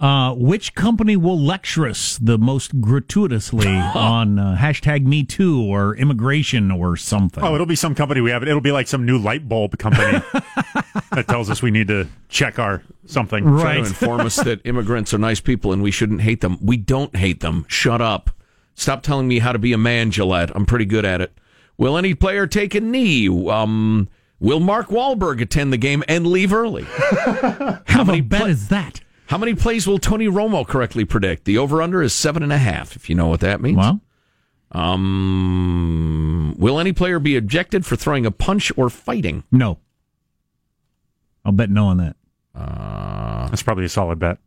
Uh, 0.00 0.32
which 0.34 0.74
company 0.76 1.16
will 1.16 1.38
lecture 1.38 1.84
us 1.84 2.18
the 2.22 2.38
most 2.38 2.80
gratuitously 2.80 3.66
on 3.94 4.38
uh, 4.38 4.56
hashtag 4.56 5.04
Me 5.04 5.24
Too 5.24 5.60
or 5.62 5.96
immigration 5.96 6.70
or 6.70 6.96
something? 6.96 7.42
Oh, 7.42 7.54
it'll 7.54 7.66
be 7.66 7.74
some 7.74 7.96
company 7.96 8.20
we 8.20 8.30
have. 8.30 8.44
It'll 8.44 8.60
be 8.60 8.70
like 8.70 8.86
some 8.86 9.04
new 9.04 9.18
light 9.18 9.48
bulb 9.48 9.76
company 9.78 10.20
that 11.12 11.26
tells 11.28 11.50
us 11.50 11.62
we 11.62 11.72
need 11.72 11.88
to 11.88 12.06
check 12.28 12.60
our 12.60 12.82
something. 13.06 13.42
Try 13.42 13.52
Right. 13.62 13.72
to 13.82 13.88
inform 13.88 14.20
us 14.20 14.36
that 14.36 14.60
immigrants 14.64 15.12
are 15.12 15.18
nice 15.18 15.40
people 15.40 15.72
and 15.72 15.82
we 15.82 15.90
shouldn't 15.90 16.20
hate 16.20 16.42
them. 16.42 16.58
We 16.62 16.76
don't 16.76 17.16
hate 17.16 17.40
them. 17.40 17.64
Shut 17.66 18.00
up. 18.00 18.30
Stop 18.74 19.02
telling 19.02 19.26
me 19.26 19.40
how 19.40 19.50
to 19.50 19.58
be 19.58 19.72
a 19.72 19.78
man, 19.78 20.12
Gillette. 20.12 20.52
I'm 20.54 20.64
pretty 20.64 20.84
good 20.84 21.04
at 21.04 21.20
it. 21.20 21.32
Will 21.76 21.96
any 21.98 22.14
player 22.14 22.46
take 22.46 22.76
a 22.76 22.80
knee? 22.80 23.28
Um, 23.48 24.08
will 24.38 24.60
Mark 24.60 24.90
Wahlberg 24.90 25.40
attend 25.40 25.72
the 25.72 25.76
game 25.76 26.04
and 26.06 26.24
leave 26.28 26.52
early? 26.52 26.84
How 27.86 28.04
many 28.04 28.20
bet 28.20 28.42
pla- 28.42 28.48
is 28.48 28.68
that? 28.68 29.00
How 29.28 29.36
many 29.38 29.54
plays 29.54 29.86
will 29.86 29.98
Tony 29.98 30.26
Romo 30.26 30.66
correctly 30.66 31.04
predict? 31.04 31.44
The 31.44 31.58
over 31.58 31.82
under 31.82 32.02
is 32.02 32.12
seven 32.14 32.42
and 32.42 32.52
a 32.52 32.56
half, 32.58 32.96
if 32.96 33.08
you 33.10 33.14
know 33.14 33.28
what 33.28 33.40
that 33.40 33.60
means. 33.60 33.76
Well, 33.76 34.00
Um, 34.72 36.54
will 36.58 36.78
any 36.80 36.92
player 36.92 37.18
be 37.18 37.36
ejected 37.36 37.84
for 37.86 37.96
throwing 37.96 38.24
a 38.26 38.30
punch 38.30 38.72
or 38.76 38.88
fighting? 38.90 39.44
no. 39.50 39.78
I'll 41.44 41.52
bet 41.52 41.70
no 41.70 41.86
on 41.86 41.96
that. 41.98 42.16
That's 42.54 43.62
probably 43.62 43.84
a 43.84 43.88
solid 43.88 44.18
bet. 44.18 44.38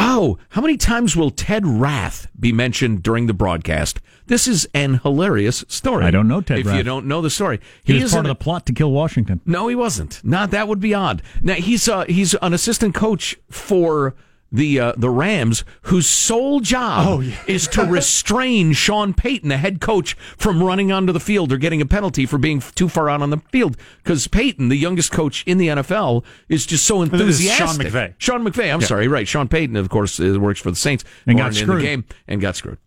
Oh, 0.00 0.38
how 0.50 0.60
many 0.60 0.76
times 0.76 1.16
will 1.16 1.30
Ted 1.32 1.66
Rath 1.66 2.28
be 2.38 2.52
mentioned 2.52 3.02
during 3.02 3.26
the 3.26 3.34
broadcast? 3.34 4.00
This 4.26 4.46
is 4.46 4.68
an 4.72 5.00
hilarious 5.02 5.64
story. 5.68 6.04
I 6.04 6.10
don't 6.12 6.28
know 6.28 6.40
Ted 6.40 6.60
If 6.60 6.66
you 6.72 6.82
don't 6.84 7.06
know 7.06 7.20
the 7.20 7.30
story, 7.30 7.58
He, 7.82 7.94
was 7.94 8.04
is 8.04 8.12
part 8.12 8.24
an- 8.24 8.30
of 8.30 8.38
the 8.38 8.42
plot 8.44 8.64
to 8.66 8.72
kill 8.72 8.92
Washington. 8.92 9.40
No, 9.44 9.66
he 9.66 9.74
wasn't. 9.74 10.20
Not 10.22 10.52
that 10.52 10.68
would 10.68 10.78
be 10.80 10.94
odd. 10.94 11.20
Now 11.42 11.54
he's 11.54 11.88
uh, 11.88 12.04
he's 12.04 12.34
an 12.34 12.52
assistant 12.54 12.94
coach 12.94 13.36
for 13.50 14.14
the 14.50 14.80
uh, 14.80 14.92
the 14.96 15.10
Rams, 15.10 15.62
whose 15.82 16.06
sole 16.06 16.60
job 16.60 17.06
Oh, 17.06 17.20
yeah. 17.20 17.36
is 17.46 17.66
to 17.68 17.84
restrain 17.90 18.72
Sean 18.72 19.12
Payton, 19.12 19.50
the 19.50 19.58
head 19.58 19.80
coach, 19.80 20.14
from 20.38 20.62
running 20.62 20.90
onto 20.90 21.12
the 21.12 21.20
field 21.20 21.52
or 21.52 21.58
getting 21.58 21.80
a 21.82 21.86
penalty 21.86 22.24
for 22.24 22.38
being 22.38 22.60
too 22.60 22.88
far 22.88 23.10
out 23.10 23.20
on 23.20 23.30
the 23.30 23.38
field. 23.52 23.76
Because 24.02 24.26
Payton, 24.26 24.68
the 24.70 24.76
youngest 24.76 25.12
coach 25.12 25.44
in 25.46 25.58
the 25.58 25.68
NFL, 25.68 26.24
is 26.48 26.64
just 26.64 26.84
so 26.86 27.02
enthusiastic. 27.02 27.66
Sean 27.66 27.76
McVay. 27.92 28.14
Sean 28.18 28.44
McVay. 28.44 28.72
I'm 28.72 28.80
Yeah. 28.80 28.86
sorry, 28.86 29.06
right? 29.08 29.28
Sean 29.28 29.48
Payton, 29.48 29.76
of 29.76 29.90
course, 29.90 30.18
uh, 30.18 30.38
works 30.40 30.60
for 30.60 30.70
the 30.70 30.76
Saints 30.76 31.04
And 31.26 31.36
got 31.36 31.44
weren't 31.44 31.56
in 31.58 31.62
screwed. 31.64 31.80
the 31.80 31.84
game 31.84 32.04
and 32.26 32.40
got 32.40 32.56
screwed. 32.56 32.78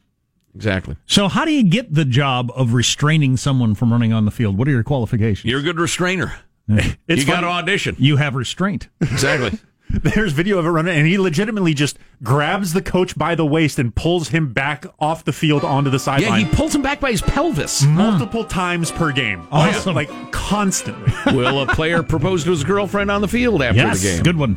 Exactly. 0.56 0.98
So, 1.06 1.28
how 1.30 1.46
do 1.46 1.52
you 1.52 1.64
get 1.64 1.94
the 1.94 2.04
job 2.06 2.52
of 2.56 2.74
restraining 2.74 3.38
someone 3.38 3.74
from 3.76 3.92
running 3.92 4.12
on 4.12 4.26
the 4.26 4.32
field? 4.32 4.58
What 4.58 4.68
are 4.68 4.72
your 4.72 4.84
qualifications? 4.84 5.50
You're 5.50 5.60
a 5.60 5.64
good 5.64 5.80
restrainer. 5.80 6.34
It's 7.08 7.22
you 7.22 7.26
got 7.28 7.42
to 7.42 7.48
audition. 7.48 7.96
You 8.00 8.16
have 8.18 8.34
restraint. 8.36 8.88
Exactly. 9.02 9.60
There's 10.04 10.32
video 10.32 10.58
of 10.58 10.66
it 10.66 10.70
running, 10.70 10.98
and 10.98 11.06
he 11.06 11.18
legitimately 11.18 11.74
just 11.74 11.98
grabs 12.24 12.74
the 12.74 12.82
coach 12.82 13.18
by 13.18 13.36
the 13.36 13.46
waist 13.46 13.78
and 13.78 13.94
pulls 13.94 14.30
him 14.30 14.54
back 14.54 14.86
off 15.00 15.26
the 15.26 15.34
field 15.34 15.66
onto 15.66 15.90
the 15.90 16.00
sideline. 16.00 16.42
yeah, 16.42 16.48
he 16.48 16.56
pulls 16.56 16.74
him 16.74 16.82
back 16.82 17.00
by 17.00 17.12
his 17.12 17.22
pelvis. 17.22 17.84
multiple 17.84 18.46
times 18.46 18.92
per 18.92 19.12
game. 19.12 19.48
Oh, 19.52 19.58
awesome. 19.58 19.96
Like 19.96 20.10
constantly. 20.32 21.12
Will 21.36 21.62
a 21.62 21.68
player 21.68 22.04
propose 22.04 22.44
to 22.46 22.52
his 22.52 22.64
girlfriend 22.64 23.12
on 23.12 23.22
the 23.22 23.28
field 23.28 23.62
after 23.62 23.82
yes, 23.82 24.02
the 24.02 24.08
game? 24.08 24.24
good 24.24 24.38
one. 24.38 24.56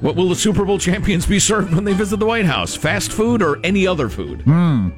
What 0.00 0.14
will 0.14 0.28
the 0.28 0.36
Super 0.36 0.64
Bowl 0.64 0.78
champions 0.78 1.26
be 1.26 1.40
served 1.40 1.74
when 1.74 1.82
they 1.82 1.92
visit 1.92 2.18
the 2.18 2.26
White 2.26 2.44
House? 2.44 2.76
Fast 2.76 3.10
food 3.10 3.42
or 3.42 3.58
any 3.64 3.84
other 3.84 4.08
food? 4.08 4.42
Hmm. 4.42 4.90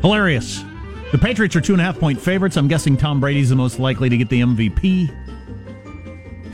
Hilarious. 0.00 0.64
The 1.12 1.18
Patriots 1.18 1.54
are 1.54 1.60
two 1.60 1.72
and 1.74 1.80
a 1.80 1.84
half 1.84 2.00
point 2.00 2.20
favorites. 2.20 2.56
I'm 2.56 2.66
guessing 2.66 2.96
Tom 2.96 3.20
Brady's 3.20 3.50
the 3.50 3.54
most 3.54 3.78
likely 3.78 4.08
to 4.08 4.16
get 4.16 4.28
the 4.28 4.40
MVP. 4.40 5.23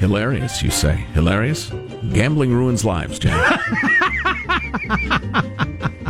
Hilarious, 0.00 0.62
you 0.62 0.70
say. 0.70 0.96
Hilarious? 1.12 1.70
Gambling 2.14 2.54
ruins 2.54 2.86
lives, 2.86 3.18
Jack. 3.18 3.60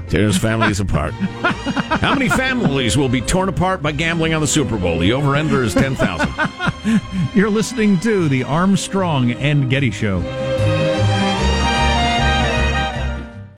Tears 0.09 0.39
families 0.39 0.79
apart. 0.79 1.13
How 1.13 2.15
many 2.15 2.29
families 2.29 2.97
will 2.97 3.09
be 3.09 3.21
torn 3.21 3.49
apart 3.49 3.83
by 3.83 3.91
gambling 3.91 4.33
on 4.33 4.41
the 4.41 4.47
Super 4.47 4.79
Bowl? 4.79 5.01
The 5.01 5.13
over-ender 5.13 5.65
is 5.65 5.75
10,000. 5.75 6.29
You're 7.35 7.51
listening 7.51 7.99
to 8.01 8.29
the 8.29 8.45
Armstrong 8.45 9.33
and 9.33 9.69
Getty 9.69 9.91
Show. 9.91 10.21